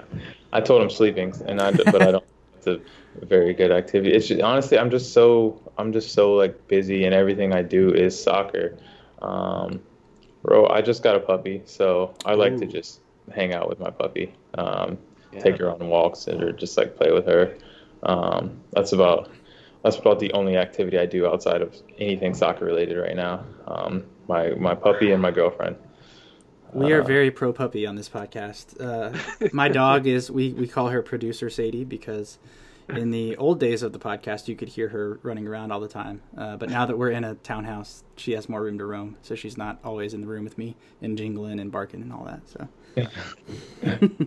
I 0.50 0.62
told 0.62 0.80
them 0.80 0.88
sleeping, 0.88 1.34
and 1.46 1.60
I 1.60 1.72
but 1.72 2.00
I 2.00 2.10
don't. 2.12 2.24
It's 2.56 2.66
a 2.66 2.80
very 3.26 3.52
good 3.52 3.70
activity. 3.70 4.14
It's 4.14 4.28
just, 4.28 4.40
honestly, 4.40 4.78
I'm 4.78 4.90
just 4.90 5.12
so 5.12 5.60
I'm 5.76 5.92
just 5.92 6.12
so 6.12 6.32
like 6.34 6.68
busy, 6.68 7.04
and 7.04 7.14
everything 7.14 7.52
I 7.52 7.60
do 7.60 7.92
is 7.92 8.12
soccer. 8.20 8.78
Um, 9.20 9.82
bro, 10.42 10.66
I 10.68 10.80
just 10.80 11.02
got 11.02 11.16
a 11.16 11.20
puppy, 11.20 11.60
so 11.66 12.14
I 12.24 12.32
like 12.32 12.54
Ooh. 12.54 12.60
to 12.60 12.66
just 12.66 13.00
hang 13.34 13.52
out 13.52 13.68
with 13.68 13.78
my 13.78 13.90
puppy, 13.90 14.32
um, 14.54 14.96
yeah. 15.32 15.40
take 15.40 15.58
her 15.58 15.70
on 15.70 15.86
walks, 15.86 16.26
or 16.28 16.52
just 16.52 16.78
like 16.78 16.96
play 16.96 17.12
with 17.12 17.26
her. 17.26 17.58
Um, 18.04 18.58
that's 18.72 18.92
about 18.92 19.30
that's 19.84 19.98
about 19.98 20.18
the 20.18 20.32
only 20.32 20.56
activity 20.56 20.98
I 20.98 21.04
do 21.04 21.26
outside 21.26 21.60
of 21.60 21.76
anything 21.98 22.32
soccer 22.32 22.64
related 22.64 22.96
right 22.96 23.16
now. 23.16 23.44
Um, 23.66 24.04
my 24.28 24.50
my 24.68 24.74
puppy 24.74 25.12
and 25.12 25.20
my 25.20 25.30
girlfriend. 25.30 25.76
We 26.72 26.92
are 26.92 27.02
uh, 27.02 27.04
very 27.04 27.30
pro 27.30 27.52
puppy 27.52 27.86
on 27.86 27.96
this 27.96 28.08
podcast. 28.08 28.80
Uh, 28.80 29.16
my 29.52 29.68
dog 29.68 30.06
is 30.06 30.30
we 30.30 30.52
we 30.52 30.68
call 30.68 30.88
her 30.88 31.02
producer 31.02 31.50
Sadie 31.50 31.84
because 31.84 32.38
in 32.88 33.10
the 33.10 33.36
old 33.36 33.60
days 33.60 33.82
of 33.82 33.92
the 33.92 33.98
podcast 33.98 34.48
you 34.48 34.56
could 34.56 34.68
hear 34.68 34.88
her 34.88 35.18
running 35.22 35.46
around 35.46 35.72
all 35.72 35.80
the 35.80 35.88
time. 35.88 36.22
Uh, 36.36 36.56
but 36.56 36.70
now 36.70 36.86
that 36.86 36.96
we're 36.96 37.10
in 37.10 37.24
a 37.24 37.34
townhouse, 37.36 38.04
she 38.16 38.32
has 38.32 38.48
more 38.48 38.62
room 38.62 38.78
to 38.78 38.84
roam, 38.84 39.16
so 39.22 39.34
she's 39.34 39.56
not 39.56 39.78
always 39.84 40.14
in 40.14 40.20
the 40.20 40.26
room 40.26 40.44
with 40.44 40.58
me 40.58 40.76
and 41.02 41.16
jingling 41.16 41.60
and 41.60 41.72
barking 41.72 42.02
and 42.02 42.12
all 42.12 42.24
that. 42.24 42.40
So. 42.48 44.26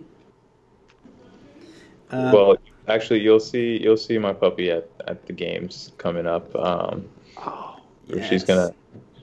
Uh, 2.10 2.30
well, 2.32 2.56
actually, 2.86 3.18
you'll 3.20 3.40
see 3.40 3.80
you'll 3.82 3.96
see 3.96 4.18
my 4.18 4.32
puppy 4.32 4.70
at, 4.70 4.88
at 5.08 5.26
the 5.26 5.32
games 5.32 5.90
coming 5.98 6.26
up. 6.26 6.54
Um, 6.54 7.08
oh, 7.38 7.80
yes. 8.06 8.28
she's 8.28 8.44
gonna. 8.44 8.72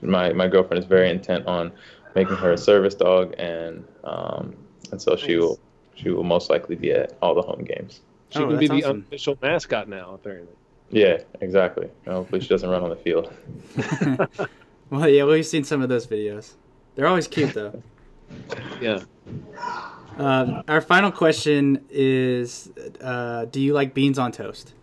My 0.02 0.32
my 0.32 0.48
girlfriend 0.48 0.82
is 0.82 0.86
very 0.86 1.08
intent 1.08 1.46
on 1.46 1.72
making 2.14 2.36
her 2.36 2.52
a 2.52 2.58
service 2.58 2.94
dog, 2.94 3.34
and 3.38 3.84
um, 4.04 4.54
and 4.90 5.00
so 5.00 5.12
nice. 5.12 5.20
she 5.20 5.36
will 5.36 5.58
she 5.94 6.10
will 6.10 6.24
most 6.24 6.50
likely 6.50 6.76
be 6.76 6.92
at 6.92 7.16
all 7.22 7.34
the 7.34 7.42
home 7.42 7.64
games. 7.64 8.00
She 8.30 8.38
oh, 8.38 8.48
can 8.48 8.58
be 8.58 8.66
the 8.66 8.74
awesome. 8.76 8.90
unofficial 8.90 9.38
mascot 9.42 9.88
now, 9.88 10.14
apparently. 10.14 10.54
Yeah, 10.90 11.22
exactly. 11.40 11.88
Hopefully, 12.06 12.40
she 12.40 12.48
doesn't 12.48 12.68
run 12.68 12.82
on 12.82 12.90
the 12.90 12.96
field. 12.96 13.32
well, 14.90 15.08
yeah, 15.08 15.24
we've 15.24 15.46
seen 15.46 15.64
some 15.64 15.82
of 15.82 15.88
those 15.88 16.06
videos. 16.06 16.52
They're 16.94 17.06
always 17.06 17.26
cute, 17.28 17.54
though. 17.54 17.82
yeah. 18.80 19.00
Um, 20.18 20.62
our 20.68 20.80
final 20.80 21.10
question 21.10 21.84
is: 21.90 22.70
uh, 23.00 23.46
Do 23.46 23.60
you 23.60 23.72
like 23.72 23.94
beans 23.94 24.18
on 24.18 24.32
toast? 24.32 24.74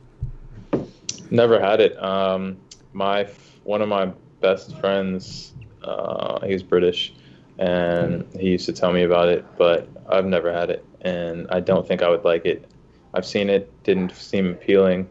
Never 1.29 1.59
had 1.59 1.79
it. 1.79 2.01
Um, 2.01 2.57
my 2.93 3.27
one 3.63 3.81
of 3.81 3.89
my 3.89 4.11
best 4.41 4.77
friends, 4.79 5.53
uh, 5.89 6.45
he 6.45 6.53
was 6.53 6.63
British 6.63 7.13
and 7.59 8.25
he 8.39 8.51
used 8.51 8.65
to 8.65 8.73
tell 8.73 8.93
me 8.93 9.03
about 9.03 9.27
it, 9.27 9.45
but 9.57 9.89
I've 10.07 10.25
never 10.25 10.51
had 10.51 10.69
it, 10.69 10.85
and 11.01 11.45
I 11.51 11.59
don't 11.59 11.85
think 11.85 12.01
I 12.01 12.09
would 12.09 12.23
like 12.23 12.45
it. 12.45 12.71
I've 13.13 13.25
seen 13.25 13.49
it, 13.49 13.71
didn't 13.83 14.15
seem 14.15 14.51
appealing, 14.51 15.09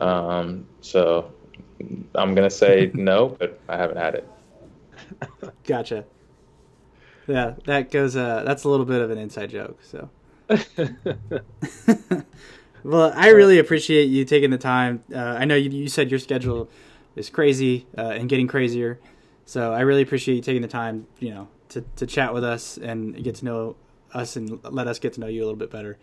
um, 0.00 0.66
so 0.82 1.32
I'm 2.14 2.34
gonna 2.34 2.50
say 2.50 2.90
no, 2.94 3.28
but 3.28 3.58
I 3.68 3.78
haven't 3.78 3.96
had 3.96 4.14
it. 4.14 4.28
Gotcha. 5.64 6.04
Yeah, 7.26 7.54
that 7.64 7.90
goes. 7.90 8.14
Uh, 8.14 8.42
that's 8.44 8.64
a 8.64 8.68
little 8.68 8.86
bit 8.86 9.00
of 9.00 9.10
an 9.10 9.18
inside 9.18 9.50
joke. 9.50 9.78
So. 9.82 10.10
well, 12.84 13.12
I 13.16 13.30
really 13.30 13.58
appreciate 13.58 14.04
you 14.04 14.24
taking 14.24 14.50
the 14.50 14.58
time. 14.58 15.02
Uh, 15.12 15.18
I 15.18 15.44
know 15.44 15.56
you, 15.56 15.70
you 15.70 15.88
said 15.88 16.10
your 16.10 16.20
schedule 16.20 16.68
is 17.16 17.30
crazy 17.30 17.86
uh, 17.98 18.10
and 18.14 18.28
getting 18.28 18.46
crazier. 18.46 19.00
So 19.46 19.72
I 19.72 19.80
really 19.80 20.02
appreciate 20.02 20.34
you 20.34 20.42
taking 20.42 20.62
the 20.62 20.68
time, 20.68 21.06
you 21.20 21.30
know, 21.30 21.48
to, 21.70 21.84
to 21.96 22.06
chat 22.06 22.34
with 22.34 22.44
us 22.44 22.76
and 22.76 23.22
get 23.22 23.36
to 23.36 23.44
know 23.44 23.76
us 24.12 24.36
and 24.36 24.60
let 24.64 24.88
us 24.88 24.98
get 24.98 25.14
to 25.14 25.20
know 25.20 25.28
you 25.28 25.40
a 25.40 25.44
little 25.44 25.56
bit 25.56 25.70
better. 25.70 25.98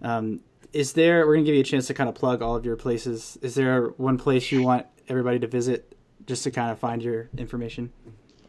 Um, 0.00 0.40
is 0.72 0.94
there? 0.94 1.26
We're 1.26 1.34
gonna 1.34 1.44
give 1.44 1.54
you 1.54 1.60
a 1.60 1.64
chance 1.64 1.86
to 1.88 1.94
kind 1.94 2.08
of 2.08 2.14
plug 2.14 2.40
all 2.40 2.56
of 2.56 2.64
your 2.64 2.76
places. 2.76 3.38
Is 3.42 3.54
there 3.54 3.88
one 3.96 4.16
place 4.16 4.50
you 4.50 4.62
want 4.62 4.86
everybody 5.08 5.38
to 5.40 5.46
visit 5.46 5.94
just 6.26 6.44
to 6.44 6.50
kind 6.50 6.70
of 6.70 6.78
find 6.78 7.02
your 7.02 7.28
information? 7.36 7.92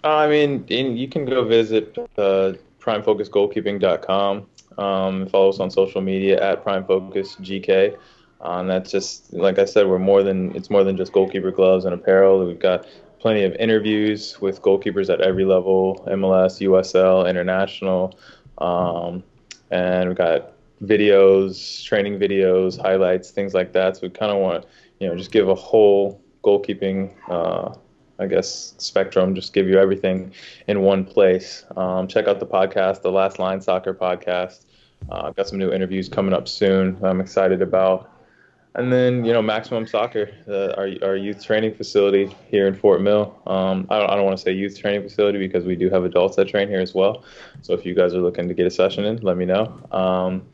Uh, 0.03 0.17
I 0.17 0.29
mean, 0.29 0.65
you 0.67 1.07
can 1.07 1.25
go 1.25 1.43
visit 1.45 1.97
uh, 2.17 2.53
primefocusgoalkeeping.com. 2.79 4.45
Um, 4.77 5.27
follow 5.27 5.49
us 5.49 5.59
on 5.59 5.69
social 5.69 6.01
media 6.01 6.41
at 6.41 6.63
primefocusgk. 6.63 7.97
Uh, 8.41 8.59
and 8.59 8.69
that's 8.69 8.91
just 8.91 9.31
like 9.33 9.59
I 9.59 9.65
said, 9.65 9.87
we're 9.87 9.99
more 9.99 10.21
than 10.21 10.53
it's 10.55 10.69
more 10.69 10.83
than 10.83 10.97
just 10.97 11.13
goalkeeper 11.13 11.51
gloves 11.51 11.85
and 11.85 11.93
apparel. 11.93 12.45
We've 12.45 12.59
got 12.59 12.87
plenty 13.23 13.45
of 13.45 13.55
interviews 13.55 14.41
with 14.41 14.61
goalkeepers 14.61 15.09
at 15.09 15.21
every 15.21 15.45
level 15.45 16.03
MLS, 16.07 16.59
USL, 16.59 17.29
international. 17.29 18.19
Um, 18.57 19.23
and 19.71 20.09
we've 20.09 20.17
got 20.17 20.51
videos, 20.83 21.85
training 21.85 22.19
videos, 22.19 22.77
highlights, 22.77 23.31
things 23.31 23.53
like 23.53 23.71
that. 23.71 23.95
So 23.95 24.07
we 24.07 24.09
kind 24.09 24.29
of 24.29 24.39
want 24.39 24.63
to, 24.63 24.67
you 24.99 25.07
know, 25.07 25.15
just 25.15 25.31
give 25.31 25.47
a 25.47 25.55
whole 25.55 26.21
goalkeeping 26.43 27.13
uh, 27.29 27.73
I 28.19 28.27
guess 28.27 28.75
spectrum, 28.77 29.35
just 29.35 29.53
give 29.53 29.69
you 29.69 29.79
everything 29.79 30.33
in 30.67 30.81
one 30.81 31.05
place. 31.05 31.63
Um, 31.77 32.09
check 32.09 32.27
out 32.27 32.41
the 32.41 32.45
podcast, 32.45 33.03
the 33.03 33.11
Last 33.11 33.39
Line 33.39 33.61
Soccer 33.61 33.93
podcast. 33.93 34.65
Uh, 35.09 35.27
I've 35.27 35.35
got 35.37 35.47
some 35.47 35.59
new 35.59 35.71
interviews 35.71 36.09
coming 36.09 36.33
up 36.33 36.49
soon. 36.49 36.97
I'm 37.01 37.21
excited 37.21 37.61
about. 37.61 38.12
And 38.75 38.91
then, 38.91 39.23
you 39.23 39.33
know, 39.33 39.41
Maximum 39.41 39.85
Soccer, 39.85 40.31
uh, 40.47 40.73
our, 40.79 40.89
our 41.03 41.15
youth 41.15 41.43
training 41.45 41.75
facility 41.75 42.35
here 42.49 42.67
in 42.67 42.73
Fort 42.73 43.01
Mill. 43.01 43.39
Um, 43.45 43.85
I 43.91 43.99
don't, 43.99 44.09
I 44.09 44.15
don't 44.15 44.25
want 44.25 44.35
to 44.35 44.41
say 44.41 44.51
youth 44.51 44.79
training 44.79 45.03
facility 45.03 45.37
because 45.37 45.63
we 45.63 45.75
do 45.75 45.91
have 45.91 46.05
adults 46.05 46.37
that 46.37 46.47
train 46.47 46.67
here 46.67 46.79
as 46.79 46.95
well. 46.95 47.23
So 47.61 47.73
if 47.73 47.85
you 47.85 47.93
guys 47.93 48.15
are 48.15 48.21
looking 48.21 48.47
to 48.47 48.55
get 48.55 48.65
a 48.65 48.71
session 48.71 49.05
in, 49.05 49.17
let 49.17 49.37
me 49.37 49.45
know. 49.45 49.79
Um, 49.91 50.47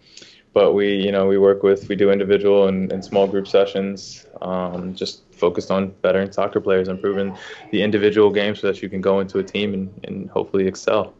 but 0.51 0.73
we, 0.73 0.95
you 0.95 1.13
know, 1.13 1.27
we 1.27 1.37
work 1.37 1.63
with, 1.63 1.87
we 1.87 1.95
do 1.95 2.11
individual 2.11 2.67
and, 2.67 2.91
and 2.91 3.05
small 3.05 3.25
group 3.25 3.47
sessions, 3.47 4.25
um, 4.41 4.93
just 4.95 5.31
focused 5.33 5.71
on 5.71 5.93
veteran 6.01 6.33
soccer 6.33 6.59
players, 6.59 6.89
improving 6.89 7.37
the 7.71 7.81
individual 7.81 8.31
game 8.31 8.53
so 8.53 8.67
that 8.67 8.81
you 8.81 8.89
can 8.89 8.99
go 8.99 9.21
into 9.21 9.39
a 9.39 9.43
team 9.43 9.73
and, 9.73 10.05
and 10.05 10.29
hopefully 10.29 10.67
excel. 10.67 11.13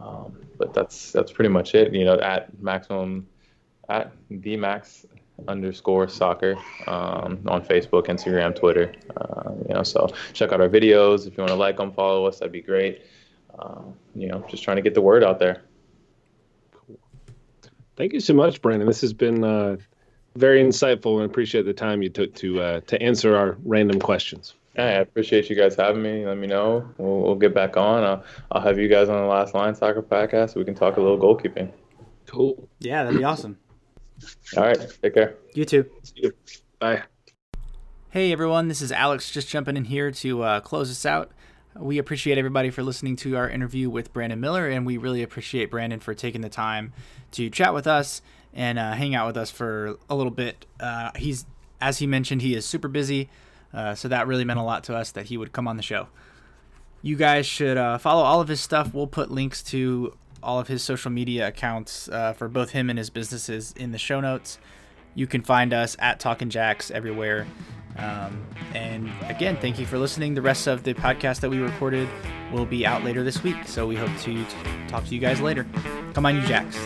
Um, 0.00 0.38
but 0.56 0.72
that's 0.72 1.10
that's 1.10 1.32
pretty 1.32 1.48
much 1.48 1.74
it. 1.74 1.92
You 1.92 2.04
know, 2.04 2.20
at 2.20 2.56
maximum, 2.62 3.26
at 3.88 4.12
the 4.30 4.56
max 4.56 5.06
underscore 5.48 6.08
soccer 6.08 6.56
um, 6.86 7.40
on 7.46 7.64
Facebook, 7.64 8.06
Instagram, 8.06 8.54
Twitter. 8.54 8.92
Uh, 9.16 9.52
you 9.68 9.74
know, 9.74 9.82
so 9.82 10.08
check 10.32 10.52
out 10.52 10.60
our 10.60 10.68
videos 10.68 11.26
if 11.26 11.36
you 11.36 11.42
want 11.42 11.50
to 11.50 11.56
like 11.56 11.76
them, 11.76 11.92
follow 11.92 12.26
us. 12.26 12.38
That'd 12.38 12.52
be 12.52 12.62
great. 12.62 13.02
Uh, 13.58 13.82
you 14.14 14.28
know, 14.28 14.44
just 14.48 14.62
trying 14.62 14.76
to 14.76 14.82
get 14.82 14.94
the 14.94 15.02
word 15.02 15.24
out 15.24 15.38
there. 15.38 15.62
Cool. 16.72 16.98
Thank 17.96 18.12
you 18.12 18.20
so 18.20 18.34
much, 18.34 18.62
Brandon. 18.62 18.86
This 18.86 19.00
has 19.02 19.12
been 19.12 19.44
uh, 19.44 19.76
very 20.36 20.62
insightful, 20.62 21.20
and 21.20 21.30
appreciate 21.30 21.64
the 21.66 21.74
time 21.74 22.02
you 22.02 22.08
took 22.08 22.34
to 22.36 22.60
uh, 22.60 22.80
to 22.80 23.02
answer 23.02 23.36
our 23.36 23.58
random 23.64 24.00
questions. 24.00 24.54
Yeah, 24.76 24.84
I 24.84 24.90
appreciate 25.00 25.50
you 25.50 25.56
guys 25.56 25.76
having 25.76 26.02
me. 26.02 26.26
Let 26.26 26.38
me 26.38 26.46
know. 26.46 26.88
We'll, 26.96 27.20
we'll 27.20 27.34
get 27.34 27.54
back 27.54 27.76
on. 27.76 28.04
I'll, 28.04 28.24
I'll 28.50 28.62
have 28.62 28.78
you 28.78 28.88
guys 28.88 29.10
on 29.10 29.20
the 29.20 29.26
Last 29.26 29.54
Line 29.54 29.74
Soccer 29.74 30.00
podcast 30.00 30.54
so 30.54 30.60
we 30.60 30.64
can 30.64 30.74
talk 30.74 30.96
a 30.96 31.00
little 31.00 31.18
goalkeeping. 31.18 31.70
Cool. 32.26 32.68
Yeah, 32.80 33.04
that'd 33.04 33.18
be 33.18 33.24
awesome. 33.24 33.58
All 34.56 34.64
right. 34.64 34.78
Take 35.02 35.14
care. 35.14 35.36
You 35.54 35.64
too. 35.64 35.90
You. 36.14 36.32
Bye. 36.78 37.02
Hey 38.10 38.30
everyone, 38.30 38.68
this 38.68 38.82
is 38.82 38.92
Alex 38.92 39.30
just 39.30 39.48
jumping 39.48 39.74
in 39.74 39.86
here 39.86 40.10
to 40.10 40.42
uh, 40.42 40.60
close 40.60 40.90
us 40.90 41.06
out. 41.06 41.30
We 41.74 41.96
appreciate 41.96 42.36
everybody 42.36 42.68
for 42.68 42.82
listening 42.82 43.16
to 43.16 43.38
our 43.38 43.48
interview 43.48 43.88
with 43.88 44.12
Brandon 44.12 44.38
Miller, 44.38 44.68
and 44.68 44.84
we 44.84 44.98
really 44.98 45.22
appreciate 45.22 45.70
Brandon 45.70 45.98
for 45.98 46.12
taking 46.12 46.42
the 46.42 46.50
time 46.50 46.92
to 47.30 47.48
chat 47.48 47.72
with 47.72 47.86
us 47.86 48.20
and 48.52 48.78
uh, 48.78 48.92
hang 48.92 49.14
out 49.14 49.28
with 49.28 49.38
us 49.38 49.50
for 49.50 49.96
a 50.10 50.14
little 50.14 50.30
bit. 50.30 50.66
Uh, 50.78 51.12
he's, 51.16 51.46
as 51.80 52.00
he 52.00 52.06
mentioned, 52.06 52.42
he 52.42 52.54
is 52.54 52.66
super 52.66 52.88
busy. 52.88 53.30
Uh, 53.72 53.94
so 53.94 54.08
that 54.08 54.26
really 54.26 54.44
meant 54.44 54.58
a 54.58 54.62
lot 54.62 54.84
to 54.84 54.94
us 54.94 55.12
that 55.12 55.26
he 55.26 55.38
would 55.38 55.52
come 55.52 55.66
on 55.66 55.78
the 55.78 55.82
show. 55.82 56.08
You 57.00 57.16
guys 57.16 57.46
should 57.46 57.78
uh, 57.78 57.96
follow 57.96 58.22
all 58.22 58.42
of 58.42 58.48
his 58.48 58.60
stuff. 58.60 58.92
We'll 58.92 59.06
put 59.06 59.30
links 59.30 59.62
to 59.64 60.14
all 60.42 60.58
of 60.58 60.68
his 60.68 60.82
social 60.82 61.10
media 61.10 61.48
accounts 61.48 62.08
uh, 62.08 62.32
for 62.32 62.48
both 62.48 62.70
him 62.70 62.90
and 62.90 62.98
his 62.98 63.10
businesses 63.10 63.72
in 63.76 63.92
the 63.92 63.98
show 63.98 64.20
notes. 64.20 64.58
You 65.14 65.26
can 65.26 65.42
find 65.42 65.72
us 65.72 65.96
at 65.98 66.20
Talking 66.20 66.50
Jacks 66.50 66.90
everywhere. 66.90 67.46
Um, 67.96 68.46
and 68.74 69.10
again, 69.28 69.58
thank 69.58 69.78
you 69.78 69.84
for 69.84 69.98
listening. 69.98 70.34
The 70.34 70.42
rest 70.42 70.66
of 70.66 70.82
the 70.82 70.94
podcast 70.94 71.40
that 71.40 71.50
we 71.50 71.58
recorded 71.58 72.08
will 72.52 72.66
be 72.66 72.86
out 72.86 73.04
later 73.04 73.22
this 73.22 73.42
week. 73.42 73.56
So 73.66 73.86
we 73.86 73.96
hope 73.96 74.16
to 74.20 74.44
talk 74.88 75.04
to 75.06 75.14
you 75.14 75.20
guys 75.20 75.40
later. 75.40 75.66
Come 76.14 76.24
on, 76.24 76.36
you 76.36 76.42
Jacks. 76.42 76.78